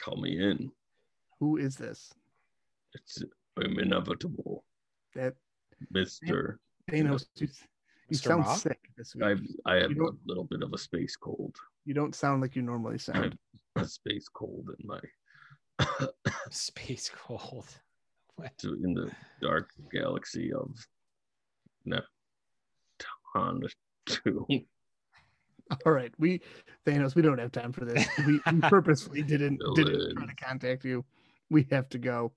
call 0.00 0.20
me 0.20 0.42
in. 0.42 0.70
Who 1.40 1.56
is 1.56 1.76
this? 1.76 2.12
It's 2.94 3.22
I'm 3.56 3.78
inevitable, 3.78 4.64
That 5.14 5.34
Mister. 5.90 6.58
Thanos. 6.90 7.26
You, 7.36 7.48
you 8.08 8.16
Mr. 8.16 8.22
sound 8.24 8.44
Ma? 8.44 8.54
sick 8.54 8.78
this 8.96 9.14
week. 9.14 9.24
I 9.24 9.70
I 9.70 9.74
have 9.76 9.90
a 9.92 10.10
little 10.26 10.44
bit 10.44 10.62
of 10.62 10.72
a 10.72 10.78
space 10.78 11.16
cold. 11.16 11.56
You 11.84 11.94
don't 11.94 12.14
sound 12.14 12.42
like 12.42 12.54
you 12.56 12.62
normally 12.62 12.94
I 12.94 12.98
sound. 12.98 13.38
have 13.76 13.84
a 13.84 13.88
space 13.88 14.28
cold 14.28 14.68
in 14.78 14.86
my 14.86 15.00
Space 16.50 17.10
Cold. 17.14 17.66
What? 18.36 18.52
in 18.64 18.94
the 18.94 19.10
dark 19.40 19.70
galaxy 19.92 20.52
of 20.52 20.74
Neptune 21.84 23.62
two. 24.06 24.46
All 25.86 25.92
right, 25.92 26.12
we 26.18 26.40
Thanos, 26.86 27.14
we 27.14 27.22
don't 27.22 27.38
have 27.38 27.52
time 27.52 27.72
for 27.72 27.84
this. 27.84 28.06
We, 28.26 28.40
we 28.50 28.60
purposely 28.62 29.22
didn't 29.22 29.60
didn't 29.74 30.16
try 30.16 30.26
to 30.26 30.34
contact 30.34 30.84
you. 30.84 31.04
We 31.50 31.66
have 31.70 31.88
to 31.90 31.98
go. 31.98 32.32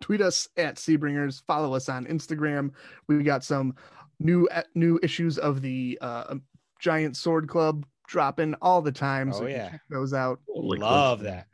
Tweet 0.00 0.20
us 0.20 0.48
at 0.56 0.76
Seabringers. 0.76 1.42
Follow 1.46 1.74
us 1.74 1.88
on 1.88 2.06
Instagram. 2.06 2.70
We 3.08 3.22
got 3.22 3.44
some 3.44 3.74
new 4.20 4.48
new 4.74 4.98
issues 5.02 5.38
of 5.38 5.62
the 5.62 5.98
uh, 6.00 6.36
Giant 6.80 7.16
Sword 7.16 7.48
Club 7.48 7.86
dropping 8.06 8.54
all 8.62 8.82
the 8.82 8.92
time. 8.92 9.32
Oh, 9.32 9.38
so 9.38 9.46
you 9.46 9.54
yeah. 9.54 9.70
check 9.70 9.80
those 9.90 10.14
out. 10.14 10.40
Holy 10.52 10.78
Love 10.78 11.20
crap. 11.20 11.32
that. 11.32 11.46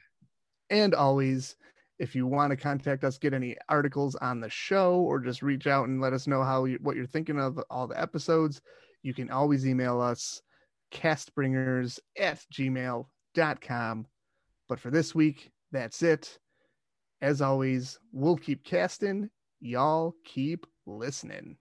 And 0.77 0.95
always, 0.95 1.57
if 1.99 2.15
you 2.15 2.27
want 2.27 2.51
to 2.51 2.57
contact 2.57 3.05
us, 3.05 3.19
get 3.19 3.35
any 3.35 3.57
articles 3.69 4.15
on 4.17 4.41
the 4.41 4.49
show, 4.49 4.97
or 4.97 5.21
just 5.21 5.43
reach 5.43 5.67
out 5.67 5.89
and 5.89 6.01
let 6.01 6.13
us 6.13 6.27
know 6.27 6.43
how 6.43 6.65
you, 6.65 6.79
what 6.83 6.97
you're 6.97 7.07
thinking 7.07 7.39
of 7.39 7.61
all 7.71 7.87
the 7.87 8.01
episodes, 8.01 8.61
you 9.03 9.15
can 9.15 9.31
always 9.31 9.67
email 9.67 10.01
us 10.01 10.43
castbringers 10.93 11.99
at 12.19 12.45
gmail.com. 12.53 14.07
But 14.69 14.81
for 14.81 14.91
this 14.91 15.15
week, 15.15 15.51
that's 15.73 16.03
it. 16.03 16.39
As 17.21 17.41
always, 17.41 17.99
we'll 18.13 18.37
keep 18.37 18.65
casting. 18.65 19.31
Y'all 19.61 20.15
keep 20.25 20.67
listening. 20.87 21.57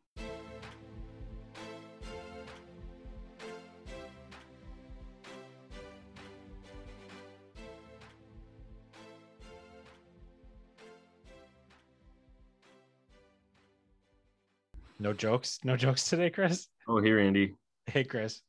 No 15.01 15.13
jokes. 15.13 15.59
No 15.63 15.75
jokes 15.75 16.07
today, 16.07 16.29
Chris. 16.29 16.67
Oh, 16.87 17.01
here, 17.01 17.19
Andy. 17.19 17.55
Hey, 17.87 18.03
Chris. 18.03 18.41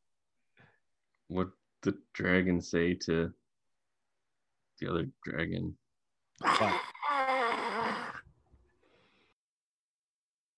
What 1.32 1.48
the 1.82 1.94
dragon 2.12 2.60
say 2.60 2.92
to 3.06 3.32
the 4.78 4.90
other 4.90 5.06
dragon? 5.24 5.78